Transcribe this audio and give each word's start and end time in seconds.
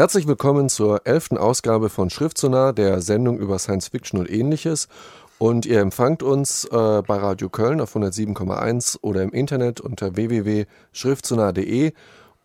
Herzlich 0.00 0.26
willkommen 0.26 0.70
zur 0.70 1.06
elften 1.06 1.36
Ausgabe 1.36 1.90
von 1.90 2.08
Schriftsonar, 2.08 2.72
der 2.72 3.02
Sendung 3.02 3.38
über 3.38 3.58
Science 3.58 3.88
Fiction 3.88 4.18
und 4.18 4.30
ähnliches. 4.30 4.88
Und 5.36 5.66
ihr 5.66 5.80
empfangt 5.80 6.22
uns 6.22 6.64
äh, 6.64 7.02
bei 7.06 7.18
Radio 7.18 7.50
Köln 7.50 7.82
auf 7.82 7.94
107,1 7.94 8.96
oder 9.02 9.22
im 9.22 9.28
Internet 9.32 9.78
unter 9.78 10.16
www.schriftsonar.de. 10.16 11.92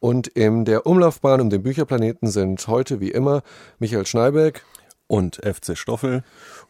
Und 0.02 0.28
in 0.28 0.66
der 0.66 0.86
Umlaufbahn 0.86 1.40
um 1.40 1.50
den 1.50 1.64
Bücherplaneten 1.64 2.28
sind 2.28 2.68
heute 2.68 3.00
wie 3.00 3.12
immer 3.12 3.42
Michael 3.80 4.06
Schneiberg 4.06 4.62
und 5.08 5.38
FC 5.38 5.78
Stoffel. 5.78 6.26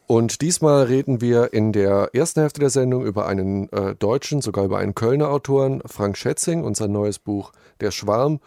Und 0.05 0.41
diesmal 0.41 0.83
reden 0.83 1.19
wir 1.19 1.51
in 1.51 1.71
der 1.71 2.11
ersten 2.13 2.41
Hälfte 2.41 2.59
der 2.59 2.69
Sendung 2.69 3.05
über 3.05 3.25
einen 3.25 3.69
äh, 3.69 3.95
deutschen, 3.95 4.39
sogar 4.39 4.65
über 4.65 4.77
einen 4.77 4.93
Kölner 4.93 5.31
Autoren, 5.31 5.81
Frank 5.87 6.15
Schätzing 6.15 6.63
und 6.63 6.77
sein 6.77 6.91
neues 6.91 7.17
Buch 7.17 7.53
Der 7.81 7.89
Schwarm 7.89 8.39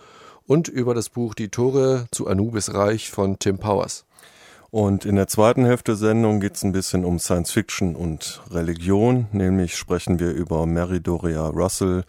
und 0.49 0.67
über 0.67 0.95
das 0.95 1.11
Buch 1.11 1.35
Die 1.35 1.51
Tore 1.51 2.07
zu 2.11 2.27
Anubis 2.27 2.75
Reich 2.75 3.11
von 3.11 3.39
Tim 3.39 3.59
Powers. 3.59 4.07
Und 4.71 5.05
in 5.05 5.17
der 5.17 5.29
zweiten 5.29 5.65
Hälfte 5.65 5.93
der 5.93 5.97
Sendung 5.97 6.41
geht 6.41 6.57
es 6.57 6.65
ein 6.65 6.73
bisschen 6.73 7.05
um 7.05 7.19
Science 7.19 7.53
Fiction 7.53 7.95
und 7.95 8.43
Religion, 8.51 9.27
nämlich 9.33 9.77
sprechen 9.77 10.19
wir 10.19 10.33
über 10.33 10.67
Mary 10.67 11.01
Doria 11.01 11.47
Russell, 11.47 12.05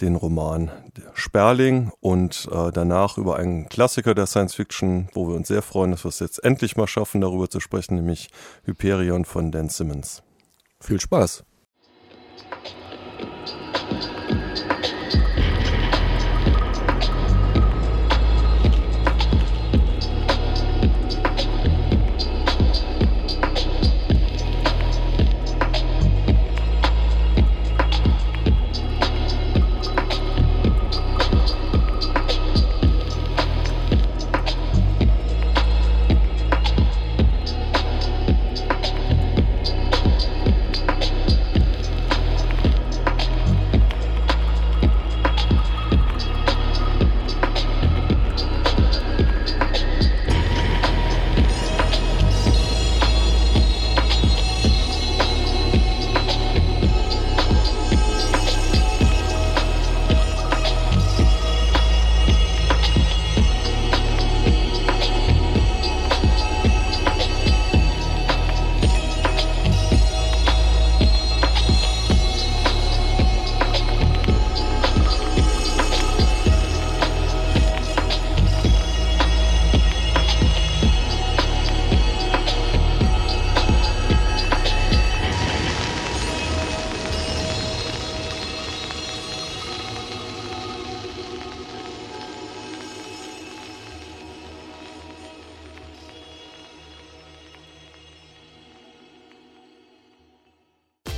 den 0.00 0.16
Roman 0.16 0.70
Sperling 1.14 1.92
und 2.00 2.48
äh, 2.50 2.72
danach 2.72 3.18
über 3.18 3.36
einen 3.36 3.68
Klassiker 3.68 4.14
der 4.14 4.26
Science 4.26 4.54
Fiction, 4.54 5.08
wo 5.12 5.28
wir 5.28 5.36
uns 5.36 5.48
sehr 5.48 5.62
freuen, 5.62 5.92
dass 5.92 6.04
wir 6.04 6.08
es 6.08 6.20
jetzt 6.20 6.42
endlich 6.42 6.76
mal 6.76 6.86
schaffen, 6.86 7.20
darüber 7.20 7.50
zu 7.50 7.60
sprechen, 7.60 7.96
nämlich 7.96 8.30
Hyperion 8.64 9.24
von 9.24 9.52
Dan 9.52 9.68
Simmons. 9.68 10.22
Viel 10.80 11.00
Spaß! 11.00 11.44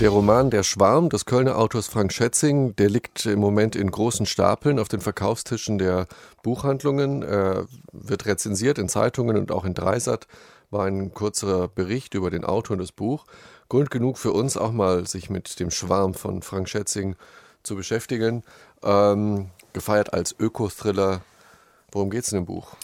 Der 0.03 0.11
Roman 0.11 0.51
Der 0.51 0.65
Schwarm 0.65 1.11
des 1.11 1.27
Kölner 1.27 1.57
Autors 1.57 1.87
Frank 1.87 2.13
Schätzing, 2.13 2.75
der 2.75 2.91
liegt 2.91 3.25
im 3.25 3.39
Moment 3.39 3.77
in 3.77 3.89
großen 3.89 4.27
Stapeln 4.27 4.81
auf 4.81 4.89
den 4.89 5.01
Verkaufstischen 5.01 5.79
der 5.79 6.09
Buchhandlungen, 6.43 7.23
er 7.23 7.67
wird 7.93 8.27
rezensiert 8.27 8.79
in 8.79 8.89
Zeitungen 8.89 9.37
und 9.37 9.53
auch 9.53 9.65
in 9.65 9.75
Dreisat 9.75 10.27
war 10.73 10.87
ein 10.87 11.15
kurzer 11.15 11.69
Bericht 11.69 12.15
über 12.15 12.31
den 12.31 12.45
Autor 12.45 12.75
und 12.75 12.81
das 12.81 12.91
Buch. 12.91 13.27
Grund 13.69 13.93
genug 13.93 14.19
für 14.19 14.33
uns 14.33 14.57
auch 14.57 14.73
mal 14.73 15.07
sich 15.07 15.31
mit 15.31 15.61
dem 15.61 15.71
Schwarm 15.71 16.15
von 16.15 16.43
Frank 16.43 16.69
Schätzing 16.69 17.15
zu 17.63 17.77
beschäftigen. 17.77 18.43
Ähm, 18.83 19.51
gefeiert 19.73 20.15
als 20.15 20.35
Öko-Thriller. 20.37 21.21
Worum 21.93 22.11
geht 22.11 22.25
es 22.25 22.33
in 22.33 22.41
dem 22.41 22.47
Buch? 22.47 22.75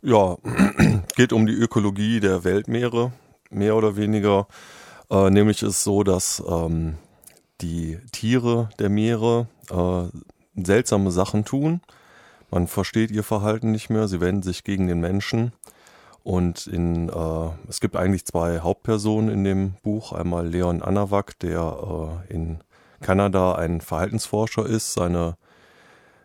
Ja, 0.00 0.38
geht 1.16 1.34
um 1.34 1.44
die 1.44 1.52
Ökologie 1.52 2.18
der 2.18 2.44
Weltmeere, 2.44 3.12
mehr 3.50 3.76
oder 3.76 3.96
weniger. 3.96 4.46
Äh, 5.10 5.30
nämlich 5.30 5.62
ist 5.62 5.84
so, 5.84 6.02
dass 6.02 6.42
ähm, 6.48 6.96
die 7.60 7.98
Tiere 8.12 8.68
der 8.78 8.88
Meere 8.88 9.48
äh, 9.70 10.62
seltsame 10.62 11.10
Sachen 11.10 11.44
tun. 11.44 11.80
Man 12.50 12.66
versteht 12.66 13.10
ihr 13.10 13.22
Verhalten 13.22 13.72
nicht 13.72 13.90
mehr, 13.90 14.08
sie 14.08 14.20
wenden 14.20 14.42
sich 14.42 14.64
gegen 14.64 14.86
den 14.86 15.00
Menschen. 15.00 15.52
Und 16.22 16.66
in, 16.66 17.08
äh, 17.08 17.48
es 17.68 17.80
gibt 17.80 17.94
eigentlich 17.96 18.24
zwei 18.24 18.60
Hauptpersonen 18.60 19.30
in 19.30 19.44
dem 19.44 19.74
Buch. 19.82 20.12
Einmal 20.12 20.48
Leon 20.48 20.82
Anawak, 20.82 21.38
der 21.38 22.20
äh, 22.28 22.34
in 22.34 22.58
Kanada 23.00 23.54
ein 23.54 23.80
Verhaltensforscher 23.80 24.66
ist, 24.66 24.94
seine 24.94 25.36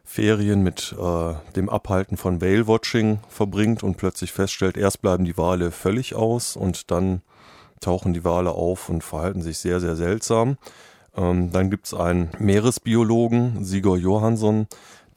Ferien 0.04 0.64
mit 0.64 0.96
äh, 1.00 1.34
dem 1.56 1.70
Abhalten 1.70 2.18
von 2.18 2.42
Whale-Watching 2.42 3.20
verbringt 3.30 3.84
und 3.84 3.98
plötzlich 3.98 4.32
feststellt, 4.32 4.76
erst 4.76 5.02
bleiben 5.02 5.24
die 5.24 5.38
Wale 5.38 5.72
völlig 5.72 6.16
aus 6.16 6.56
und 6.56 6.90
dann 6.92 7.22
tauchen 7.82 8.14
die 8.14 8.24
Wale 8.24 8.52
auf 8.52 8.90
und 8.90 9.04
verhalten 9.04 9.42
sich 9.42 9.58
sehr, 9.58 9.80
sehr 9.80 9.96
seltsam. 9.96 10.58
Ähm, 11.16 11.52
dann 11.52 11.70
gibt 11.70 11.88
es 11.88 11.94
einen 11.94 12.30
Meeresbiologen, 12.40 13.64
Sigurd 13.66 14.02
Johansson, 14.02 14.68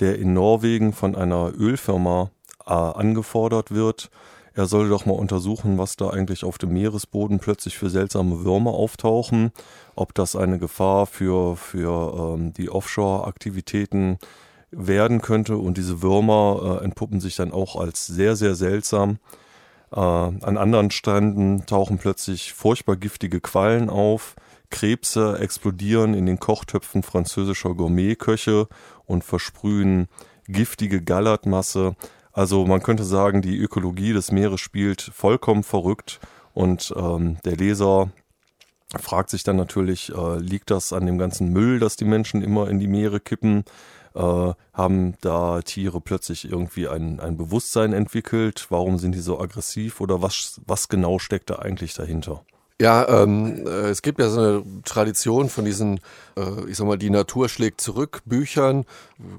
der 0.01 0.19
in 0.19 0.35
Norwegen 0.35 0.93
von 0.93 1.15
einer 1.15 1.53
Ölfirma 1.57 2.31
äh, 2.67 2.73
angefordert 2.73 3.71
wird. 3.71 4.11
Er 4.57 4.67
solle 4.67 4.89
doch 4.89 5.05
mal 5.05 5.15
untersuchen, 5.15 5.79
was 5.79 5.97
da 5.97 6.11
eigentlich 6.11 6.45
auf 6.45 6.59
dem 6.59 6.73
Meeresboden 6.73 7.41
plötzlich 7.41 7.77
für 7.77 7.91
seltsame 7.91 8.45
Würmer 8.45 8.71
auftauchen, 8.71 9.53
ob 9.97 10.15
das 10.15 10.37
eine 10.37 10.59
Gefahr 10.59 11.07
für, 11.07 11.57
für 11.57 12.35
ähm, 12.35 12.53
die 12.53 12.71
Offshore-Aktivitäten 12.71 14.19
werden 14.71 15.21
könnte. 15.23 15.57
Und 15.57 15.77
diese 15.77 16.03
Würmer 16.03 16.79
äh, 16.81 16.85
entpuppen 16.85 17.21
sich 17.21 17.35
dann 17.35 17.53
auch 17.53 17.75
als 17.77 18.07
sehr, 18.07 18.37
sehr 18.37 18.55
seltsam. 18.55 19.19
Äh, 19.95 20.01
an 20.01 20.57
anderen 20.59 20.91
Stränden 20.91 21.67
tauchen 21.67 21.99
plötzlich 21.99 22.53
furchtbar 22.53 22.97
giftige 22.97 23.41
Quallen 23.41 23.89
auf. 23.89 24.35
Krebse 24.71 25.39
explodieren 25.39 26.15
in 26.15 26.27
den 26.27 26.41
Kochtöpfen 26.41 27.05
französischer 27.05 27.75
Gourmetköche 27.75 28.67
und 29.07 29.23
versprühen 29.23 30.09
giftige 30.49 31.01
Gallertmasse. 31.01 31.95
Also 32.33 32.67
man 32.67 32.83
könnte 32.83 33.05
sagen, 33.05 33.41
die 33.41 33.57
Ökologie 33.57 34.13
des 34.13 34.33
Meeres 34.33 34.61
spielt 34.61 35.01
vollkommen 35.01 35.63
verrückt 35.63 36.19
und 36.55 36.93
ähm, 36.97 37.37
der 37.45 37.57
Leser 37.57 38.11
fragt 38.99 39.31
sich 39.31 39.45
dann 39.45 39.57
natürlich, 39.57 40.13
äh, 40.13 40.39
liegt 40.39 40.71
das 40.71 40.93
an 40.93 41.07
dem 41.07 41.19
ganzen 41.19 41.53
Müll, 41.53 41.79
das 41.79 41.97
die 41.97 42.05
Menschen 42.05 42.43
immer 42.43 42.69
in 42.69 42.81
die 42.81 42.89
Meere 42.89 43.21
kippen? 43.21 43.65
Äh, 44.15 44.53
haben 44.73 45.15
da 45.21 45.63
Tiere 45.63 46.01
plötzlich 46.01 46.51
irgendwie 46.51 46.89
ein, 46.89 47.21
ein 47.21 47.37
Bewusstsein 47.37 47.93
entwickelt? 47.93 48.67
Warum 48.71 48.99
sind 48.99 49.15
die 49.15 49.21
so 49.21 49.41
aggressiv 49.41 50.01
oder 50.01 50.23
was, 50.23 50.61
was 50.67 50.89
genau 50.89 51.19
steckt 51.19 51.51
da 51.51 51.57
eigentlich 51.57 51.95
dahinter? 51.95 52.45
Ja, 52.81 53.23
ähm, 53.23 53.65
äh, 53.69 53.89
es 53.91 54.03
gibt 54.03 54.19
ja 54.19 54.29
so 54.29 54.41
eine 54.41 54.65
Tradition 54.85 55.49
von 55.49 55.65
diesen, 55.65 56.01
äh, 56.37 56.69
ich 56.69 56.77
sag 56.77 56.87
mal, 56.89 56.99
die 56.99 57.09
Natur 57.11 57.49
schlägt 57.49 57.81
zurück 57.81 58.23
Büchern. 58.25 58.85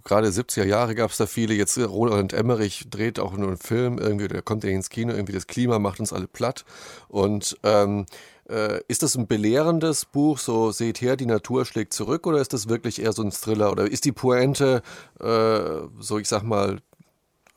Gerade 0.06 0.32
70er 0.32 0.64
Jahre 0.64 0.96
gab 0.96 1.12
es 1.12 1.18
da 1.18 1.26
viele. 1.26 1.54
Jetzt 1.54 1.78
Roland 1.78 2.32
Emmerich 2.32 2.88
dreht 2.90 3.20
auch 3.20 3.34
nur 3.34 3.50
einen 3.50 3.58
Film 3.58 3.98
irgendwie, 3.98 4.30
der 4.30 4.42
kommt 4.42 4.64
ja 4.64 4.70
ins 4.70 4.90
Kino, 4.90 5.12
irgendwie 5.14 5.34
das 5.34 5.48
Klima 5.48 5.80
macht 5.80 6.00
uns 6.00 6.14
alle 6.14 6.28
platt. 6.28 6.64
Und 7.10 7.58
ähm, 7.64 8.06
äh, 8.50 8.80
ist 8.88 9.04
das 9.04 9.16
ein 9.18 9.28
belehrendes 9.28 10.06
Buch, 10.06 10.38
so 10.38 10.72
seht 10.72 11.02
her, 11.02 11.18
die 11.18 11.26
Natur 11.26 11.66
schlägt 11.66 11.92
zurück, 11.92 12.28
oder 12.28 12.40
ist 12.40 12.54
das 12.54 12.70
wirklich 12.70 13.02
eher 13.02 13.12
so 13.12 13.22
ein 13.22 13.32
Thriller? 13.32 13.70
Oder 13.72 13.92
ist 13.92 14.06
die 14.06 14.14
Pointe, 14.14 14.82
äh, 15.20 15.88
so 16.00 16.20
ich 16.20 16.30
sag 16.30 16.44
mal, 16.44 16.80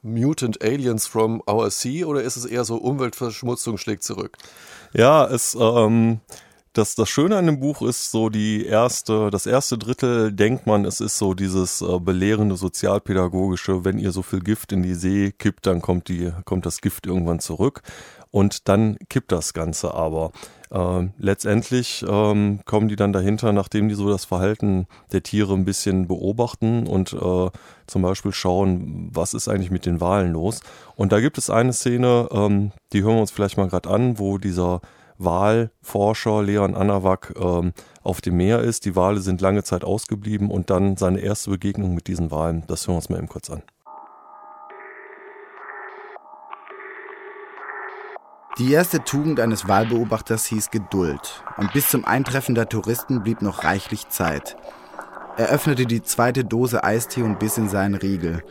Mutant 0.09 0.63
Aliens 0.63 1.07
from 1.07 1.43
Our 1.49 1.71
Sea, 1.71 2.07
oder 2.07 2.23
ist 2.23 2.37
es 2.37 2.45
eher 2.45 2.65
so 2.65 2.77
Umweltverschmutzung 2.77 3.79
schlägt 3.79 4.03
zurück? 4.03 4.37
Ja, 4.93 5.27
es, 5.27 5.57
ähm, 5.61 6.21
das, 6.73 6.95
das 6.95 7.09
Schöne 7.09 7.37
an 7.37 7.47
dem 7.47 7.61
Buch 7.61 7.83
ist 7.83 8.11
so 8.11 8.29
die 8.29 8.65
erste, 8.65 9.31
das 9.31 9.47
erste 9.47 9.79
Drittel 9.79 10.33
denkt 10.33 10.67
man, 10.67 10.85
es 10.85 11.01
ist 11.01 11.19
so 11.19 11.35
dieses 11.35 11.81
äh, 11.81 11.99
belehrende 11.99 12.57
sozialpädagogische, 12.57 13.85
wenn 13.85 13.99
ihr 13.99 14.13
so 14.13 14.23
viel 14.23 14.41
Gift 14.41 14.73
in 14.73 14.83
die 14.83 14.95
See 14.95 15.33
kippt, 15.33 15.67
dann 15.67 15.83
kommt 15.83 16.09
die, 16.09 16.33
kommt 16.45 16.67
das 16.67 16.81
Gift 16.81 17.07
irgendwann 17.07 17.41
zurück 17.41 17.83
und 18.31 18.69
dann 18.69 18.97
kippt 19.09 19.33
das 19.33 19.55
Ganze 19.55 19.95
aber. 19.95 20.33
Äh, 20.71 21.09
letztendlich 21.19 22.05
ähm, 22.09 22.61
kommen 22.65 22.89
die 22.89 22.97
dann 22.97 23.13
dahinter, 23.13 23.53
nachdem 23.53 23.89
die 23.89 23.95
so 23.95 24.09
das 24.11 24.25
Verhalten 24.25 24.87
der 25.13 25.23
Tiere 25.23 25.55
ein 25.55 25.65
bisschen 25.65 26.07
beobachten 26.07 26.87
und 26.87 27.13
äh, 27.13 27.51
zum 27.87 28.03
Beispiel 28.03 28.33
schauen, 28.33 29.11
was 29.13 29.35
ist 29.35 29.49
eigentlich 29.49 29.71
mit 29.71 29.87
den 29.87 30.01
Walen 30.01 30.33
los. 30.33 30.61
Und 30.97 31.13
da 31.13 31.21
gibt 31.21 31.39
es 31.39 31.51
eine 31.51 31.73
Szene, 31.73 32.29
ähm, 32.33 32.73
die 32.93 33.03
hören 33.03 33.15
wir 33.15 33.21
uns 33.21 33.31
vielleicht 33.31 33.57
mal 33.57 33.69
gerade 33.69 33.89
an, 33.89 34.19
wo 34.19 34.39
dieser 34.39 34.81
Walforscher 35.19 36.43
Leon 36.43 36.75
Anawak 36.75 37.35
ähm, 37.39 37.73
auf 38.03 38.21
dem 38.21 38.37
Meer 38.37 38.61
ist. 38.61 38.85
Die 38.85 38.95
Wale 38.95 39.21
sind 39.21 39.41
lange 39.41 39.65
Zeit 39.65 39.85
ausgeblieben 39.85 40.51
und 40.51 40.71
dann 40.71 40.97
seine 40.97 41.21
erste 41.21 41.51
Begegnung 41.51 41.95
mit 41.95 42.07
diesen 42.07 42.31
Walen. 42.31 42.65
Das 42.69 42.87
hören 42.87 42.95
wir 42.95 42.99
uns 42.99 43.09
mal 43.09 43.19
eben 43.19 43.29
kurz 43.29 43.51
an. 43.51 43.63
Die 48.59 48.73
erste 48.73 49.05
Tugend 49.05 49.39
eines 49.39 49.69
Wahlbeobachters 49.69 50.47
hieß 50.47 50.71
Geduld. 50.71 51.45
Und 51.59 51.73
bis 51.73 51.91
zum 51.91 52.05
Eintreffen 52.05 52.57
der 52.57 52.69
Touristen 52.69 53.23
blieb 53.23 53.41
noch 53.41 53.63
reichlich 53.63 54.09
Zeit. 54.09 54.57
Er 55.37 55.47
öffnete 55.47 55.87
die 55.87 56.03
zweite 56.03 56.45
Dose 56.45 56.83
Eistee 56.83 57.23
und 57.23 57.39
biss 57.39 57.57
in 57.57 57.69
seinen 57.69 57.95
Riegel. 57.95 58.43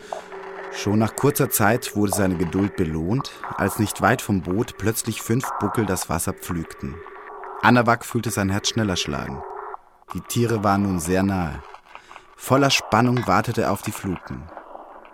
Schon 0.72 1.00
nach 1.00 1.18
kurzer 1.18 1.50
Zeit 1.50 1.94
wurde 1.98 2.14
seine 2.14 2.38
Geduld 2.38 2.78
belohnt, 2.78 3.32
als 3.58 3.80
nicht 3.80 4.02
weit 4.02 4.22
vom 4.22 4.42
Boot 4.44 4.78
plötzlich 4.78 5.22
fünf 5.22 5.50
Buckel 5.60 5.86
das 5.86 6.08
Wasser 6.08 6.32
pflügten. 6.32 6.96
Anawak 7.62 8.06
fühlte 8.06 8.32
sein 8.32 8.50
Herz 8.50 8.70
schneller 8.70 8.96
schlagen. 8.96 9.44
Die 10.14 10.22
Tiere 10.22 10.64
waren 10.64 10.84
nun 10.84 11.02
sehr 11.02 11.24
nahe. 11.24 11.62
Voller 12.38 12.70
Spannung 12.70 13.28
wartete 13.28 13.64
er 13.64 13.74
auf 13.74 13.82
die 13.82 13.92
Fluten. 13.92 14.44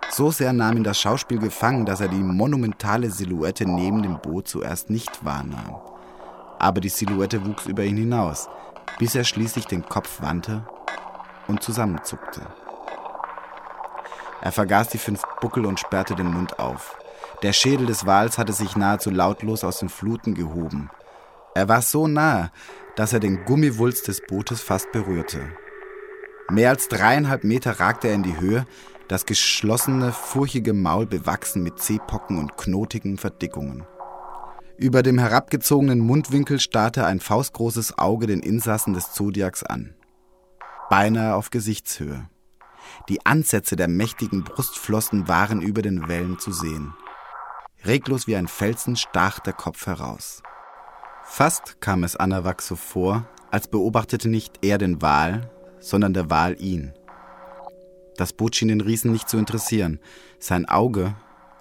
So 0.10 0.32
sehr 0.32 0.54
nahm 0.54 0.78
ihn 0.78 0.84
das 0.84 1.00
Schauspiel 1.00 1.40
gefangen, 1.40 1.86
dass 1.86 2.00
er 2.00 2.08
die 2.08 2.24
monumentale 2.24 3.10
Silhouette 3.10 3.66
neben 3.66 4.04
dem 4.04 4.20
Boot 4.20 4.48
zuerst 4.48 4.90
nicht 4.90 5.26
wahrnahm. 5.26 5.82
Aber 6.60 6.82
die 6.82 6.90
Silhouette 6.90 7.46
wuchs 7.46 7.66
über 7.66 7.84
ihn 7.84 7.98
hinaus, 7.98 8.48
bis 9.00 9.16
er 9.16 9.24
schließlich 9.24 9.66
den 9.66 9.84
Kopf 9.84 10.22
wandte 10.22 10.66
und 11.48 11.64
zusammenzuckte. 11.64 12.42
Er 14.42 14.52
vergaß 14.52 14.90
die 14.90 14.98
fünf 14.98 15.22
Buckel 15.42 15.66
und 15.66 15.80
sperrte 15.80 16.16
den 16.16 16.28
Mund 16.28 16.60
auf. 16.60 16.98
Der 17.44 17.54
Schädel 17.54 17.88
des 17.88 18.06
Wals 18.06 18.38
hatte 18.38 18.54
sich 18.54 18.76
nahezu 18.76 19.10
lautlos 19.10 19.64
aus 19.64 19.80
den 19.80 19.90
Fluten 19.90 20.34
gehoben. 20.36 20.90
Er 21.56 21.70
war 21.70 21.82
so 21.82 22.08
nahe, 22.08 22.52
dass 22.96 23.14
er 23.14 23.20
den 23.20 23.46
Gummiwulst 23.46 24.08
des 24.08 24.22
Bootes 24.22 24.62
fast 24.62 24.92
berührte. 24.92 25.40
Mehr 26.50 26.70
als 26.70 26.88
dreieinhalb 26.88 27.44
Meter 27.44 27.80
ragte 27.80 28.10
er 28.10 28.16
in 28.16 28.24
die 28.24 28.40
Höhe, 28.40 28.66
das 29.08 29.26
geschlossene, 29.26 30.12
furchige 30.12 30.74
Maul 30.74 31.06
bewachsen 31.06 31.64
mit 31.64 31.80
Zehpocken 31.80 32.38
und 32.38 32.58
knotigen 32.58 33.18
Verdickungen. 33.18 33.86
Über 34.78 35.04
dem 35.04 35.20
herabgezogenen 35.20 36.00
Mundwinkel 36.00 36.60
starrte 36.60 37.06
ein 37.06 37.20
faustgroßes 37.20 37.98
Auge 37.98 38.28
den 38.28 38.40
Insassen 38.40 38.94
des 38.94 39.12
Zodiacs 39.12 39.64
an. 39.64 39.94
Beinahe 40.90 41.36
auf 41.36 41.52
Gesichtshöhe. 41.52 42.28
Die 43.10 43.26
Ansätze 43.26 43.76
der 43.76 43.88
mächtigen 43.88 44.44
Brustflossen 44.44 45.28
waren 45.28 45.62
über 45.62 45.82
den 45.82 46.08
Wellen 46.08 46.40
zu 46.40 46.52
sehen. 46.52 46.94
Reglos 47.86 48.28
wie 48.28 48.36
ein 48.36 48.48
Felsen 48.48 48.96
stach 48.96 49.40
der 49.40 49.54
Kopf 49.54 49.86
heraus. 49.86 50.42
Fast 51.24 51.82
kam 51.82 52.04
es 52.04 52.16
Anawak 52.16 52.62
so 52.62 52.76
vor, 52.76 53.26
als 53.52 53.68
beobachtete 53.68 54.30
nicht 54.30 54.60
er 54.64 54.78
den 54.78 55.02
Wal, 55.02 55.50
sondern 55.80 56.14
der 56.14 56.30
Wal 56.30 56.62
ihn. 56.62 56.94
Das 58.18 58.34
Boot 58.34 58.56
schien 58.56 58.68
den 58.68 58.82
Riesen 58.82 59.12
nicht 59.12 59.30
zu 59.30 59.38
interessieren. 59.38 60.00
Sein 60.40 60.68
Auge, 60.68 61.16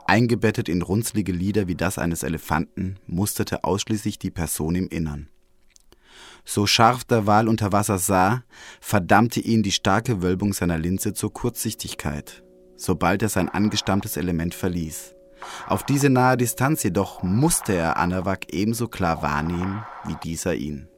eingebettet 0.07 0.69
in 0.69 0.83
runzlige 0.83 1.33
Lider 1.33 1.69
wie 1.69 1.75
das 1.75 1.99
eines 1.99 2.23
Elefanten, 2.23 2.97
musterte 3.07 3.65
ausschließlich 3.65 4.19
die 4.19 4.31
Person 4.31 4.75
im 4.75 4.89
Innern. 4.89 5.29
So 6.45 6.67
scharf 6.67 7.05
der 7.05 7.27
Wal 7.27 7.49
unter 7.49 7.73
Wasser 7.73 7.99
sah, 7.99 8.43
verdammte 8.81 9.41
ihn 9.41 9.63
die 9.63 9.73
starke 9.73 10.23
Wölbung 10.23 10.53
seiner 10.53 10.77
Linse 10.77 11.15
zur 11.15 11.33
Kurzsichtigkeit, 11.33 12.43
sobald 12.77 13.23
er 13.23 13.29
sein 13.29 13.49
angestammtes 13.49 14.17
Element 14.17 14.55
verließ. 14.55 15.15
Auf 15.67 15.85
diese 15.85 16.11
nahe 16.11 16.37
Distanz 16.37 16.83
jedoch 16.83 17.23
musste 17.23 17.75
er 17.75 17.97
Anawak 17.97 18.53
ebenso 18.53 18.89
klar 18.89 19.23
wahrnehmen 19.23 19.85
wie 20.05 20.17
dieser 20.23 20.55
ihn. 20.55 20.89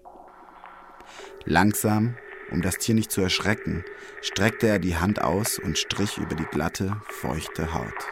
Langsam 1.45 2.17
um 2.51 2.63
das 2.63 2.79
Tier 2.79 2.95
nicht 2.95 3.11
zu 3.11 3.21
erschrecken, 3.21 3.85
streckte 4.23 4.67
er 4.67 4.79
die 4.79 4.97
Hand 4.97 5.23
aus 5.23 5.59
und 5.59 5.79
strich 5.79 6.19
über 6.19 6.35
die 6.35 6.45
glatte, 6.45 6.97
feuchte 7.09 7.75
Haut. 7.75 8.09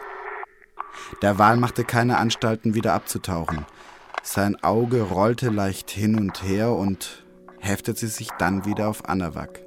Der 1.22 1.38
Wal 1.38 1.56
machte 1.56 1.84
keine 1.84 2.18
Anstalten, 2.18 2.74
wieder 2.74 2.94
abzutauchen. 2.94 3.66
Sein 4.22 4.62
Auge 4.62 5.02
rollte 5.02 5.48
leicht 5.48 5.90
hin 5.90 6.18
und 6.18 6.42
her 6.42 6.72
und 6.72 7.24
heftete 7.60 8.06
sich 8.06 8.30
dann 8.38 8.64
wieder 8.64 8.88
auf 8.88 9.08
Anawak. 9.08 9.60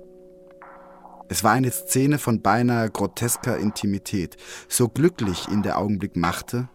Es 1.28 1.44
war 1.44 1.54
eine 1.54 1.72
Szene 1.72 2.20
von 2.20 2.42
beinahe 2.42 2.90
grotesker 2.90 3.58
Intimität. 3.58 4.38
So 4.68 4.88
glücklich 4.88 5.48
ihn 5.48 5.64
der 5.64 5.80
Augenblick 5.80 6.16
machte, 6.16 6.70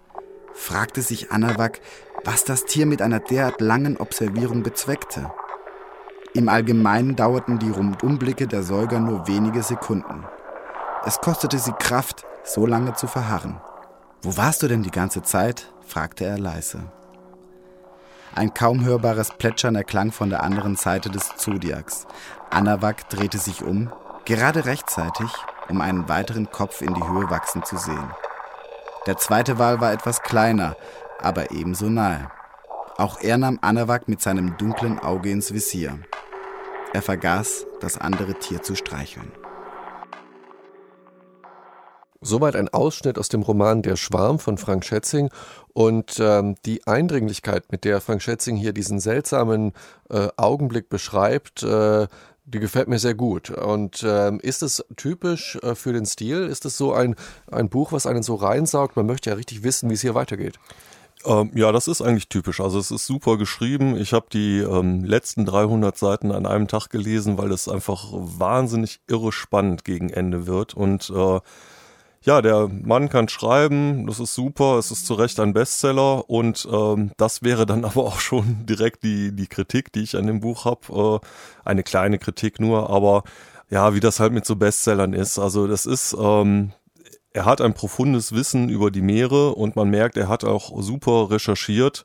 fragte 0.52 1.02
sich 1.02 1.30
Anawak, 1.30 1.80
was 2.24 2.44
das 2.44 2.64
Tier 2.64 2.86
mit 2.86 3.00
einer 3.00 3.20
derart 3.20 3.60
langen 3.60 3.96
Observierung 3.96 4.62
bezweckte. 4.62 5.30
Im 6.32 6.48
Allgemeinen 6.48 7.16
dauerten 7.16 7.58
die 7.58 7.70
Rundumblicke 7.70 8.46
der 8.46 8.62
Säuger 8.62 9.00
nur 9.00 9.26
wenige 9.26 9.62
Sekunden. 9.62 10.24
Es 11.04 11.18
kostete 11.18 11.58
sie 11.58 11.72
Kraft, 11.72 12.24
so 12.44 12.66
lange 12.66 12.92
zu 12.92 13.08
verharren. 13.08 13.60
Wo 14.22 14.36
warst 14.36 14.62
du 14.62 14.68
denn 14.68 14.82
die 14.82 14.92
ganze 14.92 15.22
Zeit? 15.22 15.72
fragte 15.84 16.24
er 16.24 16.38
leise. 16.38 16.84
Ein 18.32 18.54
kaum 18.54 18.84
hörbares 18.84 19.30
Plätschern 19.30 19.74
erklang 19.74 20.12
von 20.12 20.30
der 20.30 20.44
anderen 20.44 20.76
Seite 20.76 21.10
des 21.10 21.34
Zodiacs. 21.36 22.06
Anawak 22.50 23.08
drehte 23.08 23.38
sich 23.38 23.64
um, 23.64 23.90
gerade 24.24 24.66
rechtzeitig, 24.66 25.32
um 25.68 25.80
einen 25.80 26.08
weiteren 26.08 26.48
Kopf 26.48 26.80
in 26.80 26.94
die 26.94 27.08
Höhe 27.08 27.28
wachsen 27.28 27.64
zu 27.64 27.76
sehen. 27.76 28.10
Der 29.06 29.16
zweite 29.16 29.58
Wal 29.58 29.80
war 29.80 29.92
etwas 29.92 30.22
kleiner, 30.22 30.76
aber 31.20 31.50
ebenso 31.50 31.86
nahe. 31.86 32.30
Auch 32.96 33.20
er 33.20 33.38
nahm 33.38 33.58
Anawak 33.62 34.08
mit 34.08 34.20
seinem 34.20 34.56
dunklen 34.56 34.98
Auge 34.98 35.30
ins 35.30 35.52
Visier. 35.52 35.98
Er 36.92 37.02
vergaß, 37.02 37.66
das 37.80 37.98
andere 37.98 38.34
Tier 38.34 38.62
zu 38.62 38.74
streicheln. 38.74 39.30
Soweit 42.22 42.54
ein 42.54 42.68
Ausschnitt 42.68 43.18
aus 43.18 43.30
dem 43.30 43.40
Roman 43.40 43.80
Der 43.80 43.96
Schwarm 43.96 44.38
von 44.38 44.58
Frank 44.58 44.84
Schätzing 44.84 45.30
und 45.72 46.18
ähm, 46.20 46.56
die 46.66 46.86
Eindringlichkeit, 46.86 47.72
mit 47.72 47.84
der 47.84 48.02
Frank 48.02 48.20
Schätzing 48.20 48.56
hier 48.56 48.74
diesen 48.74 49.00
seltsamen 49.00 49.72
äh, 50.10 50.28
Augenblick 50.36 50.90
beschreibt, 50.90 51.62
äh, 51.62 52.08
die 52.44 52.60
gefällt 52.60 52.88
mir 52.88 52.98
sehr 52.98 53.14
gut. 53.14 53.48
Und 53.48 54.04
ähm, 54.06 54.38
ist 54.40 54.62
es 54.62 54.84
typisch 54.96 55.56
äh, 55.62 55.74
für 55.74 55.94
den 55.94 56.04
Stil? 56.04 56.46
Ist 56.46 56.66
es 56.66 56.76
so 56.76 56.92
ein, 56.92 57.14
ein 57.50 57.70
Buch, 57.70 57.92
was 57.92 58.06
einen 58.06 58.22
so 58.22 58.34
reinsaugt? 58.34 58.96
Man 58.96 59.06
möchte 59.06 59.30
ja 59.30 59.36
richtig 59.36 59.62
wissen, 59.62 59.88
wie 59.88 59.94
es 59.94 60.02
hier 60.02 60.14
weitergeht. 60.14 60.58
Ähm, 61.24 61.50
ja, 61.54 61.70
das 61.72 61.88
ist 61.88 62.00
eigentlich 62.00 62.28
typisch. 62.28 62.60
Also 62.60 62.78
es 62.78 62.90
ist 62.90 63.06
super 63.06 63.36
geschrieben. 63.36 63.96
Ich 63.96 64.12
habe 64.12 64.26
die 64.32 64.58
ähm, 64.60 65.04
letzten 65.04 65.44
300 65.44 65.96
Seiten 65.96 66.32
an 66.32 66.46
einem 66.46 66.68
Tag 66.68 66.88
gelesen, 66.88 67.36
weil 67.38 67.52
es 67.52 67.68
einfach 67.68 68.06
wahnsinnig 68.12 69.00
irre 69.06 69.32
spannend 69.32 69.84
gegen 69.84 70.10
Ende 70.10 70.46
wird. 70.46 70.74
Und 70.74 71.10
äh, 71.10 71.40
ja, 72.22 72.42
der 72.42 72.68
Mann 72.68 73.08
kann 73.08 73.28
schreiben, 73.28 74.06
das 74.06 74.20
ist 74.20 74.34
super, 74.34 74.78
es 74.78 74.90
ist 74.90 75.06
zu 75.06 75.14
Recht 75.14 75.40
ein 75.40 75.54
Bestseller 75.54 76.28
und 76.28 76.68
ähm, 76.70 77.12
das 77.16 77.42
wäre 77.42 77.64
dann 77.66 77.84
aber 77.86 78.04
auch 78.04 78.20
schon 78.20 78.66
direkt 78.66 79.04
die, 79.04 79.34
die 79.34 79.46
Kritik, 79.46 79.92
die 79.92 80.02
ich 80.02 80.16
an 80.16 80.26
dem 80.26 80.40
Buch 80.40 80.64
habe. 80.64 81.20
Äh, 81.22 81.68
eine 81.68 81.82
kleine 81.82 82.18
Kritik 82.18 82.60
nur, 82.60 82.90
aber 82.90 83.24
ja, 83.70 83.94
wie 83.94 84.00
das 84.00 84.20
halt 84.20 84.32
mit 84.32 84.44
so 84.44 84.56
Bestsellern 84.56 85.12
ist. 85.12 85.38
Also 85.38 85.66
das 85.66 85.86
ist, 85.86 86.16
ähm, 86.18 86.72
er 87.32 87.44
hat 87.44 87.60
ein 87.60 87.74
profundes 87.74 88.32
Wissen 88.32 88.68
über 88.68 88.90
die 88.90 89.02
Meere 89.02 89.54
und 89.54 89.76
man 89.76 89.88
merkt, 89.88 90.16
er 90.16 90.28
hat 90.28 90.44
auch 90.44 90.82
super 90.82 91.30
recherchiert. 91.30 92.04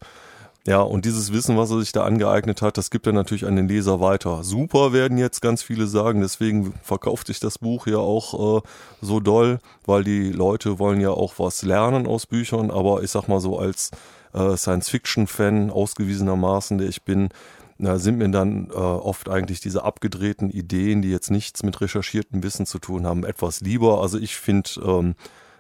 Ja, 0.68 0.82
und 0.82 1.06
dieses 1.06 1.32
Wissen, 1.32 1.58
was 1.58 1.70
er 1.70 1.80
sich 1.80 1.92
da 1.92 2.06
angeeignet 2.06 2.64
hat, 2.64 2.78
das 2.80 2.90
gibt 2.90 3.06
er 3.06 3.14
natürlich 3.14 3.46
an 3.46 3.56
den 3.56 3.68
Leser 3.68 4.02
weiter. 4.02 4.44
Super 4.44 4.94
werden 4.94 5.20
jetzt 5.20 5.40
ganz 5.42 5.62
viele 5.62 5.86
sagen, 5.86 6.22
deswegen 6.22 6.74
verkauft 6.82 7.28
sich 7.28 7.40
das 7.40 7.60
Buch 7.60 7.86
ja 7.86 7.98
auch 7.98 8.58
äh, 8.58 8.62
so 9.00 9.20
doll, 9.20 9.60
weil 9.86 10.04
die 10.04 10.32
Leute 10.32 10.80
wollen 10.80 11.02
ja 11.02 11.12
auch 11.12 11.36
was 11.38 11.62
lernen 11.62 12.08
aus 12.08 12.26
Büchern, 12.26 12.72
aber 12.72 13.04
ich 13.04 13.12
sag 13.12 13.28
mal 13.28 13.40
so 13.40 13.60
als 13.60 13.92
äh, 14.34 14.58
Science-Fiction-Fan 14.58 15.70
ausgewiesenermaßen, 15.70 16.80
der 16.80 16.90
ich 16.90 17.04
bin, 17.04 17.30
na, 17.78 17.98
sind 17.98 18.18
mir 18.18 18.30
dann 18.30 18.70
äh, 18.70 18.74
oft 18.74 19.30
eigentlich 19.30 19.60
diese 19.60 19.84
abgedrehten 19.84 20.50
Ideen, 20.50 21.02
die 21.02 21.12
jetzt 21.12 21.30
nichts 21.30 21.64
mit 21.64 21.82
recherchiertem 21.82 22.42
Wissen 22.44 22.66
zu 22.66 22.80
tun 22.80 23.06
haben, 23.06 23.26
etwas 23.26 23.62
lieber. 23.62 24.02
Also 24.02 24.18
ich 24.18 24.36
finde, 24.36 24.70
ähm, 24.86 25.16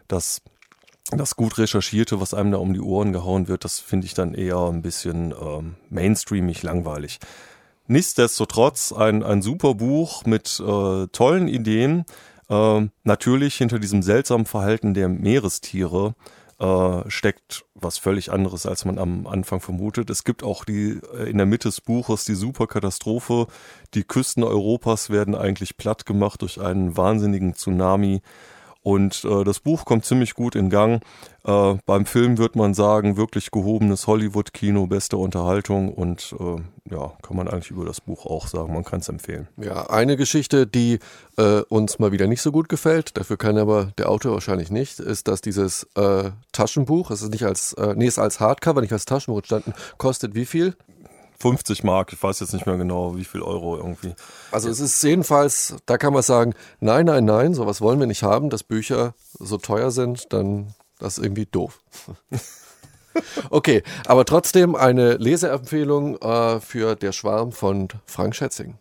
dass 0.08 0.42
das 1.12 1.36
gut 1.36 1.58
recherchierte, 1.58 2.20
was 2.22 2.34
einem 2.34 2.52
da 2.52 2.58
um 2.58 2.74
die 2.74 2.82
Ohren 2.82 3.14
gehauen 3.14 3.48
wird, 3.48 3.64
das 3.64 3.80
finde 3.80 4.08
ich 4.08 4.14
dann 4.14 4.34
eher 4.34 4.58
ein 4.58 4.82
bisschen 4.82 5.34
ähm, 5.40 5.76
mainstreamig 5.90 6.64
langweilig. 6.64 7.20
nichtsdestotrotz 7.88 8.92
ein, 8.92 9.22
ein 9.24 9.42
super 9.42 9.76
Buch 9.76 10.26
mit 10.26 10.60
äh, 10.60 11.08
tollen 11.08 11.48
Ideen. 11.48 12.06
Äh, 12.50 12.88
natürlich 13.04 13.56
hinter 13.56 13.80
diesem 13.80 14.02
seltsamen 14.02 14.46
Verhalten 14.46 14.94
der 14.94 15.10
Meerestiere 15.10 16.16
äh, 16.60 17.10
steckt 17.10 17.66
was 17.74 17.98
völlig 17.98 18.32
anderes, 18.32 18.66
als 18.66 18.86
man 18.86 18.98
am 18.98 19.28
Anfang 19.28 19.60
vermutet. 19.60 20.10
Es 20.10 20.24
gibt 20.24 20.44
auch 20.44 20.64
die 20.64 21.00
äh, 21.18 21.30
in 21.30 21.38
der 21.38 21.46
Mitte 21.46 21.68
des 21.68 21.82
Buches 21.82 22.26
die 22.26 22.36
Superkatastrophe. 22.36 23.48
Die 23.94 24.04
Küsten 24.04 24.44
Europas 24.44 25.10
werden 25.10 25.36
eigentlich 25.36 25.78
platt 25.78 26.06
gemacht 26.06 26.42
durch 26.42 26.60
einen 26.62 26.96
wahnsinnigen 26.96 27.56
Tsunami. 27.56 28.22
Und 28.86 29.26
äh, 29.26 29.44
das 29.44 29.62
Buch 29.62 29.84
kommt 29.84 30.06
ziemlich 30.06 30.36
gut 30.36 30.54
in 30.54 30.70
Gang. 30.70 31.02
Äh, 31.44 31.74
beim 31.88 32.06
Film 32.06 32.38
wird 32.38 32.56
man 32.56 32.76
sagen, 32.76 33.18
wirklich 33.18 33.50
gehobenes 33.50 34.06
Hollywood-Kino, 34.06 34.86
beste 34.86 35.18
Unterhaltung 35.18 35.92
und 35.92 36.36
äh, 36.40 36.94
ja, 36.94 37.14
kann 37.24 37.36
man 37.36 37.48
eigentlich 37.48 37.72
über 37.72 37.84
das 37.84 38.00
Buch 38.00 38.28
auch 38.28 38.46
sagen. 38.46 38.72
Man 38.72 38.84
kann 38.84 39.00
es 39.00 39.10
empfehlen. 39.10 39.48
Ja, 39.58 39.90
eine 39.90 40.18
Geschichte, 40.18 40.68
die 40.68 41.00
äh, 41.36 41.62
uns 41.62 41.98
mal 41.98 42.12
wieder 42.12 42.28
nicht 42.28 42.44
so 42.44 42.52
gut 42.52 42.70
gefällt, 42.70 43.18
dafür 43.18 43.38
kann 43.38 43.58
aber 43.58 43.92
der 43.98 44.08
Autor 44.08 44.34
wahrscheinlich 44.34 44.70
nicht, 44.70 45.00
ist, 45.00 45.28
dass 45.28 45.42
dieses 45.42 45.88
äh, 45.96 46.30
Taschenbuch, 46.52 47.10
es 47.10 47.24
ist 47.24 47.32
nicht 47.32 47.46
als, 47.46 47.74
äh, 47.74 47.96
nee, 47.98 48.06
ist 48.06 48.20
als 48.20 48.40
Hardcover, 48.40 48.82
nicht 48.82 48.94
als 48.94 49.06
Taschenbuch 49.06 49.40
entstanden, 49.40 49.74
kostet 49.98 50.36
wie 50.36 50.46
viel? 50.46 50.76
50 51.40 51.84
Mark, 51.84 52.14
ich 52.14 52.22
weiß 52.22 52.40
jetzt 52.40 52.54
nicht 52.54 52.66
mehr 52.66 52.78
genau, 52.78 53.18
wie 53.18 53.26
viel 53.26 53.42
Euro 53.42 53.78
irgendwie. 53.78 54.14
Also 54.52 54.70
es 54.70 54.80
ist 54.80 55.04
jedenfalls, 55.04 55.76
da 55.86 55.98
kann 55.98 56.14
man 56.14 56.24
sagen, 56.24 56.54
nein, 56.80 57.06
nein, 57.06 57.26
nein, 57.26 57.54
sowas 57.54 57.82
wollen 57.82 58.00
wir 58.00 58.08
nicht 58.08 58.24
haben, 58.24 58.50
dass 58.50 58.64
Bücher 58.64 59.14
so 59.40 59.58
teuer 59.58 59.92
sind, 59.92 60.32
dann 60.34 60.74
das 61.00 61.18
ist 61.18 61.24
irgendwie 61.24 61.46
doof. 61.46 61.82
okay, 63.50 63.84
aber 64.06 64.26
trotzdem 64.26 64.76
eine 64.76 65.16
Leseempfehlung 65.16 66.18
äh, 66.22 66.60
für 66.62 66.96
Der 66.96 67.12
Schwarm 67.12 67.52
von 67.52 67.90
Frank 68.06 68.36
Schätzing. 68.36 68.78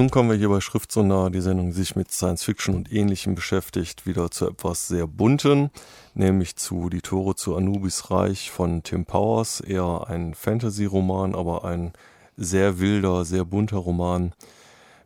Nun 0.00 0.10
kommen 0.10 0.30
wir 0.30 0.36
hier 0.38 0.48
bei 0.48 0.62
Schriftsonar, 0.62 1.28
die 1.28 1.42
Sendung, 1.42 1.66
die 1.66 1.76
sich 1.76 1.94
mit 1.94 2.10
Science 2.10 2.42
Fiction 2.42 2.74
und 2.74 2.90
Ähnlichem 2.90 3.34
beschäftigt, 3.34 4.06
wieder 4.06 4.30
zu 4.30 4.48
etwas 4.48 4.88
sehr 4.88 5.06
Bunten, 5.06 5.68
nämlich 6.14 6.56
zu 6.56 6.88
Die 6.88 7.02
Tore 7.02 7.34
zu 7.34 7.54
Anubis 7.54 8.10
Reich 8.10 8.50
von 8.50 8.82
Tim 8.82 9.04
Powers. 9.04 9.60
Eher 9.60 10.06
ein 10.08 10.32
Fantasy-Roman, 10.32 11.34
aber 11.34 11.66
ein 11.66 11.92
sehr 12.38 12.80
wilder, 12.80 13.26
sehr 13.26 13.44
bunter 13.44 13.76
Roman. 13.76 14.32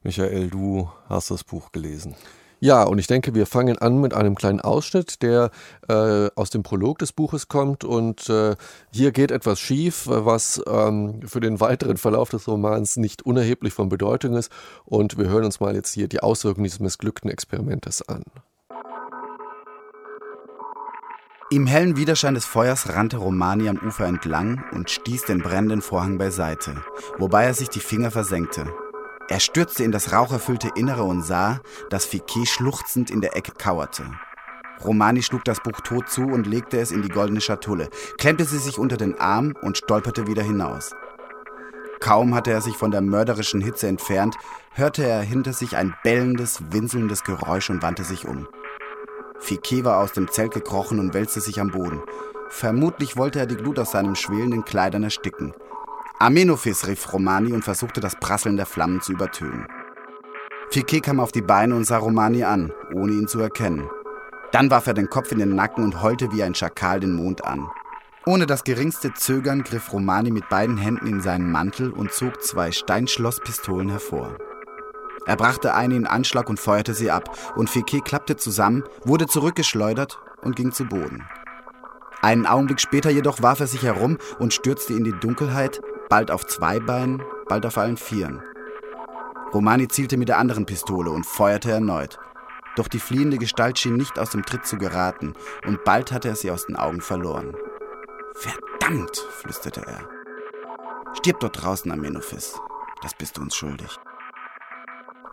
Michael, 0.04 0.48
du 0.48 0.88
hast 1.08 1.32
das 1.32 1.42
Buch 1.42 1.72
gelesen. 1.72 2.14
Ja, 2.60 2.84
und 2.84 2.98
ich 2.98 3.06
denke, 3.06 3.34
wir 3.34 3.46
fangen 3.46 3.78
an 3.78 4.00
mit 4.00 4.14
einem 4.14 4.34
kleinen 4.34 4.60
Ausschnitt, 4.60 5.22
der 5.22 5.50
äh, 5.88 6.30
aus 6.34 6.50
dem 6.50 6.62
Prolog 6.62 6.98
des 6.98 7.12
Buches 7.12 7.48
kommt. 7.48 7.84
Und 7.84 8.28
äh, 8.30 8.56
hier 8.90 9.12
geht 9.12 9.30
etwas 9.30 9.60
schief, 9.60 10.04
was 10.06 10.62
ähm, 10.66 11.20
für 11.26 11.40
den 11.40 11.60
weiteren 11.60 11.96
Verlauf 11.96 12.30
des 12.30 12.48
Romans 12.48 12.96
nicht 12.96 13.22
unerheblich 13.22 13.74
von 13.74 13.88
Bedeutung 13.88 14.34
ist. 14.36 14.50
Und 14.84 15.18
wir 15.18 15.28
hören 15.28 15.44
uns 15.44 15.60
mal 15.60 15.74
jetzt 15.74 15.92
hier 15.92 16.08
die 16.08 16.20
Auswirkungen 16.20 16.64
dieses 16.64 16.80
missglückten 16.80 17.30
Experimentes 17.30 18.06
an. 18.08 18.24
Im 21.50 21.66
hellen 21.66 21.96
Widerschein 21.96 22.34
des 22.34 22.46
Feuers 22.46 22.88
rannte 22.94 23.18
Romani 23.18 23.68
am 23.68 23.76
Ufer 23.76 24.06
entlang 24.06 24.64
und 24.72 24.90
stieß 24.90 25.26
den 25.26 25.40
brennenden 25.40 25.82
Vorhang 25.82 26.18
beiseite, 26.18 26.82
wobei 27.18 27.44
er 27.44 27.54
sich 27.54 27.68
die 27.68 27.80
Finger 27.80 28.10
versenkte. 28.10 28.66
Er 29.28 29.40
stürzte 29.40 29.84
in 29.84 29.92
das 29.92 30.12
raucherfüllte 30.12 30.70
Innere 30.74 31.04
und 31.04 31.22
sah, 31.22 31.60
dass 31.88 32.04
Fiquet 32.04 32.46
schluchzend 32.46 33.10
in 33.10 33.20
der 33.20 33.36
Ecke 33.36 33.52
kauerte. 33.52 34.04
Romani 34.84 35.22
schlug 35.22 35.44
das 35.44 35.62
Buch 35.62 35.80
tot 35.80 36.08
zu 36.10 36.22
und 36.22 36.46
legte 36.46 36.78
es 36.78 36.90
in 36.90 37.02
die 37.02 37.08
goldene 37.08 37.40
Schatulle, 37.40 37.88
klemmte 38.18 38.44
sie 38.44 38.58
sich 38.58 38.78
unter 38.78 38.96
den 38.96 39.18
Arm 39.18 39.54
und 39.62 39.78
stolperte 39.78 40.26
wieder 40.26 40.42
hinaus. 40.42 40.94
Kaum 42.00 42.34
hatte 42.34 42.50
er 42.50 42.60
sich 42.60 42.76
von 42.76 42.90
der 42.90 43.00
mörderischen 43.00 43.62
Hitze 43.62 43.86
entfernt, 43.86 44.36
hörte 44.72 45.06
er 45.06 45.22
hinter 45.22 45.54
sich 45.54 45.76
ein 45.76 45.94
bellendes, 46.02 46.60
winselndes 46.70 47.24
Geräusch 47.24 47.70
und 47.70 47.82
wandte 47.82 48.04
sich 48.04 48.26
um. 48.26 48.46
Fiquet 49.38 49.84
war 49.84 50.00
aus 50.00 50.12
dem 50.12 50.30
Zelt 50.30 50.52
gekrochen 50.52 50.98
und 50.98 51.14
wälzte 51.14 51.40
sich 51.40 51.60
am 51.60 51.70
Boden. 51.70 52.02
Vermutlich 52.50 53.16
wollte 53.16 53.38
er 53.38 53.46
die 53.46 53.56
Glut 53.56 53.78
aus 53.78 53.92
seinen 53.92 54.16
schwelenden 54.16 54.64
Kleidern 54.64 55.04
ersticken. 55.04 55.54
Amenophis, 56.18 56.86
rief 56.86 57.12
Romani 57.12 57.52
und 57.52 57.64
versuchte 57.64 58.00
das 58.00 58.14
Prasseln 58.16 58.56
der 58.56 58.66
Flammen 58.66 59.00
zu 59.00 59.12
übertönen. 59.12 59.66
Fiquet 60.70 61.02
kam 61.02 61.18
auf 61.20 61.32
die 61.32 61.42
Beine 61.42 61.74
und 61.74 61.84
sah 61.84 61.98
Romani 61.98 62.44
an, 62.44 62.72
ohne 62.94 63.12
ihn 63.12 63.28
zu 63.28 63.40
erkennen. 63.40 63.88
Dann 64.52 64.70
warf 64.70 64.86
er 64.86 64.94
den 64.94 65.10
Kopf 65.10 65.32
in 65.32 65.40
den 65.40 65.56
Nacken 65.56 65.82
und 65.82 66.02
heulte 66.02 66.30
wie 66.32 66.42
ein 66.42 66.54
Schakal 66.54 67.00
den 67.00 67.14
Mond 67.14 67.44
an. 67.44 67.68
Ohne 68.26 68.46
das 68.46 68.64
geringste 68.64 69.12
Zögern 69.12 69.64
griff 69.64 69.92
Romani 69.92 70.30
mit 70.30 70.48
beiden 70.48 70.78
Händen 70.78 71.08
in 71.08 71.20
seinen 71.20 71.50
Mantel 71.50 71.90
und 71.90 72.12
zog 72.12 72.42
zwei 72.42 72.70
Steinschlosspistolen 72.70 73.90
hervor. 73.90 74.36
Er 75.26 75.36
brachte 75.36 75.74
eine 75.74 75.96
in 75.96 76.06
Anschlag 76.06 76.48
und 76.48 76.60
feuerte 76.60 76.94
sie 76.94 77.10
ab, 77.10 77.36
und 77.56 77.68
Fiquet 77.68 78.04
klappte 78.04 78.36
zusammen, 78.36 78.84
wurde 79.04 79.26
zurückgeschleudert 79.26 80.18
und 80.42 80.54
ging 80.54 80.70
zu 80.70 80.84
Boden. 80.84 81.24
Einen 82.22 82.46
Augenblick 82.46 82.80
später 82.80 83.10
jedoch 83.10 83.42
warf 83.42 83.60
er 83.60 83.66
sich 83.66 83.82
herum 83.82 84.16
und 84.38 84.54
stürzte 84.54 84.94
in 84.94 85.04
die 85.04 85.12
Dunkelheit, 85.12 85.82
bald 86.08 86.30
auf 86.30 86.46
zwei 86.46 86.80
Beinen, 86.80 87.22
bald 87.48 87.66
auf 87.66 87.78
allen 87.78 87.96
Vieren. 87.96 88.42
Romani 89.52 89.88
zielte 89.88 90.16
mit 90.16 90.28
der 90.28 90.38
anderen 90.38 90.66
Pistole 90.66 91.10
und 91.10 91.26
feuerte 91.26 91.70
erneut. 91.70 92.18
Doch 92.76 92.88
die 92.88 92.98
fliehende 92.98 93.38
Gestalt 93.38 93.78
schien 93.78 93.96
nicht 93.96 94.18
aus 94.18 94.30
dem 94.30 94.44
Tritt 94.44 94.66
zu 94.66 94.78
geraten, 94.78 95.34
und 95.66 95.84
bald 95.84 96.10
hatte 96.10 96.28
er 96.28 96.36
sie 96.36 96.50
aus 96.50 96.66
den 96.66 96.76
Augen 96.76 97.00
verloren. 97.00 97.54
Verdammt, 98.34 99.16
flüsterte 99.16 99.82
er. 99.86 100.08
Stirb 101.14 101.38
dort 101.40 101.62
draußen, 101.62 101.90
Amenophis. 101.92 102.60
Das 103.02 103.14
bist 103.14 103.36
du 103.36 103.42
uns 103.42 103.54
schuldig. 103.54 103.96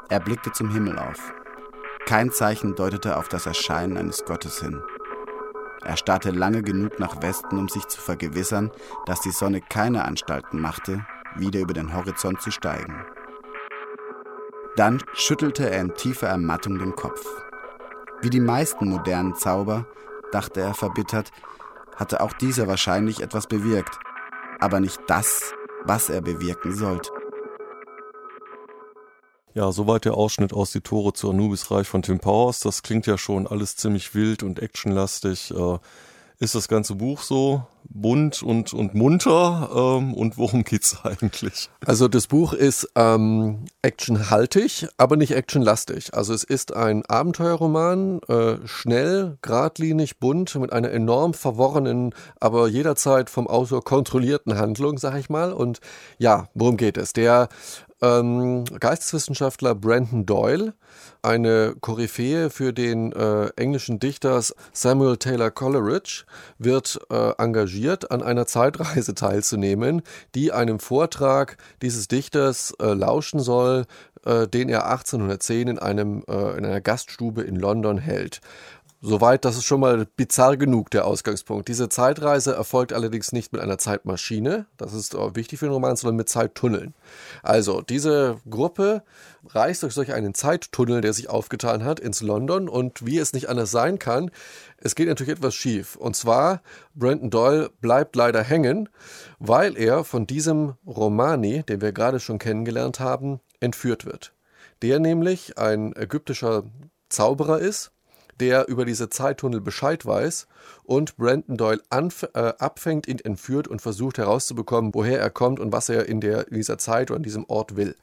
Er 0.10 0.20
blickte 0.20 0.52
zum 0.52 0.70
Himmel 0.70 1.00
auf. 1.00 1.34
Kein 2.06 2.32
Zeichen 2.32 2.76
deutete 2.76 3.18
auf 3.18 3.28
das 3.28 3.46
Erscheinen 3.46 3.98
eines 3.98 4.26
Gottes 4.26 4.60
hin. 4.60 4.82
Er 5.84 5.98
starrte 5.98 6.32
lange 6.32 6.62
genug 6.62 7.00
nach 7.00 7.22
Westen, 7.22 7.58
um 7.58 7.68
sich 7.68 7.88
zu 7.88 8.00
vergewissern, 8.00 8.72
dass 9.06 9.22
die 9.22 9.32
Sonne 9.32 9.62
keine 9.62 10.06
Anstalten 10.06 10.60
machte, 10.60 11.06
wieder 11.36 11.60
über 11.60 11.74
den 11.74 11.94
Horizont 11.94 12.42
zu 12.42 12.52
steigen. 12.52 13.06
Dann 14.76 15.02
schüttelte 15.14 15.70
er 15.70 15.82
in 15.82 15.94
tiefer 15.96 16.28
Ermattung 16.28 16.80
den 16.80 16.96
Kopf. 16.96 17.26
Wie 18.22 18.30
die 18.30 18.40
meisten 18.40 18.90
modernen 18.90 19.36
Zauber, 19.36 19.86
dachte 20.32 20.62
er 20.62 20.74
verbittert, 20.74 21.32
hatte 21.96 22.22
auch 22.22 22.34
dieser 22.34 22.68
wahrscheinlich 22.68 23.22
etwas 23.22 23.48
bewirkt, 23.48 24.00
aber 24.60 24.80
nicht 24.80 25.00
das, 25.08 25.54
was 25.84 26.10
er 26.10 26.22
bewirken 26.22 26.74
sollte. 26.74 27.12
Ja, 29.54 29.72
soweit 29.74 30.06
der 30.06 30.14
Ausschnitt 30.14 30.54
aus 30.54 30.72
Die 30.72 30.80
Tore 30.80 31.12
zu 31.12 31.30
Anubis-Reich 31.30 31.88
von 31.88 32.02
Tim 32.02 32.20
Powers. 32.20 32.62
Das 32.62 32.84
klingt 32.84 33.06
ja 33.06 33.18
schon 33.18 33.48
alles 33.48 33.76
ziemlich 33.76 34.16
wild 34.16 34.44
und 34.44 34.60
actionlastig. 34.60 35.52
Äh, 35.52 35.78
ist 36.40 36.56
das 36.56 36.68
ganze 36.68 36.96
Buch 36.96 37.22
so 37.22 37.68
bunt 37.84 38.42
und, 38.42 38.74
und 38.74 38.96
munter? 38.96 39.70
Ähm, 39.76 40.14
und 40.14 40.38
worum 40.38 40.64
geht's 40.66 41.04
eigentlich? 41.04 41.70
Also 41.86 42.08
das 42.08 42.28
Buch 42.28 42.54
ist 42.54 42.90
ähm, 42.96 43.66
actionhaltig, 43.82 44.88
aber 44.98 45.18
nicht 45.18 45.36
actionlastig. 45.36 46.14
Also 46.14 46.34
es 46.34 46.46
ist 46.46 46.74
ein 46.74 47.06
Abenteuerroman, 47.06 48.22
äh, 48.30 48.56
schnell, 48.66 49.38
geradlinig, 49.42 50.18
bunt, 50.20 50.56
mit 50.56 50.72
einer 50.72 50.92
enorm 50.92 51.34
verworrenen, 51.34 52.16
aber 52.40 52.70
jederzeit 52.70 53.30
vom 53.30 53.48
Autor 53.48 53.84
kontrollierten 53.84 54.58
Handlung, 54.58 54.98
sag 54.98 55.18
ich 55.18 55.30
mal. 55.30 55.52
Und 55.52 55.82
ja, 56.18 56.48
worum 56.54 56.78
geht 56.78 56.98
es? 56.98 57.14
Der 57.14 57.50
ähm, 58.02 58.66
Geisteswissenschaftler 58.80 59.76
Brandon 59.76 60.26
Doyle, 60.26 60.74
eine 61.22 61.76
Koryphäe 61.80 62.50
für 62.50 62.74
den 62.74 63.12
äh, 63.12 63.48
englischen 63.56 64.00
Dichter 64.00 64.42
Samuel 64.74 65.18
Taylor 65.18 65.52
Coleridge, 65.52 66.24
wird 66.58 67.00
äh, 67.10 67.32
engagiert, 67.38 68.12
an 68.12 68.24
einer 68.24 68.48
Zeitreise 68.48 69.14
teilzunehmen, 69.14 70.02
die 70.36 70.52
einem 70.52 70.80
Vortrag 70.80 71.58
dieses 71.82 72.08
Dichters 72.08 72.74
äh, 72.80 72.94
lauschen 72.94 73.40
soll, 73.40 73.86
äh, 74.26 74.48
den 74.48 74.70
er 74.70 74.86
1810 74.90 75.68
in, 75.68 75.80
einem, 75.80 76.24
äh, 76.28 76.58
in 76.58 76.66
einer 76.66 76.82
Gaststube 76.82 77.42
in 77.44 77.56
London 77.56 77.98
hält. 77.98 78.42
Soweit, 79.04 79.46
das 79.46 79.58
ist 79.58 79.66
schon 79.66 79.80
mal 79.80 80.06
bizarr 80.06 80.58
genug, 80.58 80.92
der 80.92 81.06
Ausgangspunkt. 81.06 81.68
Diese 81.68 81.90
Zeitreise 81.90 82.54
erfolgt 82.54 82.94
allerdings 82.94 83.32
nicht 83.32 83.52
mit 83.52 83.60
einer 83.60 83.80
Zeitmaschine, 83.80 84.68
das 84.78 84.94
ist 84.94 85.16
wichtig 85.16 85.58
für 85.58 85.66
den 85.66 85.74
Roman, 85.74 85.96
sondern 85.96 86.18
mit 86.18 86.30
Zeittunneln. 86.30 86.94
Also, 87.42 87.82
diese 87.82 88.38
Gruppe 88.48 89.02
reist 89.48 89.82
durch 89.82 89.96
solch 89.96 90.14
einen 90.14 90.36
Zeittunnel, 90.36 91.02
der 91.02 91.14
sich 91.14 91.32
aufgetan 91.32 91.84
hat, 91.84 92.00
ins 92.00 92.22
London 92.22 92.70
und 92.70 93.04
wie 93.04 93.18
es 93.18 93.34
nicht 93.34 93.50
anders 93.50 93.72
sein 93.72 93.98
kann, 93.98 94.30
es 94.78 94.94
geht 94.94 95.08
natürlich 95.08 95.34
etwas 95.34 95.56
schief. 95.56 95.96
Und 95.96 96.16
zwar, 96.16 96.62
Brandon 96.94 97.32
Doyle 97.32 97.72
bleibt 97.82 98.16
leider 98.16 98.44
hängen, 98.44 98.88
weil 99.40 99.78
er 99.78 100.04
von 100.04 100.28
diesem 100.28 100.76
Romani, 100.86 101.64
den 101.64 101.82
wir 101.82 101.92
gerade 101.92 102.20
schon 102.20 102.38
kennengelernt 102.38 103.00
haben, 103.00 103.40
entführt 103.62 104.06
wird. 104.06 104.32
Der 104.84 105.00
nämlich 105.00 105.58
ein 105.58 105.96
ägyptischer 105.96 106.66
Zauberer 107.10 107.58
ist, 107.58 107.92
der 108.40 108.68
über 108.68 108.86
diese 108.86 109.10
Zeittunnel 109.10 109.62
Bescheid 109.62 110.06
weiß 110.06 110.48
und 110.84 111.18
Brandon 111.18 111.58
Doyle 111.58 111.82
äh, 111.92 112.40
abfängt, 112.60 113.08
ihn 113.08 113.20
entführt 113.20 113.68
und 113.68 113.82
versucht 113.82 114.18
herauszubekommen, 114.18 114.94
woher 114.94 115.20
er 115.20 115.30
kommt 115.30 115.60
und 115.60 115.72
was 115.72 115.90
er 115.90 116.08
in, 116.08 116.22
der, 116.22 116.48
in 116.48 116.56
dieser 116.56 116.78
Zeit 116.78 117.12
oder 117.12 117.18
an 117.18 117.24
diesem 117.24 117.46
Ort 117.48 117.76
will. 117.76 117.96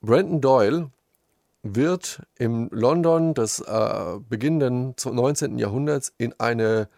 Brandon 0.00 0.40
Doyle 0.40 0.90
wird 1.62 2.22
im 2.38 2.68
London 2.70 3.34
des 3.34 3.60
äh, 3.60 4.18
beginnenden 4.28 4.94
19. 5.02 5.58
Jahrhunderts 5.58 6.12
in 6.18 6.38
eine 6.38 6.88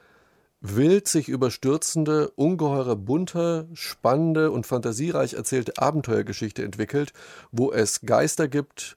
wild 0.60 1.06
sich 1.06 1.28
überstürzende, 1.28 2.30
ungeheure 2.30 2.96
bunte, 2.96 3.68
spannende 3.74 4.50
und 4.50 4.66
fantasiereich 4.66 5.34
erzählte 5.34 5.78
Abenteuergeschichte 5.78 6.64
entwickelt, 6.64 7.12
wo 7.52 7.72
es 7.72 8.00
Geister 8.00 8.48
gibt, 8.48 8.96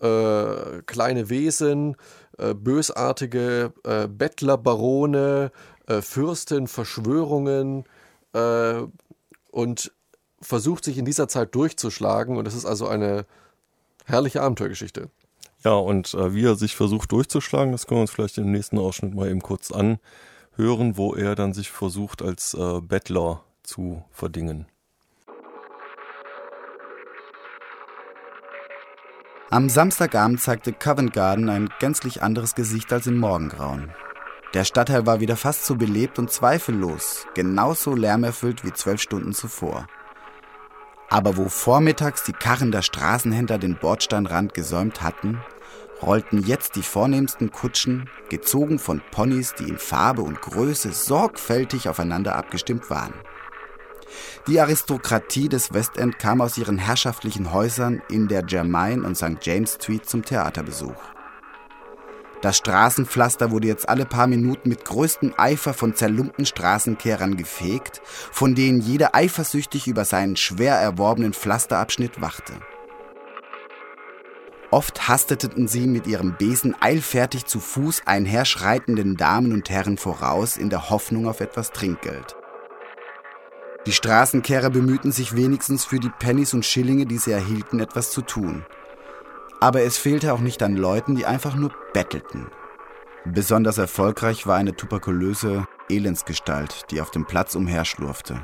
äh, 0.00 0.82
kleine 0.86 1.28
Wesen, 1.28 1.96
äh, 2.40 2.54
bösartige 2.54 3.72
äh, 3.84 4.08
Bettlerbarone, 4.08 5.52
äh, 5.86 6.00
Fürsten, 6.00 6.66
Verschwörungen 6.68 7.84
äh, 8.32 8.82
und 9.50 9.92
versucht 10.40 10.84
sich 10.84 10.98
in 10.98 11.04
dieser 11.04 11.28
Zeit 11.28 11.54
durchzuschlagen. 11.54 12.36
Und 12.36 12.48
es 12.48 12.54
ist 12.54 12.64
also 12.64 12.88
eine 12.88 13.26
herrliche 14.06 14.42
Abenteuergeschichte. 14.42 15.10
Ja, 15.64 15.74
und 15.74 16.14
äh, 16.14 16.34
wie 16.34 16.44
er 16.44 16.56
sich 16.56 16.76
versucht 16.76 17.12
durchzuschlagen, 17.12 17.72
das 17.72 17.86
können 17.86 17.98
wir 17.98 18.02
uns 18.02 18.10
vielleicht 18.10 18.38
im 18.38 18.50
nächsten 18.50 18.78
Ausschnitt 18.78 19.14
mal 19.14 19.28
eben 19.28 19.42
kurz 19.42 19.70
anhören, 19.70 20.96
wo 20.96 21.14
er 21.14 21.34
dann 21.34 21.52
sich 21.52 21.70
versucht 21.70 22.22
als 22.22 22.56
Bettler 22.82 23.44
zu 23.62 24.02
verdingen. 24.10 24.66
Am 29.52 29.68
Samstagabend 29.68 30.40
zeigte 30.40 30.72
Covent 30.72 31.12
Garden 31.12 31.48
ein 31.48 31.70
gänzlich 31.80 32.22
anderes 32.22 32.54
Gesicht 32.54 32.92
als 32.92 33.08
im 33.08 33.18
Morgengrauen. 33.18 33.90
Der 34.54 34.62
Stadtteil 34.62 35.06
war 35.06 35.18
wieder 35.18 35.36
fast 35.36 35.66
so 35.66 35.74
belebt 35.74 36.20
und 36.20 36.30
zweifellos 36.30 37.26
genauso 37.34 37.96
lärmerfüllt 37.96 38.64
wie 38.64 38.72
zwölf 38.72 39.00
Stunden 39.02 39.32
zuvor. 39.32 39.88
Aber 41.08 41.36
wo 41.36 41.48
vormittags 41.48 42.22
die 42.22 42.32
Karren 42.32 42.70
der 42.70 42.82
Straßenhändler 42.82 43.58
den 43.58 43.74
Bordsteinrand 43.74 44.54
gesäumt 44.54 45.02
hatten, 45.02 45.40
rollten 46.00 46.44
jetzt 46.44 46.76
die 46.76 46.82
vornehmsten 46.82 47.50
Kutschen, 47.50 48.08
gezogen 48.28 48.78
von 48.78 49.02
Ponys, 49.10 49.54
die 49.54 49.68
in 49.68 49.78
Farbe 49.78 50.22
und 50.22 50.40
Größe 50.40 50.92
sorgfältig 50.92 51.88
aufeinander 51.88 52.36
abgestimmt 52.36 52.88
waren. 52.88 53.14
Die 54.46 54.60
Aristokratie 54.60 55.48
des 55.48 55.72
Westend 55.72 56.18
kam 56.18 56.40
aus 56.40 56.58
ihren 56.58 56.78
herrschaftlichen 56.78 57.52
Häusern 57.52 58.02
in 58.08 58.28
der 58.28 58.42
Germain 58.42 59.04
und 59.04 59.16
St. 59.16 59.36
James 59.42 59.74
Street 59.74 60.08
zum 60.08 60.24
Theaterbesuch. 60.24 61.00
Das 62.42 62.56
Straßenpflaster 62.56 63.50
wurde 63.50 63.68
jetzt 63.68 63.88
alle 63.88 64.06
paar 64.06 64.26
Minuten 64.26 64.70
mit 64.70 64.86
größtem 64.86 65.34
Eifer 65.36 65.74
von 65.74 65.94
zerlumpten 65.94 66.46
Straßenkehrern 66.46 67.36
gefegt, 67.36 68.00
von 68.32 68.54
denen 68.54 68.80
jeder 68.80 69.14
eifersüchtig 69.14 69.86
über 69.86 70.06
seinen 70.06 70.36
schwer 70.36 70.76
erworbenen 70.76 71.34
Pflasterabschnitt 71.34 72.22
wachte. 72.22 72.54
Oft 74.70 75.08
hasteten 75.08 75.68
sie 75.68 75.86
mit 75.86 76.06
ihrem 76.06 76.36
Besen 76.36 76.76
eilfertig 76.80 77.44
zu 77.44 77.60
Fuß 77.60 78.02
einherschreitenden 78.06 79.16
Damen 79.16 79.52
und 79.52 79.68
Herren 79.68 79.98
voraus 79.98 80.56
in 80.56 80.70
der 80.70 80.90
Hoffnung 80.90 81.28
auf 81.28 81.40
etwas 81.40 81.72
Trinkgeld. 81.72 82.36
Die 83.86 83.92
Straßenkehrer 83.92 84.68
bemühten 84.68 85.10
sich 85.10 85.34
wenigstens 85.36 85.86
für 85.86 85.98
die 85.98 86.10
Pennies 86.10 86.52
und 86.52 86.66
Schillinge, 86.66 87.06
die 87.06 87.16
sie 87.16 87.32
erhielten, 87.32 87.80
etwas 87.80 88.10
zu 88.10 88.20
tun. 88.20 88.64
Aber 89.58 89.82
es 89.82 89.96
fehlte 89.96 90.34
auch 90.34 90.40
nicht 90.40 90.62
an 90.62 90.76
Leuten, 90.76 91.16
die 91.16 91.24
einfach 91.24 91.54
nur 91.54 91.72
bettelten. 91.94 92.46
Besonders 93.24 93.78
erfolgreich 93.78 94.46
war 94.46 94.56
eine 94.56 94.74
tuberkulöse 94.74 95.66
Elendsgestalt, 95.88 96.90
die 96.90 97.00
auf 97.00 97.10
dem 97.10 97.26
Platz 97.26 97.54
umherschlurfte. 97.54 98.40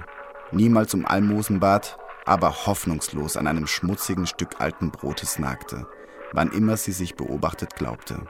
Niemals 0.53 0.95
um 0.95 1.07
Almosen 1.07 1.61
bat, 1.61 1.99
aber 2.25 2.67
hoffnungslos 2.67 3.37
an 3.37 3.47
einem 3.47 3.67
schmutzigen 3.67 4.27
Stück 4.27 4.61
alten 4.61 4.91
Brotes 4.91 5.39
nagte, 5.39 5.87
wann 6.33 6.51
immer 6.51 6.77
sie 6.77 6.93
sich 6.93 7.15
beobachtet 7.15 7.77
glaubte. 7.77 8.21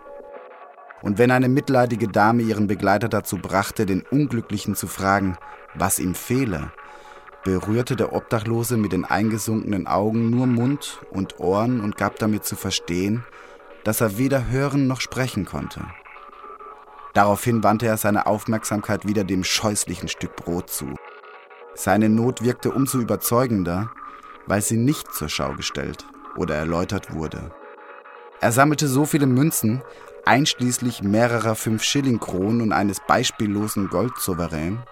Und 1.03 1.19
wenn 1.19 1.31
eine 1.31 1.49
mitleidige 1.49 2.09
Dame 2.09 2.43
ihren 2.43 2.67
Begleiter 2.67 3.09
dazu 3.09 3.39
brachte, 3.39 3.87
den 3.87 4.03
Unglücklichen 4.03 4.75
zu 4.75 4.87
fragen, 4.87 5.37
was 5.75 5.99
ihm 5.99 6.15
fehle, 6.15 6.73
berührte 7.47 7.95
der 7.95 8.13
Obdachlose 8.13 8.77
mit 8.77 8.91
den 8.91 9.05
eingesunkenen 9.05 9.87
Augen 9.87 10.31
nur 10.31 10.49
Mund 10.49 11.01
und 11.11 11.39
Ohren 11.39 11.81
und 11.81 11.97
gab 11.97 12.19
damit 12.19 12.45
zu 12.45 12.57
verstehen, 12.57 13.23
dass 13.85 14.01
er 14.01 14.19
weder 14.19 14.49
hören 14.49 14.89
noch 14.89 15.01
sprechen 15.01 15.45
konnte. 15.45 15.81
Daraufhin 17.15 17.63
wandte 17.63 17.87
er 17.87 17.99
seine 17.99 18.27
Aufmerksamkeit 18.27 19.07
wieder 19.07 19.23
dem 19.23 19.45
scheußlichen 19.45 20.09
Stück 20.09 20.35
Brot 20.35 20.71
zu. 20.71 20.97
Seine 21.77 22.09
Not 22.09 22.43
wirkte 22.43 22.73
umso 22.73 22.99
überzeugender, 22.99 23.93
weil 24.47 24.61
sie 24.61 24.77
nicht 24.77 25.15
zur 25.15 25.29
Schau 25.29 25.55
gestellt 25.55 26.05
oder 26.37 26.57
erläutert 26.57 27.15
wurde. 27.15 27.53
Er 28.41 28.51
sammelte 28.51 28.89
so 28.89 29.05
viele 29.05 29.27
Münzen, 29.27 29.83
einschließlich 30.25 31.05
mehrerer 31.05 31.55
Fünf-Schilling-Kronen 31.55 32.61
und 32.61 32.73
eines 32.73 32.99
beispiellosen 33.07 33.89
Goldsouverän, 33.89 34.83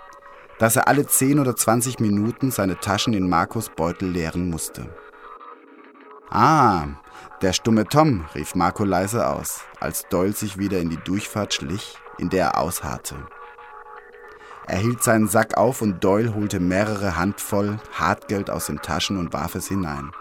dass 0.64 0.76
er 0.76 0.88
alle 0.88 1.06
10 1.06 1.40
oder 1.40 1.54
20 1.54 2.00
Minuten 2.00 2.50
seine 2.50 2.80
Taschen 2.80 3.12
in 3.12 3.28
Markus 3.28 3.68
Beutel 3.68 4.08
leeren 4.08 4.48
musste. 4.48 4.88
Ah, 6.30 6.86
der 7.42 7.52
stumme 7.52 7.84
Tom, 7.84 8.24
rief 8.34 8.54
Marco 8.54 8.82
leise 8.82 9.28
aus, 9.28 9.60
als 9.78 10.08
Doyle 10.08 10.32
sich 10.32 10.56
wieder 10.56 10.78
in 10.78 10.88
die 10.88 10.96
Durchfahrt 10.96 11.52
schlich, 11.52 11.98
in 12.16 12.30
der 12.30 12.46
er 12.46 12.58
ausharrte. 12.62 13.14
Er 14.66 14.78
hielt 14.78 15.02
seinen 15.02 15.28
Sack 15.28 15.58
auf 15.58 15.82
und 15.82 16.02
Doyle 16.02 16.34
holte 16.34 16.60
mehrere 16.60 17.18
Handvoll 17.18 17.76
Hartgeld 17.92 18.48
aus 18.48 18.64
den 18.64 18.80
Taschen 18.80 19.18
und 19.18 19.34
warf 19.34 19.56
es 19.56 19.68
hinein. 19.68 20.12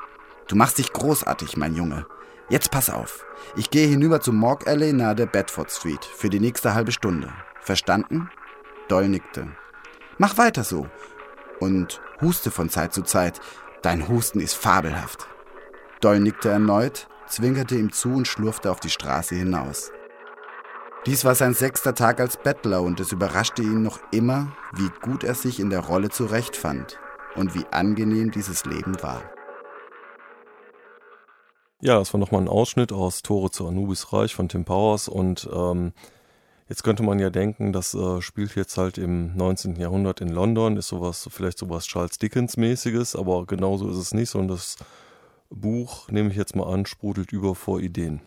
Du 0.49 0.57
machst 0.57 0.77
dich 0.77 0.91
großartig, 0.91 1.55
mein 1.55 1.73
Junge. 1.73 2.05
Jetzt 2.49 2.69
pass 2.69 2.89
auf. 2.89 3.25
Ich 3.55 3.69
gehe 3.69 3.87
hinüber 3.87 4.19
zum 4.19 4.35
Morgue 4.35 4.67
Alley 4.67 4.91
nahe 4.91 5.15
der 5.15 5.25
Bedford 5.25 5.71
Street 5.71 6.03
für 6.03 6.29
die 6.29 6.41
nächste 6.41 6.73
halbe 6.73 6.91
Stunde. 6.91 7.31
Verstanden? 7.61 8.29
Doyle 8.89 9.07
nickte. 9.07 9.47
Mach 10.17 10.37
weiter 10.37 10.63
so. 10.63 10.87
Und 11.59 12.01
huste 12.21 12.51
von 12.51 12.69
Zeit 12.69 12.93
zu 12.93 13.03
Zeit. 13.03 13.39
Dein 13.81 14.07
Husten 14.07 14.39
ist 14.39 14.55
fabelhaft. 14.55 15.27
Doyle 16.01 16.19
nickte 16.19 16.49
erneut, 16.49 17.07
zwinkerte 17.27 17.75
ihm 17.75 17.91
zu 17.91 18.09
und 18.09 18.27
schlurfte 18.27 18.71
auf 18.71 18.79
die 18.79 18.89
Straße 18.89 19.35
hinaus. 19.35 19.91
Dies 21.05 21.25
war 21.25 21.35
sein 21.35 21.53
sechster 21.53 21.95
Tag 21.95 22.21
als 22.21 22.37
Bettler 22.37 22.81
und 22.81 22.99
es 22.99 23.11
überraschte 23.11 23.61
ihn 23.61 23.83
noch 23.83 23.99
immer, 24.11 24.55
wie 24.73 24.89
gut 25.01 25.23
er 25.23 25.35
sich 25.35 25.59
in 25.59 25.69
der 25.69 25.81
Rolle 25.81 26.09
zurechtfand 26.09 26.97
und 27.35 27.55
wie 27.55 27.65
angenehm 27.71 28.31
dieses 28.31 28.63
Leben 28.63 29.01
war. 29.03 29.21
Ja, 31.81 31.99
das 31.99 32.13
war 32.13 32.19
nochmal 32.21 32.41
ein 32.41 32.47
Ausschnitt 32.47 32.93
aus 32.93 33.21
Tore 33.23 33.51
zu 33.51 33.67
Anubis 33.67 34.13
Reich 34.13 34.33
von 34.33 34.47
Tim 34.47 34.63
Powers 34.63 35.09
und 35.09 35.49
ähm, 35.53 35.91
jetzt 36.69 36.83
könnte 36.83 37.03
man 37.03 37.19
ja 37.19 37.29
denken, 37.29 37.73
das 37.73 37.93
äh, 37.93 38.21
spielt 38.21 38.55
jetzt 38.55 38.77
halt 38.77 38.97
im 38.97 39.35
19. 39.35 39.75
Jahrhundert 39.75 40.21
in 40.21 40.29
London, 40.29 40.77
ist 40.77 40.87
sowas, 40.87 41.27
vielleicht 41.31 41.57
sowas 41.57 41.85
Charles 41.85 42.17
Dickens 42.17 42.57
mäßiges, 42.57 43.15
aber 43.15 43.45
genauso 43.45 43.89
ist 43.89 43.97
es 43.97 44.13
nicht, 44.13 44.29
sondern 44.29 44.57
das 44.57 44.77
Buch, 45.49 46.09
nehme 46.09 46.29
ich 46.29 46.35
jetzt 46.37 46.55
mal 46.55 46.71
an, 46.71 46.85
sprudelt 46.85 47.31
über 47.31 47.55
vor 47.55 47.79
Ideen. 47.79 48.21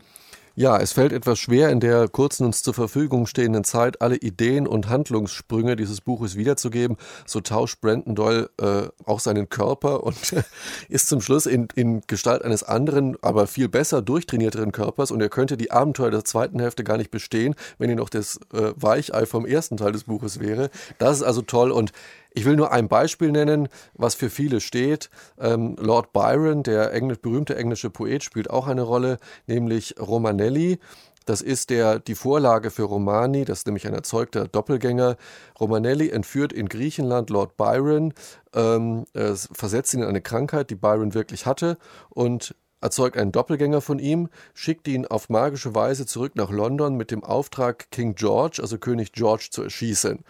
Ja, 0.59 0.79
es 0.79 0.93
fällt 0.93 1.13
etwas 1.13 1.39
schwer, 1.39 1.69
in 1.69 1.81
der 1.81 2.09
kurzen 2.09 2.47
uns 2.47 2.63
zur 2.63 2.73
Verfügung 2.73 3.27
stehenden 3.27 3.63
Zeit 3.63 4.01
alle 4.01 4.17
Ideen 4.17 4.67
und 4.67 4.89
Handlungssprünge 4.89 5.77
dieses 5.77 6.01
Buches 6.01 6.35
wiederzugeben. 6.35 6.97
So 7.27 7.43
tauscht 7.43 7.83
Brandon 7.83 8.15
Doyle 8.15 8.49
äh, 8.59 8.89
auch 9.05 9.21
seinen 9.21 9.51
Körper 9.51 10.03
und 10.03 10.17
ist 10.89 11.11
zum 11.11 11.21
Schluss 11.21 11.45
in, 11.45 11.69
in 11.75 12.01
Gestalt 12.07 12.43
eines 12.43 12.63
anderen, 12.63 13.19
aber 13.21 13.47
viel 13.47 13.69
besser 13.69 14.01
durchtrainierteren 14.01 14.73
Körpers 14.73 15.11
und 15.11 15.21
er 15.21 15.29
könnte 15.29 15.59
die 15.59 15.73
Abenteuer 15.73 16.11
der 16.11 16.25
zweiten 16.25 16.59
Hälfte 16.59 16.85
gar 16.85 16.97
nicht 16.97 17.11
bestehen, 17.11 17.55
wenn 17.77 17.91
er 17.91 17.97
noch 17.97 18.09
das 18.09 18.41
äh, 18.55 18.73
Weichei 18.77 19.27
vom 19.27 19.45
ersten 19.45 19.77
Teil 19.77 19.93
des 19.93 20.05
Buches 20.05 20.41
wäre. 20.41 20.71
Das 20.97 21.19
ist 21.19 21.23
also 21.23 21.43
toll 21.43 21.71
und 21.71 21.93
ich 22.37 22.45
will 22.45 22.55
nur 22.55 22.71
ein 22.71 22.89
Beispiel 22.89 23.33
nennen, 23.33 23.69
was 23.95 24.15
für 24.15 24.29
viele 24.29 24.61
steht. 24.61 25.09
Ähm, 25.41 25.75
Lord 25.81 26.13
Byron, 26.13 26.63
der 26.63 26.93
englisch, 26.93 27.19
berühmte 27.21 27.57
englische 27.57 27.89
Poet, 27.89 28.23
spielt 28.23 28.51
auch 28.51 28.67
eine 28.67 28.83
Rolle, 28.83 29.17
nämlich 29.47 29.95
Romanelli. 29.99 30.79
Das 31.25 31.41
ist 31.41 31.71
der, 31.71 31.99
die 31.99 32.15
Vorlage 32.15 32.71
für 32.71 32.83
Romani, 32.83 33.47
das 33.47 33.61
ist 33.61 33.67
nämlich 33.67 33.87
ein 33.87 33.95
erzeugter 33.95 34.47
Doppelgänger. 34.49 35.17
Romanelli 35.59 36.11
entführt 36.11 36.53
in 36.53 36.69
Griechenland 36.69 37.31
Lord 37.31 37.57
Byron, 37.57 38.13
ähm, 38.55 39.07
versetzt 39.15 39.95
ihn 39.95 40.03
in 40.03 40.09
eine 40.09 40.21
Krankheit, 40.21 40.69
die 40.69 40.77
Byron 40.77 41.15
wirklich 41.15 41.47
hatte 41.47 41.79
und 42.11 42.55
erzeugt 42.81 43.17
einen 43.17 43.33
Doppelgänger 43.33 43.81
von 43.81 43.99
ihm, 43.99 44.29
schickt 44.55 44.87
ihn 44.89 45.07
auf 45.07 45.29
magische 45.29 45.75
Weise 45.75 46.07
zurück 46.07 46.33
nach 46.37 46.51
London 46.51 46.97
mit 46.97 47.11
dem 47.11 47.25
Auftrag, 47.25 47.91
King 47.91 48.15
George, 48.15 48.59
also 48.61 48.79
König 48.79 49.13
George, 49.13 49.49
zu 49.51 49.63
erschießen. 49.63 50.21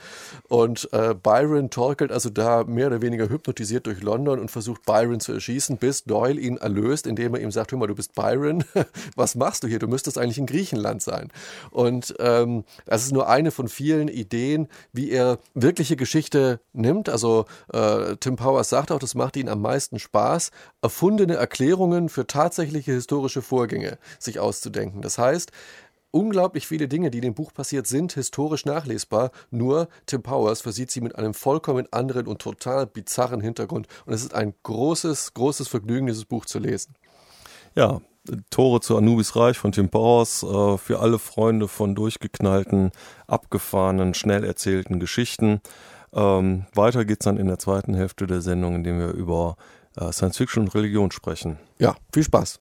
Und 0.48 0.88
äh, 0.92 1.14
Byron 1.14 1.70
torkelt 1.70 2.12
also 2.12 2.30
da 2.30 2.64
mehr 2.64 2.86
oder 2.86 3.02
weniger 3.02 3.28
hypnotisiert 3.28 3.86
durch 3.86 4.02
London 4.02 4.38
und 4.38 4.50
versucht 4.50 4.84
Byron 4.84 5.20
zu 5.20 5.32
erschießen, 5.32 5.78
bis 5.78 6.04
Doyle 6.04 6.40
ihn 6.40 6.56
erlöst, 6.56 7.06
indem 7.06 7.34
er 7.34 7.40
ihm 7.40 7.50
sagt, 7.50 7.72
hör 7.72 7.78
mal, 7.78 7.86
du 7.86 7.94
bist 7.94 8.14
Byron, 8.14 8.64
was 9.16 9.34
machst 9.34 9.64
du 9.64 9.68
hier? 9.68 9.78
Du 9.78 9.88
müsstest 9.88 10.18
eigentlich 10.18 10.38
in 10.38 10.46
Griechenland 10.46 11.02
sein. 11.02 11.28
Und 11.70 12.14
ähm, 12.18 12.64
das 12.84 13.04
ist 13.04 13.12
nur 13.12 13.28
eine 13.28 13.50
von 13.50 13.68
vielen 13.68 14.08
Ideen, 14.08 14.68
wie 14.92 15.10
er 15.10 15.38
wirkliche 15.54 15.96
Geschichte 15.96 16.60
nimmt. 16.72 17.08
Also 17.08 17.46
äh, 17.72 18.16
Tim 18.20 18.36
Powers 18.36 18.68
sagt 18.68 18.92
auch, 18.92 18.98
das 18.98 19.14
macht 19.14 19.36
ihn 19.36 19.48
am 19.48 19.60
meisten 19.60 19.98
Spaß, 19.98 20.50
erfundene 20.82 21.34
Erklärungen 21.34 22.08
für 22.08 22.26
tatsächliche 22.36 22.92
historische 22.92 23.40
Vorgänge 23.40 23.96
sich 24.18 24.38
auszudenken. 24.38 25.00
Das 25.00 25.16
heißt, 25.16 25.52
unglaublich 26.10 26.66
viele 26.66 26.86
Dinge, 26.86 27.10
die 27.10 27.22
dem 27.22 27.32
Buch 27.32 27.54
passiert 27.54 27.86
sind, 27.86 28.12
historisch 28.12 28.66
nachlesbar. 28.66 29.30
Nur 29.50 29.88
Tim 30.04 30.22
Powers 30.22 30.60
versieht 30.60 30.90
sie 30.90 31.00
mit 31.00 31.16
einem 31.16 31.32
vollkommen 31.32 31.90
anderen 31.92 32.26
und 32.26 32.42
total 32.42 32.86
bizarren 32.86 33.40
Hintergrund. 33.40 33.88
Und 34.04 34.12
es 34.12 34.20
ist 34.20 34.34
ein 34.34 34.52
großes, 34.64 35.32
großes 35.32 35.68
Vergnügen, 35.68 36.08
dieses 36.08 36.26
Buch 36.26 36.44
zu 36.44 36.58
lesen. 36.58 36.94
Ja, 37.74 38.02
Tore 38.50 38.80
zu 38.80 38.98
Anubis 38.98 39.34
Reich 39.34 39.56
von 39.56 39.72
Tim 39.72 39.88
Powers 39.88 40.42
äh, 40.42 40.76
für 40.76 41.00
alle 41.00 41.18
Freunde 41.18 41.68
von 41.68 41.94
durchgeknallten, 41.94 42.90
abgefahrenen, 43.26 44.12
schnell 44.12 44.44
erzählten 44.44 45.00
Geschichten. 45.00 45.62
Ähm, 46.12 46.66
weiter 46.74 47.06
geht's 47.06 47.24
dann 47.24 47.38
in 47.38 47.46
der 47.46 47.58
zweiten 47.58 47.94
Hälfte 47.94 48.26
der 48.26 48.42
Sendung, 48.42 48.74
indem 48.74 48.98
wir 48.98 49.12
über 49.12 49.56
Science 50.12 50.36
Fiction 50.36 50.64
und 50.64 50.74
Religion 50.74 51.10
sprechen. 51.10 51.58
Ja, 51.78 51.96
viel 52.12 52.24
Spaß. 52.24 52.60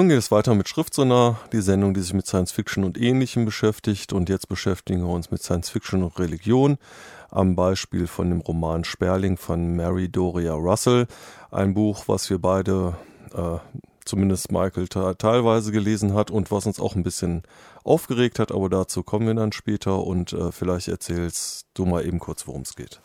Nun 0.00 0.08
geht 0.08 0.16
es 0.16 0.30
weiter 0.30 0.54
mit 0.54 0.66
Schriftsonar, 0.66 1.38
die 1.52 1.60
Sendung, 1.60 1.92
die 1.92 2.00
sich 2.00 2.14
mit 2.14 2.26
Science 2.26 2.52
Fiction 2.52 2.84
und 2.84 2.96
Ähnlichem 2.96 3.44
beschäftigt. 3.44 4.14
Und 4.14 4.30
jetzt 4.30 4.48
beschäftigen 4.48 5.02
wir 5.02 5.10
uns 5.10 5.30
mit 5.30 5.42
Science 5.42 5.68
Fiction 5.68 6.02
und 6.02 6.18
Religion 6.18 6.78
am 7.28 7.54
Beispiel 7.54 8.06
von 8.06 8.30
dem 8.30 8.40
Roman 8.40 8.84
Sperling 8.84 9.36
von 9.36 9.76
Mary 9.76 10.08
Doria 10.08 10.54
Russell. 10.54 11.06
Ein 11.50 11.74
Buch, 11.74 12.04
was 12.06 12.30
wir 12.30 12.38
beide, 12.38 12.96
äh, 13.34 13.58
zumindest 14.06 14.50
Michael 14.50 14.88
teilweise 14.88 15.70
gelesen 15.70 16.14
hat 16.14 16.30
und 16.30 16.50
was 16.50 16.64
uns 16.64 16.80
auch 16.80 16.94
ein 16.96 17.02
bisschen 17.02 17.42
aufgeregt 17.84 18.38
hat, 18.38 18.52
aber 18.52 18.70
dazu 18.70 19.02
kommen 19.02 19.26
wir 19.26 19.34
dann 19.34 19.52
später 19.52 20.02
und 20.02 20.32
äh, 20.32 20.50
vielleicht 20.50 20.88
erzählst 20.88 21.66
du 21.74 21.84
mal 21.84 22.06
eben 22.06 22.20
kurz, 22.20 22.46
worum 22.46 22.62
es 22.62 22.74
geht. 22.74 23.02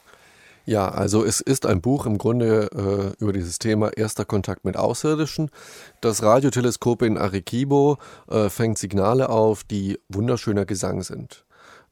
Ja, 0.65 0.89
also 0.89 1.23
es 1.23 1.41
ist 1.41 1.67
ein 1.67 1.81
Buch 1.81 2.07
im 2.07 2.17
Grunde 2.17 2.69
äh, 2.73 3.23
über 3.23 3.33
dieses 3.33 3.59
Thema 3.59 3.89
erster 3.95 4.25
Kontakt 4.25 4.65
mit 4.65 4.77
Außerirdischen. 4.77 5.51
Das 6.01 6.23
Radioteleskop 6.23 7.03
in 7.03 7.19
Arequibo 7.19 7.97
äh, 8.29 8.49
fängt 8.49 8.79
Signale 8.79 9.29
auf, 9.29 9.63
die 9.63 9.99
wunderschöner 10.09 10.65
Gesang 10.65 11.03
sind. 11.03 11.45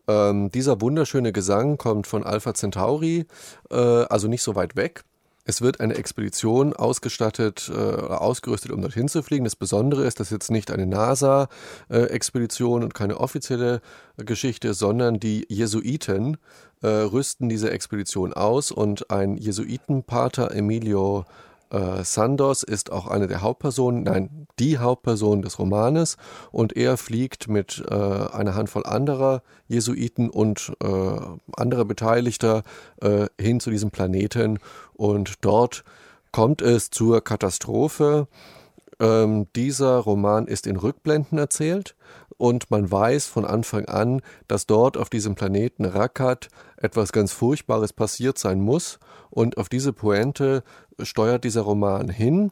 Ähm, 0.07 0.51
dieser 0.51 0.81
wunderschöne 0.81 1.31
Gesang 1.31 1.77
kommt 1.77 2.07
von 2.07 2.23
Alpha 2.23 2.55
Centauri, 2.55 3.25
äh, 3.69 3.75
also 3.75 4.27
nicht 4.27 4.41
so 4.41 4.55
weit 4.55 4.75
weg. 4.75 5.03
Es 5.45 5.61
wird 5.61 5.81
eine 5.81 5.95
Expedition 5.95 6.73
ausgestattet, 6.73 7.69
äh, 7.73 7.77
ausgerüstet, 7.77 8.71
um 8.71 8.81
dorthin 8.81 9.09
zu 9.09 9.21
fliegen. 9.23 9.43
Das 9.43 9.57
Besondere 9.57 10.05
ist, 10.05 10.21
dass 10.21 10.29
jetzt 10.29 10.51
nicht 10.51 10.71
eine 10.71 10.85
NASA-Expedition 10.85 12.81
und 12.83 12.93
keine 12.93 13.19
offizielle 13.19 13.81
Geschichte, 14.17 14.73
sondern 14.73 15.19
die 15.19 15.45
Jesuiten 15.49 16.37
äh, 16.81 16.87
rüsten 16.87 17.49
diese 17.49 17.71
Expedition 17.71 18.33
aus 18.33 18.71
und 18.71 19.11
ein 19.11 19.35
Jesuitenpater 19.35 20.51
Emilio 20.51 21.25
äh, 21.73 22.03
Sandos 22.03 22.63
ist 22.63 22.91
auch 22.91 23.07
eine 23.07 23.27
der 23.27 23.41
Hauptpersonen, 23.41 24.03
nein, 24.03 24.47
die 24.59 24.77
Hauptperson 24.77 25.41
des 25.41 25.59
Romanes 25.59 26.17
und 26.51 26.75
er 26.75 26.97
fliegt 26.97 27.47
mit 27.47 27.83
äh, 27.89 27.93
einer 27.93 28.55
Handvoll 28.55 28.85
anderer 28.85 29.41
Jesuiten 29.67 30.29
und 30.29 30.73
äh, 30.81 31.19
anderer 31.57 31.85
Beteiligter 31.85 32.63
äh, 33.01 33.27
hin 33.39 33.59
zu 33.59 33.71
diesem 33.71 33.91
Planeten 33.91 34.59
und 34.93 35.33
dort 35.41 35.83
kommt 36.31 36.61
es 36.61 36.89
zur 36.89 37.23
Katastrophe. 37.23 38.27
Ähm, 39.03 39.47
dieser 39.55 39.97
Roman 39.97 40.47
ist 40.47 40.65
in 40.65 40.77
Rückblenden 40.77 41.37
erzählt 41.37 41.95
und 42.37 42.71
man 42.71 42.89
weiß 42.89 43.27
von 43.27 43.45
Anfang 43.45 43.85
an, 43.85 44.21
dass 44.47 44.65
dort 44.65 44.97
auf 44.97 45.09
diesem 45.09 45.35
Planeten 45.35 45.85
Rakat 45.85 46.47
etwas 46.77 47.11
ganz 47.11 47.33
Furchtbares 47.33 47.91
passiert 47.93 48.37
sein 48.37 48.61
muss 48.61 48.99
und 49.29 49.57
auf 49.57 49.67
diese 49.67 49.93
Pointe 49.93 50.63
steuert 51.01 51.43
dieser 51.43 51.61
Roman 51.61 52.09
hin. 52.09 52.51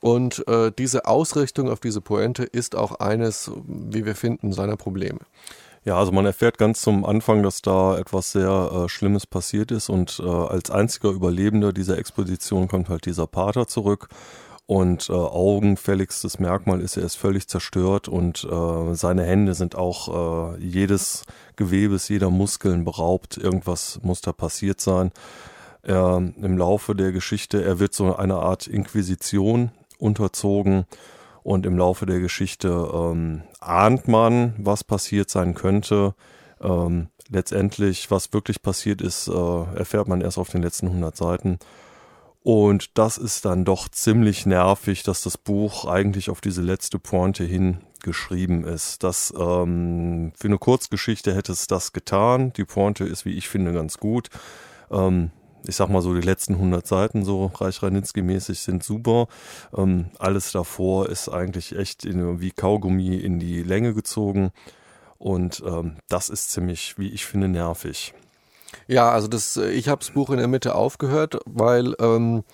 Und 0.00 0.46
äh, 0.48 0.72
diese 0.72 1.06
Ausrichtung 1.06 1.68
auf 1.68 1.80
diese 1.80 2.00
Pointe 2.00 2.44
ist 2.44 2.74
auch 2.74 3.00
eines, 3.00 3.50
wie 3.66 4.06
wir 4.06 4.14
finden, 4.14 4.52
seiner 4.52 4.76
Probleme. 4.76 5.18
Ja, 5.84 5.96
also 5.96 6.12
man 6.12 6.24
erfährt 6.24 6.56
ganz 6.56 6.80
zum 6.80 7.04
Anfang, 7.04 7.42
dass 7.42 7.62
da 7.62 7.98
etwas 7.98 8.32
sehr 8.32 8.70
äh, 8.72 8.88
Schlimmes 8.88 9.26
passiert 9.26 9.70
ist 9.72 9.88
und 9.88 10.20
äh, 10.24 10.28
als 10.28 10.70
einziger 10.70 11.10
Überlebender 11.10 11.72
dieser 11.72 11.98
Expedition 11.98 12.68
kommt 12.68 12.88
halt 12.88 13.06
dieser 13.06 13.26
Pater 13.26 13.66
zurück 13.66 14.08
und 14.70 15.10
äh, 15.10 15.12
augenfälligstes 15.14 16.38
Merkmal 16.38 16.80
ist, 16.80 16.96
er 16.96 17.02
ist 17.02 17.16
völlig 17.16 17.48
zerstört 17.48 18.06
und 18.06 18.44
äh, 18.44 18.94
seine 18.94 19.24
Hände 19.24 19.54
sind 19.54 19.74
auch 19.74 20.54
äh, 20.54 20.60
jedes 20.60 21.24
Gewebes, 21.56 22.08
jeder 22.08 22.30
Muskeln 22.30 22.84
beraubt. 22.84 23.36
Irgendwas 23.36 23.98
muss 24.04 24.20
da 24.20 24.32
passiert 24.32 24.80
sein. 24.80 25.10
Er, 25.82 26.22
Im 26.40 26.56
Laufe 26.56 26.94
der 26.94 27.10
Geschichte, 27.10 27.64
er 27.64 27.80
wird 27.80 27.94
so 27.94 28.14
eine 28.14 28.36
Art 28.36 28.68
Inquisition 28.68 29.72
unterzogen 29.98 30.84
und 31.42 31.66
im 31.66 31.76
Laufe 31.76 32.06
der 32.06 32.20
Geschichte 32.20 32.68
ähm, 32.68 33.42
ahnt 33.58 34.06
man, 34.06 34.54
was 34.56 34.84
passiert 34.84 35.30
sein 35.30 35.54
könnte. 35.54 36.14
Ähm, 36.60 37.08
letztendlich, 37.28 38.08
was 38.12 38.32
wirklich 38.32 38.62
passiert 38.62 39.02
ist, 39.02 39.26
äh, 39.26 39.64
erfährt 39.74 40.06
man 40.06 40.20
erst 40.20 40.38
auf 40.38 40.50
den 40.50 40.62
letzten 40.62 40.86
100 40.86 41.16
Seiten. 41.16 41.58
Und 42.42 42.96
das 42.96 43.18
ist 43.18 43.44
dann 43.44 43.64
doch 43.64 43.88
ziemlich 43.88 44.46
nervig, 44.46 45.02
dass 45.02 45.22
das 45.22 45.36
Buch 45.36 45.84
eigentlich 45.84 46.30
auf 46.30 46.40
diese 46.40 46.62
letzte 46.62 46.98
Pointe 46.98 47.44
hin 47.44 47.78
geschrieben 48.02 48.64
ist. 48.64 49.02
Das 49.02 49.32
ähm, 49.38 50.32
für 50.36 50.48
eine 50.48 50.58
Kurzgeschichte 50.58 51.34
hätte 51.34 51.52
es 51.52 51.66
das 51.66 51.92
getan. 51.92 52.52
Die 52.54 52.64
Pointe 52.64 53.04
ist, 53.04 53.26
wie 53.26 53.36
ich 53.36 53.48
finde, 53.48 53.74
ganz 53.74 53.98
gut. 53.98 54.30
Ähm, 54.90 55.30
ich 55.66 55.76
sag 55.76 55.90
mal 55.90 56.00
so, 56.00 56.14
die 56.14 56.26
letzten 56.26 56.54
100 56.54 56.86
Seiten, 56.86 57.24
so 57.24 57.52
Reich 57.54 57.82
Ranitzky-mäßig, 57.82 58.60
sind 58.60 58.82
super. 58.82 59.28
Ähm, 59.76 60.06
alles 60.18 60.52
davor 60.52 61.10
ist 61.10 61.28
eigentlich 61.28 61.76
echt 61.76 62.06
in, 62.06 62.40
wie 62.40 62.52
Kaugummi 62.52 63.16
in 63.16 63.38
die 63.38 63.62
Länge 63.62 63.92
gezogen. 63.92 64.52
Und 65.18 65.62
ähm, 65.66 65.96
das 66.08 66.30
ist 66.30 66.50
ziemlich, 66.50 66.98
wie 66.98 67.10
ich 67.10 67.26
finde, 67.26 67.48
nervig. 67.48 68.14
Ja, 68.88 69.10
also 69.10 69.28
das, 69.28 69.56
äh, 69.56 69.70
ich 69.70 69.88
habe 69.88 70.00
das 70.00 70.10
Buch 70.10 70.30
in 70.30 70.38
der 70.38 70.48
Mitte 70.48 70.74
aufgehört, 70.74 71.38
weil 71.46 71.94
ähm, 72.00 72.44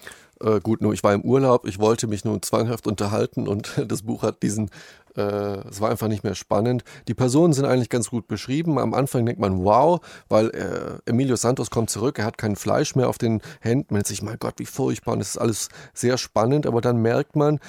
äh, 0.41 0.61
gut, 0.61 0.83
nur 0.83 0.93
ich 0.93 1.03
war 1.03 1.15
im 1.15 1.23
Urlaub, 1.23 1.67
ich 1.67 1.79
wollte 1.79 2.07
mich 2.07 2.25
nun 2.25 2.43
zwanghaft 2.43 2.87
unterhalten 2.87 3.49
und 3.49 3.73
das 3.87 4.03
Buch 4.03 4.23
hat 4.23 4.43
diesen, 4.43 4.71
äh, 5.17 5.21
es 5.21 5.81
war 5.81 5.91
einfach 5.91 6.09
nicht 6.09 6.25
mehr 6.25 6.35
spannend. 6.35 6.85
Die 7.09 7.15
Personen 7.15 7.53
sind 7.53 7.65
eigentlich 7.65 7.89
ganz 7.89 8.11
gut 8.11 8.29
beschrieben. 8.29 8.79
Am 8.79 8.95
Anfang 8.95 9.25
denkt 9.25 9.41
man, 9.41 9.65
wow, 9.65 10.01
weil 10.29 10.51
äh, 10.51 11.11
Emilio 11.11 11.37
Santos 11.37 11.71
kommt 11.71 11.91
zurück, 11.91 12.19
er 12.19 12.27
hat 12.27 12.39
kein 12.39 12.57
Fleisch 12.57 12.95
mehr 12.95 13.09
auf 13.09 13.19
den 13.19 13.41
Händen. 13.61 13.87
Man 13.91 13.99
denkt 13.99 14.09
sich, 14.09 14.23
mein 14.23 14.39
Gott, 14.39 14.55
wie 14.59 14.67
furchtbar. 14.67 15.15
Und 15.15 15.21
es 15.21 15.31
ist 15.31 15.39
alles 15.39 15.69
sehr 15.95 16.19
spannend, 16.19 16.67
aber 16.67 16.81
dann 16.81 16.99
merkt 16.99 17.37
man, 17.37 17.61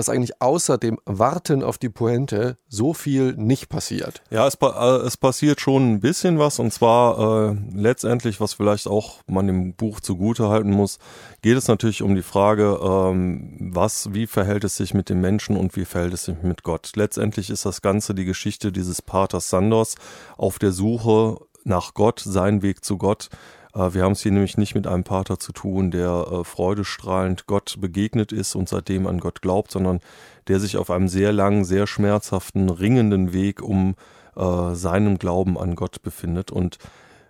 dass 0.00 0.08
eigentlich 0.08 0.40
außer 0.40 0.78
dem 0.78 0.98
Warten 1.04 1.62
auf 1.62 1.76
die 1.76 1.90
Pointe 1.90 2.56
so 2.68 2.94
viel 2.94 3.34
nicht 3.34 3.68
passiert. 3.68 4.22
Ja, 4.30 4.46
es, 4.46 4.54
äh, 4.54 5.06
es 5.06 5.18
passiert 5.18 5.60
schon 5.60 5.92
ein 5.92 6.00
bisschen 6.00 6.38
was 6.38 6.58
und 6.58 6.72
zwar 6.72 7.50
äh, 7.50 7.56
letztendlich, 7.74 8.40
was 8.40 8.54
vielleicht 8.54 8.86
auch 8.86 9.18
man 9.26 9.46
dem 9.46 9.74
Buch 9.74 10.00
zugute 10.00 10.48
halten 10.48 10.70
muss, 10.70 11.00
geht 11.42 11.58
es 11.58 11.68
natürlich 11.68 12.00
um 12.00 12.14
die 12.14 12.22
Frage, 12.22 12.80
ähm, 12.82 13.58
was, 13.60 14.14
wie 14.14 14.26
verhält 14.26 14.64
es 14.64 14.76
sich 14.76 14.94
mit 14.94 15.10
dem 15.10 15.20
Menschen 15.20 15.54
und 15.54 15.76
wie 15.76 15.84
verhält 15.84 16.14
es 16.14 16.24
sich 16.24 16.42
mit 16.42 16.62
Gott. 16.62 16.92
Letztendlich 16.94 17.50
ist 17.50 17.66
das 17.66 17.82
Ganze 17.82 18.14
die 18.14 18.24
Geschichte 18.24 18.72
dieses 18.72 19.02
Paters 19.02 19.50
Sandos 19.50 19.96
auf 20.38 20.58
der 20.58 20.72
Suche 20.72 21.36
nach 21.64 21.92
Gott, 21.92 22.22
sein 22.24 22.62
Weg 22.62 22.86
zu 22.86 22.96
Gott, 22.96 23.28
wir 23.74 24.02
haben 24.02 24.12
es 24.12 24.22
hier 24.22 24.32
nämlich 24.32 24.56
nicht 24.58 24.74
mit 24.74 24.86
einem 24.86 25.04
Pater 25.04 25.38
zu 25.38 25.52
tun, 25.52 25.90
der 25.90 26.26
äh, 26.30 26.44
freudestrahlend 26.44 27.46
Gott 27.46 27.76
begegnet 27.80 28.32
ist 28.32 28.54
und 28.54 28.68
seitdem 28.68 29.06
an 29.06 29.20
Gott 29.20 29.42
glaubt, 29.42 29.70
sondern 29.70 30.00
der 30.48 30.60
sich 30.60 30.76
auf 30.76 30.90
einem 30.90 31.08
sehr 31.08 31.32
langen, 31.32 31.64
sehr 31.64 31.86
schmerzhaften, 31.86 32.68
ringenden 32.68 33.32
Weg 33.32 33.62
um 33.62 33.94
äh, 34.36 34.74
seinen 34.74 35.18
Glauben 35.18 35.58
an 35.58 35.76
Gott 35.76 36.02
befindet. 36.02 36.50
Und 36.50 36.78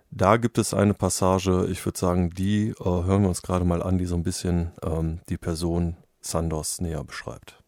da 0.09 0.37
gibt 0.37 0.57
es 0.57 0.73
eine 0.73 0.93
Passage, 0.93 1.67
ich 1.71 1.85
würde 1.85 1.99
sagen, 1.99 2.31
die 2.31 2.69
äh, 2.69 2.83
hören 2.83 3.21
wir 3.21 3.29
uns 3.29 3.41
gerade 3.41 3.65
mal 3.65 3.83
an, 3.83 3.97
die 3.97 4.05
so 4.05 4.15
ein 4.15 4.23
bisschen 4.23 4.71
ähm, 4.83 5.19
die 5.29 5.37
Person 5.37 5.95
Sandos 6.21 6.81
näher 6.81 7.03
beschreibt. 7.03 7.60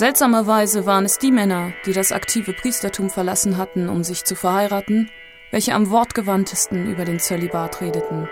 Seltsamerweise 0.00 0.86
waren 0.86 1.04
es 1.04 1.18
die 1.18 1.30
Männer, 1.30 1.74
die 1.84 1.92
das 1.92 2.10
aktive 2.10 2.54
Priestertum 2.54 3.10
verlassen 3.10 3.58
hatten, 3.58 3.90
um 3.90 4.02
sich 4.02 4.24
zu 4.24 4.34
verheiraten, 4.34 5.10
welche 5.50 5.74
am 5.74 5.90
wortgewandtesten 5.90 6.90
über 6.90 7.04
den 7.04 7.20
Zölibat 7.20 7.82
redeten. 7.82 8.26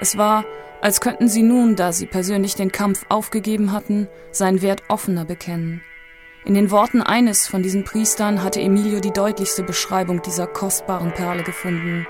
Es 0.00 0.16
war, 0.16 0.44
als 0.80 1.00
könnten 1.00 1.28
sie 1.28 1.44
nun, 1.44 1.76
da 1.76 1.92
sie 1.92 2.06
persönlich 2.06 2.56
den 2.56 2.72
Kampf 2.72 3.06
aufgegeben 3.08 3.70
hatten, 3.70 4.08
seinen 4.32 4.62
Wert 4.62 4.82
offener 4.88 5.24
bekennen. 5.24 5.80
In 6.44 6.54
den 6.54 6.72
Worten 6.72 7.02
eines 7.02 7.46
von 7.46 7.62
diesen 7.62 7.84
Priestern 7.84 8.42
hatte 8.42 8.60
Emilio 8.60 8.98
die 8.98 9.12
deutlichste 9.12 9.62
Beschreibung 9.62 10.22
dieser 10.22 10.48
kostbaren 10.48 11.14
Perle 11.14 11.44
gefunden. 11.44 12.04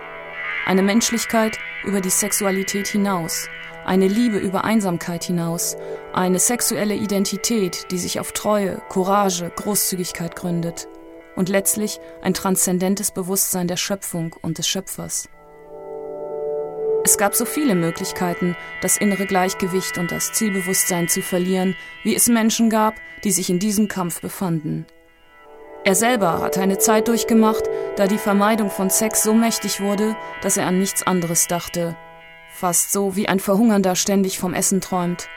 Eine 0.64 0.82
Menschlichkeit 0.82 1.58
über 1.84 2.00
die 2.00 2.08
Sexualität 2.08 2.86
hinaus, 2.86 3.50
eine 3.86 4.08
Liebe 4.08 4.38
über 4.38 4.64
Einsamkeit 4.64 5.24
hinaus, 5.24 5.76
eine 6.12 6.38
sexuelle 6.38 6.94
Identität, 6.94 7.90
die 7.90 7.98
sich 7.98 8.20
auf 8.20 8.32
Treue, 8.32 8.82
Courage, 8.88 9.50
Großzügigkeit 9.54 10.36
gründet 10.36 10.88
und 11.36 11.48
letztlich 11.48 12.00
ein 12.22 12.34
transzendentes 12.34 13.12
Bewusstsein 13.12 13.68
der 13.68 13.76
Schöpfung 13.76 14.34
und 14.42 14.58
des 14.58 14.66
Schöpfers. 14.66 15.28
Es 17.04 17.18
gab 17.18 17.36
so 17.36 17.44
viele 17.44 17.76
Möglichkeiten, 17.76 18.56
das 18.80 18.96
innere 18.96 19.26
Gleichgewicht 19.26 19.96
und 19.96 20.10
das 20.10 20.32
Zielbewusstsein 20.32 21.08
zu 21.08 21.22
verlieren, 21.22 21.76
wie 22.02 22.16
es 22.16 22.26
Menschen 22.26 22.68
gab, 22.68 22.96
die 23.22 23.30
sich 23.30 23.48
in 23.48 23.60
diesem 23.60 23.86
Kampf 23.86 24.20
befanden. 24.20 24.86
Er 25.84 25.94
selber 25.94 26.40
hatte 26.40 26.60
eine 26.60 26.78
Zeit 26.78 27.06
durchgemacht, 27.06 27.62
da 27.94 28.08
die 28.08 28.18
Vermeidung 28.18 28.70
von 28.70 28.90
Sex 28.90 29.22
so 29.22 29.34
mächtig 29.34 29.80
wurde, 29.80 30.16
dass 30.42 30.56
er 30.56 30.66
an 30.66 30.80
nichts 30.80 31.04
anderes 31.04 31.46
dachte, 31.46 31.96
fast 32.56 32.90
so 32.90 33.16
wie 33.16 33.28
ein 33.28 33.38
Verhungernder 33.38 33.94
ständig 33.96 34.38
vom 34.38 34.54
Essen 34.54 34.80
träumt. 34.80 35.28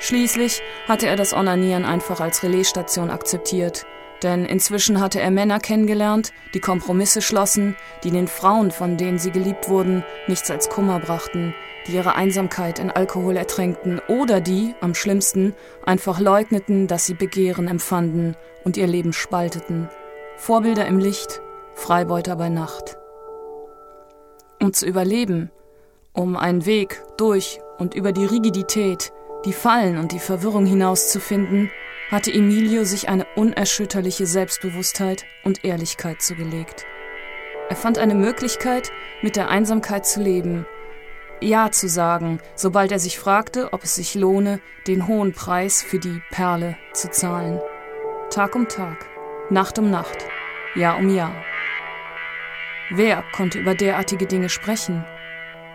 Schließlich 0.00 0.60
hatte 0.86 1.06
er 1.06 1.16
das 1.16 1.32
Onanieren 1.32 1.84
einfach 1.84 2.20
als 2.20 2.42
Relaisstation 2.42 3.10
akzeptiert, 3.10 3.86
denn 4.22 4.44
inzwischen 4.44 5.00
hatte 5.00 5.20
er 5.20 5.30
Männer 5.30 5.60
kennengelernt, 5.60 6.32
die 6.52 6.60
Kompromisse 6.60 7.22
schlossen, 7.22 7.76
die 8.02 8.10
den 8.10 8.28
Frauen, 8.28 8.70
von 8.70 8.96
denen 8.96 9.18
sie 9.18 9.30
geliebt 9.30 9.68
wurden, 9.68 10.04
nichts 10.26 10.50
als 10.50 10.68
Kummer 10.68 10.98
brachten, 10.98 11.54
die 11.86 11.92
ihre 11.92 12.14
Einsamkeit 12.14 12.78
in 12.78 12.90
Alkohol 12.90 13.36
ertränkten 13.36 14.00
oder 14.08 14.40
die, 14.40 14.74
am 14.80 14.94
schlimmsten, 14.94 15.54
einfach 15.84 16.18
leugneten, 16.18 16.88
dass 16.88 17.06
sie 17.06 17.14
Begehren 17.14 17.68
empfanden 17.68 18.36
und 18.64 18.76
ihr 18.76 18.86
Leben 18.86 19.12
spalteten. 19.12 19.88
Vorbilder 20.36 20.86
im 20.86 20.98
Licht, 20.98 21.40
Freibeuter 21.74 22.36
bei 22.36 22.48
Nacht. 22.48 22.98
Um 24.60 24.72
zu 24.72 24.86
überleben, 24.86 25.50
um 26.16 26.36
einen 26.36 26.66
Weg 26.66 27.02
durch 27.16 27.60
und 27.78 27.94
über 27.94 28.12
die 28.12 28.24
Rigidität, 28.24 29.12
die 29.44 29.52
Fallen 29.52 29.98
und 29.98 30.12
die 30.12 30.18
Verwirrung 30.18 30.66
hinauszufinden, 30.66 31.70
hatte 32.10 32.32
Emilio 32.32 32.84
sich 32.84 33.08
eine 33.08 33.26
unerschütterliche 33.36 34.26
Selbstbewusstheit 34.26 35.26
und 35.44 35.64
Ehrlichkeit 35.64 36.22
zugelegt. 36.22 36.86
Er 37.68 37.76
fand 37.76 37.98
eine 37.98 38.14
Möglichkeit, 38.14 38.92
mit 39.22 39.36
der 39.36 39.48
Einsamkeit 39.48 40.06
zu 40.06 40.22
leben, 40.22 40.66
Ja 41.40 41.70
zu 41.70 41.88
sagen, 41.88 42.40
sobald 42.54 42.92
er 42.92 42.98
sich 42.98 43.18
fragte, 43.18 43.72
ob 43.72 43.84
es 43.84 43.96
sich 43.96 44.14
lohne, 44.14 44.60
den 44.86 45.06
hohen 45.06 45.32
Preis 45.32 45.82
für 45.82 45.98
die 45.98 46.22
Perle 46.30 46.76
zu 46.92 47.10
zahlen. 47.10 47.60
Tag 48.30 48.54
um 48.54 48.68
Tag, 48.68 49.06
Nacht 49.50 49.78
um 49.78 49.90
Nacht, 49.90 50.26
Jahr 50.74 50.98
um 50.98 51.14
Jahr. 51.14 51.34
Wer 52.90 53.24
konnte 53.32 53.58
über 53.58 53.74
derartige 53.74 54.26
Dinge 54.26 54.48
sprechen? 54.48 55.04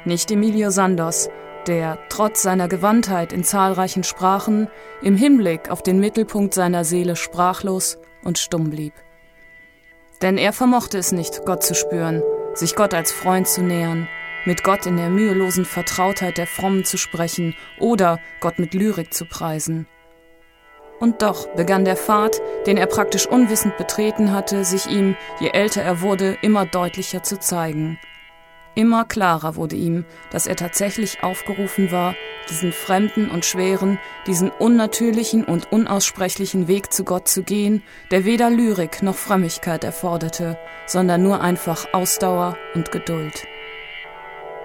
Nicht 0.03 0.31
Emilio 0.31 0.71
Sandos, 0.71 1.29
der 1.67 1.99
trotz 2.09 2.41
seiner 2.41 2.67
Gewandtheit 2.67 3.31
in 3.31 3.43
zahlreichen 3.43 4.03
Sprachen 4.03 4.67
im 5.03 5.15
Hinblick 5.15 5.69
auf 5.69 5.83
den 5.83 5.99
Mittelpunkt 5.99 6.55
seiner 6.55 6.83
Seele 6.83 7.15
sprachlos 7.15 7.99
und 8.23 8.39
stumm 8.39 8.71
blieb. 8.71 8.93
Denn 10.23 10.39
er 10.39 10.53
vermochte 10.53 10.97
es 10.97 11.11
nicht, 11.11 11.45
Gott 11.45 11.61
zu 11.61 11.75
spüren, 11.75 12.23
sich 12.55 12.75
Gott 12.75 12.95
als 12.95 13.11
Freund 13.11 13.47
zu 13.47 13.61
nähern, 13.61 14.07
mit 14.45 14.63
Gott 14.63 14.87
in 14.87 14.97
der 14.97 15.11
mühelosen 15.11 15.65
Vertrautheit 15.65 16.39
der 16.39 16.47
Frommen 16.47 16.83
zu 16.83 16.97
sprechen 16.97 17.55
oder 17.79 18.19
Gott 18.39 18.57
mit 18.57 18.73
Lyrik 18.73 19.13
zu 19.13 19.25
preisen. 19.25 19.87
Und 20.99 21.21
doch 21.21 21.47
begann 21.49 21.85
der 21.85 21.95
Pfad, 21.95 22.41
den 22.65 22.77
er 22.77 22.87
praktisch 22.87 23.27
unwissend 23.27 23.77
betreten 23.77 24.31
hatte, 24.31 24.65
sich 24.65 24.87
ihm, 24.87 25.15
je 25.39 25.49
älter 25.49 25.83
er 25.83 26.01
wurde, 26.01 26.37
immer 26.41 26.65
deutlicher 26.65 27.21
zu 27.21 27.37
zeigen– 27.37 27.99
Immer 28.81 29.05
klarer 29.05 29.57
wurde 29.57 29.75
ihm, 29.75 30.05
dass 30.31 30.47
er 30.47 30.55
tatsächlich 30.55 31.21
aufgerufen 31.21 31.91
war, 31.91 32.15
diesen 32.49 32.71
fremden 32.71 33.29
und 33.29 33.45
schweren, 33.45 33.99
diesen 34.25 34.49
unnatürlichen 34.49 35.43
und 35.45 35.71
unaussprechlichen 35.71 36.67
Weg 36.67 36.91
zu 36.91 37.03
Gott 37.03 37.27
zu 37.27 37.43
gehen, 37.43 37.83
der 38.09 38.25
weder 38.25 38.49
Lyrik 38.49 39.03
noch 39.03 39.17
Frömmigkeit 39.17 39.83
erforderte, 39.83 40.57
sondern 40.87 41.21
nur 41.21 41.41
einfach 41.41 41.93
Ausdauer 41.93 42.57
und 42.73 42.91
Geduld. 42.91 43.45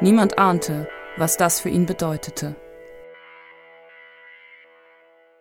Niemand 0.00 0.38
ahnte, 0.38 0.88
was 1.18 1.37
das 1.37 1.61
für 1.61 1.68
ihn 1.68 1.85
bedeutete. 1.85 2.57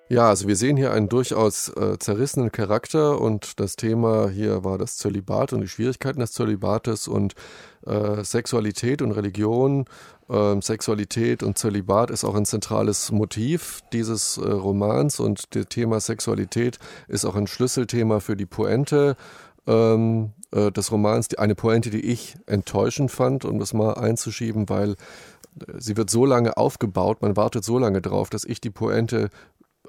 Ja, 0.08 0.30
also 0.30 0.48
wir 0.48 0.56
sehen 0.56 0.78
hier 0.78 0.92
einen 0.92 1.10
durchaus 1.10 1.70
äh, 1.70 1.98
zerrissenen 1.98 2.52
Charakter 2.52 3.20
und 3.20 3.60
das 3.60 3.76
Thema 3.76 4.30
hier 4.30 4.64
war 4.64 4.78
das 4.78 4.98
Zölibat 4.98 5.52
und 5.52 5.62
die 5.62 5.68
Schwierigkeiten 5.68 6.20
des 6.20 6.32
Zölibates 6.32 7.08
und 7.08 7.34
äh, 7.88 8.24
Sexualität 8.24 9.02
und 9.02 9.14
Religion. 9.14 9.86
Äh, 10.30 10.62
Sexualität 10.62 11.42
und 11.42 11.58
Zölibat 11.58 12.12
ist 12.12 12.24
auch 12.24 12.36
ein 12.36 12.46
zentrales 12.46 13.12
Motiv 13.12 13.82
dieses 13.94 14.38
äh, 14.38 14.48
Romans 14.48 15.20
und 15.20 15.56
das 15.56 15.66
Thema 15.70 16.00
Sexualität 16.00 16.78
ist 17.08 17.26
auch 17.26 17.36
ein 17.36 17.48
Schlüsselthema 17.48 18.20
für 18.20 18.36
die 18.36 18.46
Pointe 18.46 19.18
ähm, 19.66 20.34
äh, 20.52 20.72
des 20.72 20.92
Romans. 20.92 21.34
Eine 21.36 21.56
Pointe, 21.56 21.90
die 21.90 22.06
ich 22.06 22.36
enttäuschend 22.46 23.10
fand, 23.10 23.44
um 23.44 23.58
das 23.58 23.74
mal 23.74 23.94
einzuschieben, 23.94 24.70
weil 24.70 24.92
äh, 24.92 24.96
sie 25.80 25.98
wird 25.98 26.12
so 26.12 26.26
lange 26.26 26.58
aufgebaut, 26.58 27.24
man 27.24 27.36
wartet 27.36 27.64
so 27.64 27.80
lange 27.80 28.02
drauf, 28.02 28.30
dass 28.30 28.46
ich 28.46 28.62
die 28.62 28.70
Pointe 28.70 29.30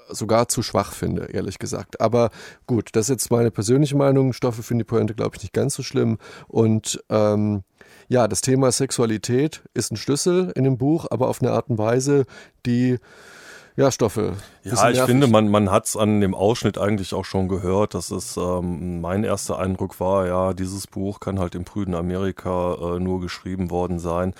sogar 0.09 0.49
zu 0.49 0.62
schwach 0.62 0.92
finde, 0.92 1.27
ehrlich 1.33 1.59
gesagt. 1.59 2.01
Aber 2.01 2.31
gut, 2.66 2.90
das 2.92 3.07
ist 3.07 3.11
jetzt 3.11 3.31
meine 3.31 3.51
persönliche 3.51 3.97
Meinung. 3.97 4.33
Stoffe 4.33 4.62
finden 4.62 4.81
die 4.81 4.85
Pointe, 4.85 5.14
glaube 5.14 5.37
ich, 5.37 5.42
nicht 5.42 5.53
ganz 5.53 5.75
so 5.75 5.83
schlimm. 5.83 6.19
Und 6.49 7.03
ähm, 7.09 7.62
ja, 8.09 8.29
das 8.29 8.40
Thema 8.40 8.71
Sexualität 8.71 9.62
ist 9.75 9.92
ein 9.92 9.97
Schlüssel 9.97 10.53
in 10.55 10.64
dem 10.64 10.79
Buch, 10.79 11.07
aber 11.11 11.29
auf 11.29 11.42
eine 11.42 11.53
Art 11.53 11.69
und 11.69 11.79
Weise, 11.79 12.25
die 12.64 12.99
ja, 13.76 13.90
Stoffe. 13.90 14.34
Ja, 14.64 14.90
ich 14.90 15.00
finde, 15.02 15.26
man, 15.26 15.48
man 15.48 15.70
hat 15.70 15.86
es 15.86 15.96
an 15.96 16.20
dem 16.20 16.34
Ausschnitt 16.34 16.78
eigentlich 16.78 17.14
auch 17.14 17.24
schon 17.24 17.48
gehört, 17.48 17.94
dass 17.94 18.10
es 18.10 18.36
ähm, 18.36 19.00
mein 19.00 19.22
erster 19.22 19.58
Eindruck 19.58 20.00
war, 20.00 20.26
ja, 20.26 20.54
dieses 20.54 20.86
Buch 20.86 21.20
kann 21.20 21.38
halt 21.38 21.54
im 21.54 21.64
prüden 21.64 21.94
Amerika 21.94 22.74
äh, 22.74 23.00
nur 23.00 23.20
geschrieben 23.20 23.70
worden 23.70 23.98
sein. 23.98 24.34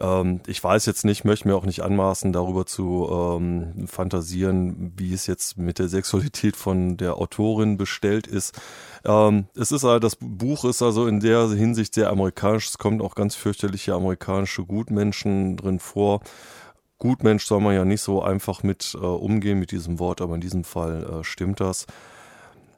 Ähm, 0.00 0.40
ich 0.46 0.62
weiß 0.62 0.86
jetzt 0.86 1.04
nicht, 1.04 1.24
möchte 1.24 1.46
mir 1.46 1.54
auch 1.54 1.66
nicht 1.66 1.82
anmaßen, 1.82 2.32
darüber 2.32 2.66
zu 2.66 3.08
ähm, 3.10 3.86
fantasieren, 3.86 4.92
wie 4.96 5.12
es 5.12 5.26
jetzt 5.26 5.58
mit 5.58 5.78
der 5.78 5.88
Sexualität 5.88 6.56
von 6.56 6.96
der 6.96 7.16
Autorin 7.16 7.76
bestellt 7.76 8.26
ist. 8.26 8.58
Ähm, 9.04 9.46
es 9.54 9.70
ist 9.70 9.84
also, 9.84 9.98
das 9.98 10.16
Buch 10.18 10.64
ist 10.64 10.82
also 10.82 11.06
in 11.06 11.20
der 11.20 11.48
Hinsicht 11.50 11.94
sehr 11.94 12.10
amerikanisch. 12.10 12.68
Es 12.68 12.78
kommt 12.78 13.02
auch 13.02 13.14
ganz 13.14 13.34
fürchterliche 13.34 13.94
amerikanische 13.94 14.64
Gutmenschen 14.64 15.56
drin 15.56 15.78
vor. 15.78 16.22
Gutmensch 17.00 17.46
soll 17.46 17.60
man 17.60 17.74
ja 17.74 17.84
nicht 17.84 18.02
so 18.02 18.22
einfach 18.22 18.62
mit 18.62 18.94
äh, 18.94 18.98
umgehen 18.98 19.58
mit 19.58 19.72
diesem 19.72 19.98
Wort, 19.98 20.20
aber 20.20 20.36
in 20.36 20.40
diesem 20.40 20.62
Fall 20.62 21.02
äh, 21.02 21.24
stimmt 21.24 21.58
das. 21.58 21.86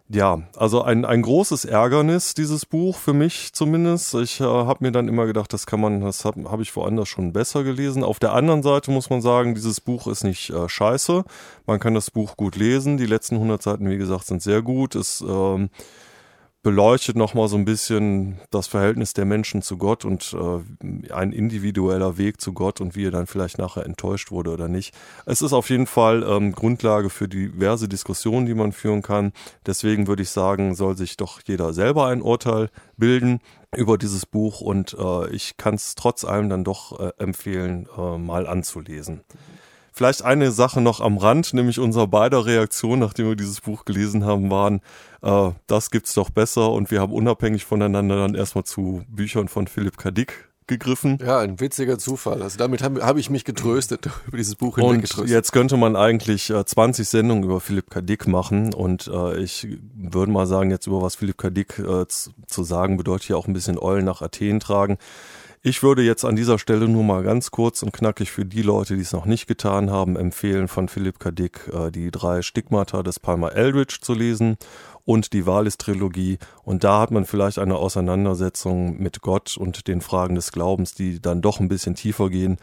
Ja, 0.09 0.43
also 0.57 0.83
ein, 0.83 1.05
ein 1.05 1.23
großes 1.23 1.65
Ärgernis, 1.65 2.35
dieses 2.35 2.67
Buch, 2.67 2.99
für 2.99 3.15
mich 3.15 3.53
zumindest. 3.55 4.15
Ich 4.15 4.41
äh, 4.41 4.45
habe 4.45 4.85
mir 4.85 4.93
dann 4.93 5.09
immer 5.09 5.27
gedacht, 5.27 5.53
das 5.53 5.67
kann 5.67 5.81
man, 5.81 6.03
das 6.03 6.25
habe 6.25 6.51
hab 6.51 6.61
ich 6.61 6.75
woanders 6.77 7.09
schon 7.09 7.33
besser 7.33 7.65
gelesen. 7.65 8.05
Auf 8.05 8.19
der 8.19 8.33
anderen 8.33 8.63
Seite 8.63 8.91
muss 8.91 9.11
man 9.11 9.23
sagen, 9.23 9.55
dieses 9.55 9.81
Buch 9.81 10.07
ist 10.07 10.23
nicht 10.23 10.51
äh, 10.51 10.69
scheiße. 10.69 11.25
Man 11.67 11.81
kann 11.81 11.95
das 11.95 12.11
Buch 12.11 12.37
gut 12.37 12.57
lesen. 12.57 12.99
Die 12.99 13.07
letzten 13.07 13.37
100 13.37 13.63
Seiten, 13.63 13.89
wie 13.89 13.97
gesagt, 13.97 14.27
sind 14.27 14.43
sehr 14.43 14.61
gut. 14.61 14.95
Es 14.95 15.25
ähm, 15.27 15.71
beleuchtet 16.62 17.16
nochmal 17.16 17.48
so 17.48 17.57
ein 17.57 17.64
bisschen 17.64 18.38
das 18.51 18.68
Verhältnis 18.68 19.14
der 19.14 19.25
Menschen 19.25 19.62
zu 19.62 19.77
Gott 19.79 20.05
und 20.05 20.35
äh, 20.35 21.12
ein 21.12 21.33
individueller 21.33 22.18
Weg 22.18 22.40
zu 22.40 22.53
Gott 22.53 22.81
und 22.81 22.94
wie 22.94 23.07
er 23.07 23.11
dann 23.11 23.27
vielleicht 23.27 23.59
nachher 23.59 23.85
enttäuscht 23.85 24.31
wurde 24.31 24.51
oder 24.51 24.68
nicht. 24.68 24.94
Es 25.27 25.42
ist 25.42 25.53
auf 25.53 25.70
jeden 25.70 25.87
Fall 25.87 26.22
ähm, 26.22 26.53
Grundlage 26.53 27.11
für 27.11 27.29
diverse 27.29 27.88
Diskussionen, 27.88 28.46
die 28.46 28.55
man 28.55 28.70
führen 28.70 29.03
kann. 29.03 29.33
Deswegen 29.66 30.07
würde 30.07 30.22
ich 30.22 30.31
sagen, 30.31 30.75
soll 30.77 30.96
sich 30.96 31.16
doch 31.16 31.40
jeder 31.44 31.72
selber 31.72 32.07
ein 32.07 32.22
Urteil 32.22 32.70
bilden 32.96 33.40
über 33.75 33.98
dieses 33.98 34.27
Buch 34.27 34.61
und 34.61 34.96
äh, 34.98 35.31
ich 35.31 35.57
kann 35.57 35.75
es 35.75 35.96
trotz 35.96 36.25
allem 36.25 36.48
dann 36.48 36.62
doch 36.62 37.01
äh, 37.01 37.12
empfehlen, 37.18 37.88
äh, 37.96 38.18
mal 38.18 38.46
anzulesen. 38.46 39.22
Vielleicht 39.93 40.23
eine 40.23 40.53
Sache 40.53 40.81
noch 40.81 41.01
am 41.01 41.19
Rand, 41.19 41.53
nämlich 41.53 41.79
unser 41.79 42.07
beider 42.07 42.47
Reaktion, 42.47 42.99
nachdem 42.99 43.29
wir 43.29 43.37
dieses 43.37 43.61
Buch 43.61 43.85
gelesen 43.85 44.25
haben, 44.25 44.51
waren, 44.51 44.81
äh, 45.21 45.51
das 45.67 45.91
gibt's 45.91 46.15
doch 46.15 46.31
besser 46.31 46.73
und 46.73 46.91
wir 46.91 47.01
haben 47.01 47.13
unabhängig 47.13 47.67
voneinander 47.67 48.17
dann 48.17 48.35
erstmal 48.35 48.65
zu 48.65 49.03
Büchern 49.09 49.49
von 49.49 49.67
Philipp 49.67 49.99
Kadik 49.99 50.49
gegriffen. 50.67 51.19
Ja, 51.21 51.41
ein 51.41 51.61
witziger 51.61 51.99
Zufall. 51.99 52.43
Also 52.43 52.57
damit 52.59 52.83
habe 52.83 53.05
hab 53.05 53.17
ich 53.19 53.31
mich 53.31 53.45
getröstet, 53.45 54.09
über 54.27 54.37
dieses 54.37 54.55
Buch 54.55 54.79
Und 54.79 55.29
jetzt 55.29 55.53
könnte 55.53 55.77
man 55.77 55.97
eigentlich 55.97 56.51
äh, 56.51 56.65
20 56.65 57.09
Sendungen 57.09 57.45
über 57.45 57.61
Philipp 57.61 57.91
Kadik 57.91 58.27
machen 58.27 58.73
und 58.73 59.09
äh, 59.13 59.39
ich 59.43 59.67
würde 59.95 60.33
mal 60.33 60.47
sagen, 60.47 60.71
jetzt 60.71 60.87
über 60.87 61.03
was 61.03 61.17
Philipp 61.17 61.39
Kadik 61.39 61.79
äh, 61.79 62.07
zu 62.09 62.65
sagen, 62.65 62.97
bedeutet 62.97 63.29
ja 63.29 63.37
auch 63.37 63.47
ein 63.47 63.53
bisschen 63.53 63.79
Eulen 63.79 64.05
nach 64.05 64.23
Athen 64.23 64.61
tragen. 64.61 64.99
Ich 65.64 65.85
würde 65.85 66.03
jetzt 66.03 66.25
an 66.25 66.35
dieser 66.35 66.59
Stelle 66.59 66.88
nur 66.88 67.05
mal 67.05 67.22
ganz 67.22 67.53
kurz 67.53 67.85
und 67.85 67.92
knackig 67.92 68.33
für 68.33 68.44
die 68.44 68.62
Leute, 68.62 68.96
die 68.96 69.03
es 69.03 69.12
noch 69.12 69.27
nicht 69.27 69.46
getan 69.46 69.92
haben, 69.92 70.16
empfehlen, 70.16 70.66
von 70.66 70.88
Philipp 70.88 71.20
K. 71.20 71.31
Dick 71.31 71.70
äh, 71.72 71.92
die 71.92 72.11
drei 72.11 72.42
Stigmata 72.42 73.05
des 73.05 73.20
Palmer 73.20 73.53
Eldridge 73.53 73.98
zu 74.01 74.12
lesen 74.12 74.57
und 75.05 75.33
die 75.33 75.46
Valis-Trilogie. 75.46 76.38
Und 76.64 76.83
da 76.83 77.01
hat 77.01 77.12
man 77.12 77.27
vielleicht 77.27 77.61
eine 77.61 77.77
Auseinandersetzung 77.77 79.01
mit 79.01 79.20
Gott 79.20 79.57
und 79.57 79.87
den 79.87 80.01
Fragen 80.01 80.35
des 80.35 80.51
Glaubens, 80.51 80.94
die 80.94 81.20
dann 81.20 81.42
doch 81.42 81.61
ein 81.61 81.68
bisschen 81.68 81.94
tiefer 81.94 82.29
gehen 82.29 82.57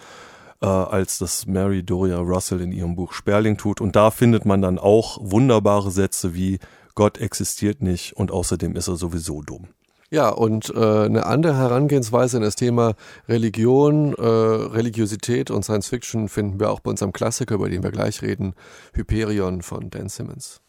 äh, 0.62 0.66
als 0.66 1.20
das 1.20 1.46
Mary 1.46 1.84
Doria 1.84 2.18
Russell 2.18 2.60
in 2.60 2.74
ihrem 2.74 2.98
Buch 2.98 3.14
Sperling 3.14 3.56
tut. 3.56 3.80
Und 3.80 3.96
da 3.96 4.12
findet 4.12 4.44
man 4.44 4.62
dann 4.62 4.78
auch 4.78 5.20
wunderbare 5.22 5.92
Sätze 5.92 6.34
wie 6.34 6.60
Gott 6.96 7.18
existiert 7.18 7.82
nicht 7.82 8.18
und 8.18 8.30
außerdem 8.30 8.76
ist 8.76 8.90
er 8.90 8.98
sowieso 8.98 9.42
dumm. 9.42 9.70
Ja, 10.12 10.30
und 10.30 10.74
äh, 10.76 11.06
eine 11.06 11.28
andere 11.28 11.56
Herangehensweise 11.56 12.38
in 12.38 12.44
das 12.44 12.56
Thema 12.56 12.96
Religion, 13.28 14.16
äh, 14.16 14.24
Religiosität 14.24 15.52
und 15.52 15.64
Science 15.64 15.88
Fiction 15.88 16.30
finden 16.30 16.60
wir 16.60 16.72
auch 16.72 16.80
bei 16.80 16.90
unserem 16.90 17.14
Klassiker, 17.14 17.56
über 17.56 17.70
den 17.70 17.84
wir 17.84 17.92
gleich 17.92 18.24
reden, 18.24 18.56
Hyperion 18.94 19.62
von 19.62 19.92
Dan 19.92 20.10
Simmons. 20.10 20.62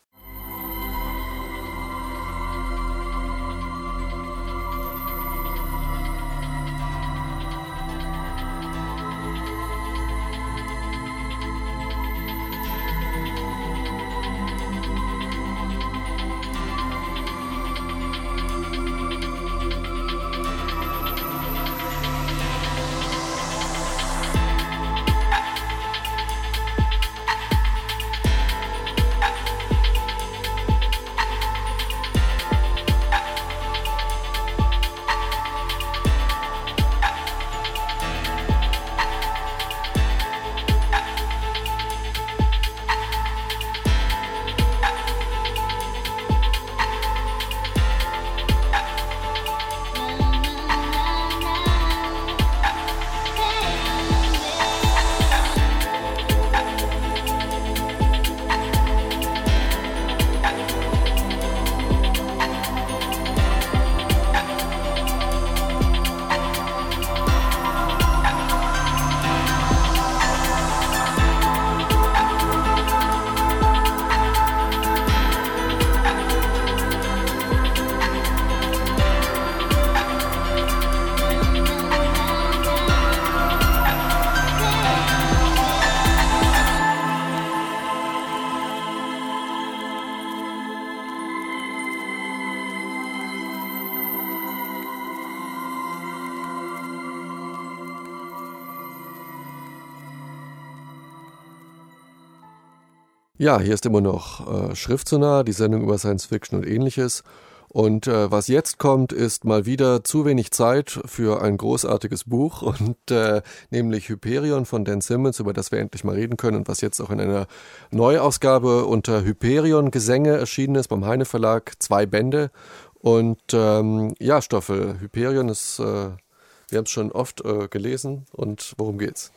Ja, 103.40 103.58
hier 103.58 103.72
ist 103.72 103.86
immer 103.86 104.02
noch 104.02 104.70
äh, 104.70 104.76
Schriftsonar, 104.76 105.44
die 105.44 105.52
Sendung 105.52 105.80
über 105.82 105.96
Science 105.96 106.26
Fiction 106.26 106.58
und 106.58 106.66
ähnliches. 106.66 107.24
Und 107.68 108.06
äh, 108.06 108.30
was 108.30 108.48
jetzt 108.48 108.76
kommt, 108.76 109.14
ist 109.14 109.46
mal 109.46 109.64
wieder 109.64 110.04
zu 110.04 110.26
wenig 110.26 110.50
Zeit 110.50 111.00
für 111.06 111.40
ein 111.40 111.56
großartiges 111.56 112.24
Buch 112.24 112.60
und 112.80 112.98
äh, 113.10 113.40
nämlich 113.70 114.10
Hyperion 114.10 114.66
von 114.66 114.84
Dan 114.84 115.00
Simmons, 115.00 115.40
über 115.40 115.54
das 115.54 115.72
wir 115.72 115.78
endlich 115.78 116.04
mal 116.04 116.16
reden 116.16 116.36
können 116.36 116.58
und 116.58 116.68
was 116.68 116.82
jetzt 116.82 117.00
auch 117.00 117.08
in 117.08 117.18
einer 117.18 117.46
Neuausgabe 117.90 118.84
unter 118.84 119.24
Hyperion 119.24 119.90
Gesänge 119.90 120.36
erschienen 120.36 120.74
ist 120.74 120.88
beim 120.88 121.06
Heine 121.06 121.24
Verlag, 121.24 121.72
zwei 121.78 122.04
Bände. 122.04 122.50
Und 122.98 123.40
ähm, 123.54 124.12
ja, 124.18 124.42
Stoffel, 124.42 125.00
Hyperion 125.00 125.48
ist, 125.48 125.78
äh, 125.78 125.82
wir 125.82 126.76
haben 126.76 126.84
es 126.84 126.90
schon 126.90 127.10
oft 127.10 127.42
äh, 127.46 127.68
gelesen 127.68 128.26
und 128.32 128.74
worum 128.76 128.98
geht's? 128.98 129.32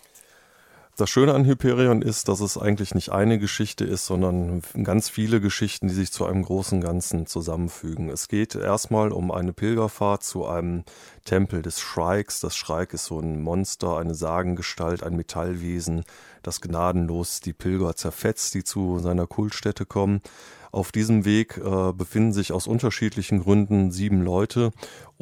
Das 0.95 1.09
Schöne 1.09 1.33
an 1.33 1.45
Hyperion 1.45 2.03
ist, 2.03 2.27
dass 2.27 2.39
es 2.39 2.55
eigentlich 2.55 2.93
nicht 2.93 3.11
eine 3.11 3.39
Geschichte 3.39 3.83
ist, 3.83 4.05
sondern 4.05 4.61
ganz 4.83 5.09
viele 5.09 5.41
Geschichten, 5.41 5.87
die 5.87 5.93
sich 5.95 6.11
zu 6.11 6.23
einem 6.23 6.43
großen 6.43 6.81
Ganzen 6.81 7.25
zusammenfügen. 7.25 8.11
Es 8.11 8.27
geht 8.27 8.53
erstmal 8.53 9.11
um 9.11 9.31
eine 9.31 9.53
Pilgerfahrt 9.53 10.21
zu 10.21 10.45
einem 10.45 10.83
Tempel 11.25 11.63
des 11.63 11.79
Shrikes. 11.79 12.41
Das 12.41 12.55
Shrike 12.55 12.93
ist 12.93 13.05
so 13.05 13.19
ein 13.19 13.41
Monster, 13.41 13.97
eine 13.97 14.13
Sagengestalt, 14.13 15.01
ein 15.01 15.15
Metallwesen, 15.15 16.03
das 16.43 16.61
gnadenlos 16.61 17.39
die 17.39 17.53
Pilger 17.53 17.95
zerfetzt, 17.95 18.53
die 18.53 18.63
zu 18.63 18.99
seiner 18.99 19.25
Kultstätte 19.25 19.87
kommen. 19.87 20.21
Auf 20.71 20.91
diesem 20.91 21.25
Weg 21.25 21.57
äh, 21.57 21.93
befinden 21.93 22.33
sich 22.33 22.51
aus 22.51 22.65
unterschiedlichen 22.65 23.41
Gründen 23.41 23.91
sieben 23.91 24.23
Leute 24.23 24.71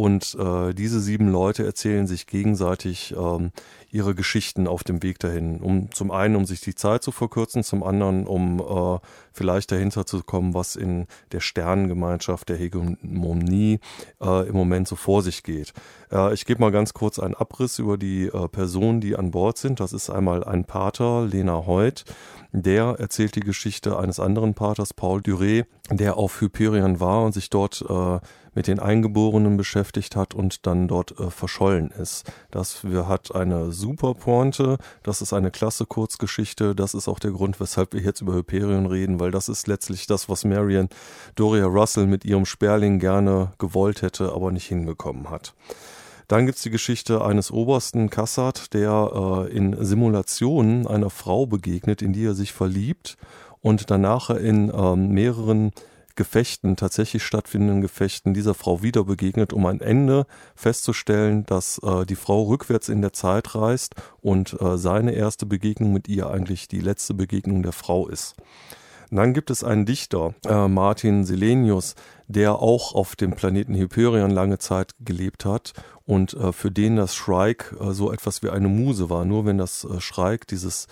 und 0.02 0.36
äh, 0.40 0.74
diese 0.74 1.00
sieben 1.00 1.28
Leute 1.28 1.64
erzählen 1.64 2.08
sich 2.08 2.26
gegenseitig 2.26 3.14
ähm, 3.16 3.52
ihre 3.92 4.16
Geschichten 4.16 4.66
auf 4.66 4.84
dem 4.84 5.04
Weg 5.04 5.20
dahin. 5.20 5.62
Um 5.62 5.92
zum 5.92 6.10
einen, 6.10 6.36
um 6.36 6.46
sich 6.46 6.60
die 6.60 6.74
Zeit 6.74 7.04
zu 7.04 7.12
verkürzen, 7.12 7.64
zum 7.64 7.84
anderen, 7.84 8.26
um 8.26 8.60
äh, 8.60 9.00
vielleicht 9.32 9.72
dahinter 9.72 10.08
zu 10.08 10.24
kommen, 10.24 10.56
was 10.56 10.76
in 10.76 11.06
der 11.34 11.40
Sternengemeinschaft 11.40 12.50
der 12.50 12.58
Hegemonie 12.58 13.80
äh, 14.20 14.48
im 14.48 14.56
Moment 14.56 14.88
so 14.88 14.96
vor 14.96 15.22
sich 15.22 15.44
geht. 15.44 15.72
Äh, 16.12 16.34
ich 16.34 16.46
gebe 16.46 16.62
mal 16.62 16.72
ganz 16.72 16.96
kurz 16.96 17.20
einen 17.20 17.36
Abriss 17.36 17.78
über 17.78 18.00
die 18.00 18.26
äh, 18.26 18.48
Personen, 18.48 19.02
die 19.02 19.16
an 19.16 19.30
Bord 19.30 19.60
sind. 19.60 19.80
Das 19.80 19.94
ist 19.94 20.10
einmal 20.10 20.44
ein 20.44 20.66
Pater, 20.66 21.28
Lena 21.28 21.68
Heut. 21.68 22.06
Der 22.54 22.96
erzählt 22.98 23.36
die 23.36 23.42
Geschichte 23.42 24.00
eines 24.00 24.20
anderen 24.20 24.56
Paters, 24.56 24.96
Paul 24.96 25.22
Duré, 25.22 25.66
der 25.92 26.18
auf 26.18 26.42
Hyperion 26.42 27.00
war 27.00 27.24
und 27.24 27.34
sich 27.34 27.52
dort 27.52 27.86
äh, 27.88 28.20
mit 28.54 28.68
den 28.68 28.80
Eingeborenen 28.80 29.58
beschäftigt 29.58 30.16
hat 30.16 30.34
und 30.34 30.66
dann 30.68 30.88
dort 30.88 31.20
äh, 31.20 31.30
verschollen 31.30 31.92
ist. 31.92 32.32
Das 32.52 32.84
hat 32.84 33.34
eine 33.34 33.72
super 33.72 34.14
Pointe, 34.14 34.78
das 35.04 35.22
ist 35.22 35.34
eine 35.34 35.52
klasse 35.52 35.86
Kurzgeschichte, 35.86 36.76
das 36.76 36.94
ist 36.94 37.08
auch 37.08 37.20
der 37.20 37.32
Grund, 37.32 37.60
weshalb 37.60 37.94
wir 37.94 38.02
jetzt 38.02 38.22
über 38.22 38.34
Hyperion 38.34 38.86
reden, 38.86 39.20
weil 39.20 39.32
das 39.32 39.50
ist 39.50 39.68
letztlich 39.68 40.08
das, 40.08 40.30
was 40.30 40.44
Marion 40.44 40.90
Doria 41.36 41.66
Russell 41.66 42.08
mit 42.08 42.26
ihrem 42.26 42.46
Sperling 42.46 43.00
gerne 43.00 43.54
gewollt 43.58 44.02
hätte, 44.02 44.34
aber 44.34 44.52
nicht 44.52 44.68
hinbekommen 44.68 45.30
hat. 45.30 45.54
Dann 46.28 46.46
gibt's 46.46 46.62
die 46.62 46.70
Geschichte 46.70 47.26
eines 47.26 47.52
Obersten 47.52 48.10
Kassat, 48.10 48.74
der 48.74 49.48
äh, 49.50 49.54
in 49.54 49.76
Simulationen 49.84 50.88
einer 50.88 51.10
Frau 51.10 51.46
begegnet, 51.46 52.02
in 52.02 52.14
die 52.14 52.24
er 52.24 52.36
sich 52.36 52.54
verliebt 52.54 53.18
und 53.60 53.92
danach 53.92 54.30
in 54.30 54.72
ähm, 54.74 55.10
mehreren 55.10 55.72
Gefechten, 56.16 56.76
tatsächlich 56.76 57.24
stattfindenden 57.24 57.82
Gefechten 57.82 58.34
dieser 58.34 58.54
Frau 58.54 58.82
wieder 58.82 59.04
begegnet, 59.04 59.54
um 59.54 59.66
ein 59.66 59.82
Ende 59.82 60.26
festzustellen, 60.56 61.46
dass 61.46 61.80
äh, 61.84 62.06
die 62.06 62.16
Frau 62.16 62.44
rückwärts 62.44 62.90
in 62.90 63.02
der 63.02 63.14
Zeit 63.14 63.56
reist 63.56 63.96
und 64.22 64.60
äh, 64.62 64.78
seine 64.78 65.14
erste 65.14 65.46
Begegnung 65.46 65.94
mit 65.94 66.08
ihr 66.08 66.30
eigentlich 66.30 66.68
die 66.68 66.82
letzte 66.82 67.14
Begegnung 67.14 67.64
der 67.64 67.74
Frau 67.74 68.08
ist. 68.08 68.36
Dann 69.14 69.34
gibt 69.34 69.50
es 69.50 69.66
einen 69.66 69.86
Dichter, 69.86 70.34
äh, 70.48 70.70
Martin 70.70 71.26
Selenius, 71.26 71.96
der 72.30 72.60
auch 72.60 72.96
auf 72.96 73.18
dem 73.18 73.32
Planeten 73.32 73.76
Hyperion 73.76 74.32
lange 74.32 74.58
Zeit 74.58 74.94
gelebt 75.02 75.44
hat 75.44 75.74
und 76.06 76.34
äh, 76.34 76.54
für 76.54 76.72
den 76.72 76.96
das 76.96 77.14
Shrike 77.14 77.76
äh, 77.78 77.92
so 77.92 78.12
etwas 78.14 78.42
wie 78.42 78.50
eine 78.50 78.70
Muse 78.70 79.10
war. 79.10 79.26
Nur 79.26 79.46
wenn 79.46 79.58
das 79.58 79.84
äh, 79.84 80.00
Shrike 80.00 80.48
dieses 80.50 80.88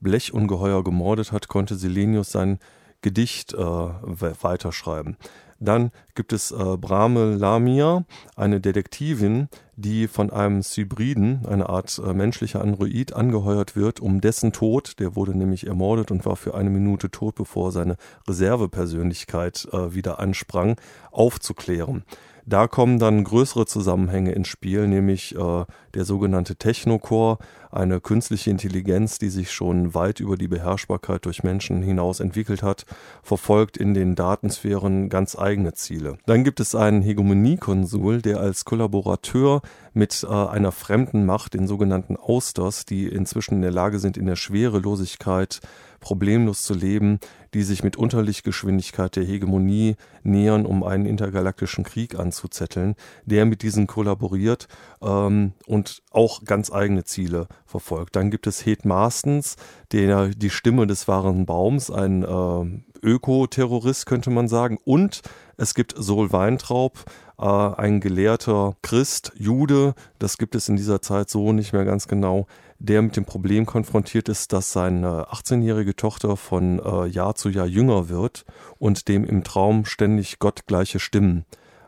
Blechungeheuer 0.00 0.84
gemordet 0.84 1.32
hat, 1.32 1.48
konnte 1.48 1.74
Selenius 1.74 2.30
sein 2.30 2.60
Gedicht 3.04 3.52
äh, 3.52 3.58
weiterschreiben. 3.58 5.18
Dann 5.60 5.90
gibt 6.14 6.32
es 6.32 6.50
äh, 6.52 6.76
Brahme 6.78 7.34
Lamia, 7.34 8.04
eine 8.34 8.60
Detektivin, 8.60 9.48
die 9.76 10.08
von 10.08 10.30
einem 10.30 10.62
Hybriden, 10.62 11.44
eine 11.46 11.68
Art 11.68 12.00
äh, 12.04 12.14
menschlicher 12.14 12.62
Android, 12.62 13.12
angeheuert 13.12 13.76
wird, 13.76 14.00
um 14.00 14.22
dessen 14.22 14.52
Tod, 14.52 14.98
der 15.00 15.16
wurde 15.16 15.36
nämlich 15.36 15.66
ermordet 15.66 16.10
und 16.10 16.24
war 16.24 16.36
für 16.36 16.54
eine 16.54 16.70
Minute 16.70 17.10
tot, 17.10 17.34
bevor 17.34 17.72
seine 17.72 17.96
Reservepersönlichkeit 18.26 19.68
äh, 19.72 19.94
wieder 19.94 20.18
ansprang, 20.18 20.76
aufzuklären. 21.12 22.04
Da 22.46 22.68
kommen 22.68 22.98
dann 22.98 23.24
größere 23.24 23.66
Zusammenhänge 23.66 24.32
ins 24.32 24.48
Spiel, 24.48 24.86
nämlich 24.86 25.34
äh, 25.34 25.64
der 25.94 26.04
sogenannte 26.04 26.56
Technocore, 26.56 27.38
eine 27.70 28.00
künstliche 28.00 28.50
Intelligenz, 28.50 29.18
die 29.18 29.30
sich 29.30 29.50
schon 29.50 29.94
weit 29.94 30.20
über 30.20 30.36
die 30.36 30.46
Beherrschbarkeit 30.46 31.24
durch 31.24 31.42
Menschen 31.42 31.82
hinaus 31.82 32.20
entwickelt 32.20 32.62
hat, 32.62 32.84
verfolgt 33.22 33.76
in 33.76 33.94
den 33.94 34.14
Datensphären 34.14 35.08
ganz 35.08 35.36
eigene 35.36 35.72
Ziele. 35.72 36.18
Dann 36.26 36.44
gibt 36.44 36.60
es 36.60 36.74
einen 36.74 37.02
Hegemoniekonsul, 37.02 38.22
der 38.22 38.40
als 38.40 38.64
Kollaborateur 38.64 39.62
mit 39.92 40.24
äh, 40.28 40.32
einer 40.32 40.72
fremden 40.72 41.24
Macht, 41.26 41.54
den 41.54 41.66
sogenannten 41.66 42.16
Austers, 42.16 42.84
die 42.84 43.08
inzwischen 43.08 43.54
in 43.54 43.62
der 43.62 43.72
Lage 43.72 43.98
sind, 43.98 44.16
in 44.16 44.26
der 44.26 44.36
Schwerelosigkeit 44.36 45.60
problemlos 46.00 46.62
zu 46.62 46.74
leben, 46.74 47.18
die 47.54 47.62
sich 47.62 47.82
mit 47.82 47.96
Unterlichtgeschwindigkeit 47.96 49.16
der 49.16 49.24
Hegemonie 49.24 49.96
nähern, 50.22 50.66
um 50.66 50.82
einen 50.82 51.06
intergalaktischen 51.06 51.84
Krieg 51.84 52.18
anzuzetteln, 52.18 52.96
der 53.24 53.46
mit 53.46 53.62
diesen 53.62 53.86
kollaboriert 53.86 54.68
ähm, 55.02 55.52
und 55.66 56.02
auch 56.10 56.44
ganz 56.44 56.72
eigene 56.72 57.04
Ziele 57.04 57.46
verfolgt. 57.64 58.16
Dann 58.16 58.30
gibt 58.30 58.46
es 58.46 58.66
Hed 58.66 58.84
Marstens, 58.84 59.56
der 59.92 60.28
die 60.28 60.50
Stimme 60.50 60.86
des 60.86 61.08
wahren 61.08 61.46
Baums, 61.46 61.90
ein 61.90 62.24
äh, 62.24 62.82
Ökoterrorist 63.04 64.06
könnte 64.06 64.30
man 64.30 64.48
sagen, 64.48 64.78
und 64.84 65.20
es 65.56 65.74
gibt 65.74 65.94
Sol 65.96 66.32
Weintraub, 66.32 67.04
äh, 67.38 67.44
ein 67.44 68.00
gelehrter 68.00 68.76
Christ, 68.82 69.32
Jude, 69.36 69.94
das 70.18 70.38
gibt 70.38 70.54
es 70.54 70.68
in 70.68 70.76
dieser 70.76 71.02
Zeit 71.02 71.30
so 71.30 71.52
nicht 71.52 71.72
mehr 71.72 71.84
ganz 71.84 72.08
genau, 72.08 72.46
der 72.84 73.02
mit 73.02 73.16
dem 73.16 73.24
Problem 73.24 73.66
konfrontiert 73.66 74.28
ist, 74.28 74.52
dass 74.52 74.72
seine 74.72 75.28
18-jährige 75.28 75.96
Tochter 75.96 76.36
von 76.36 76.78
äh, 76.78 77.06
Jahr 77.06 77.34
zu 77.34 77.48
Jahr 77.48 77.66
jünger 77.66 78.08
wird 78.08 78.44
und 78.78 79.08
dem 79.08 79.24
im 79.24 79.42
Traum 79.42 79.84
ständig 79.86 80.38
gottgleiche 80.38 81.00
Stimmen 81.00 81.44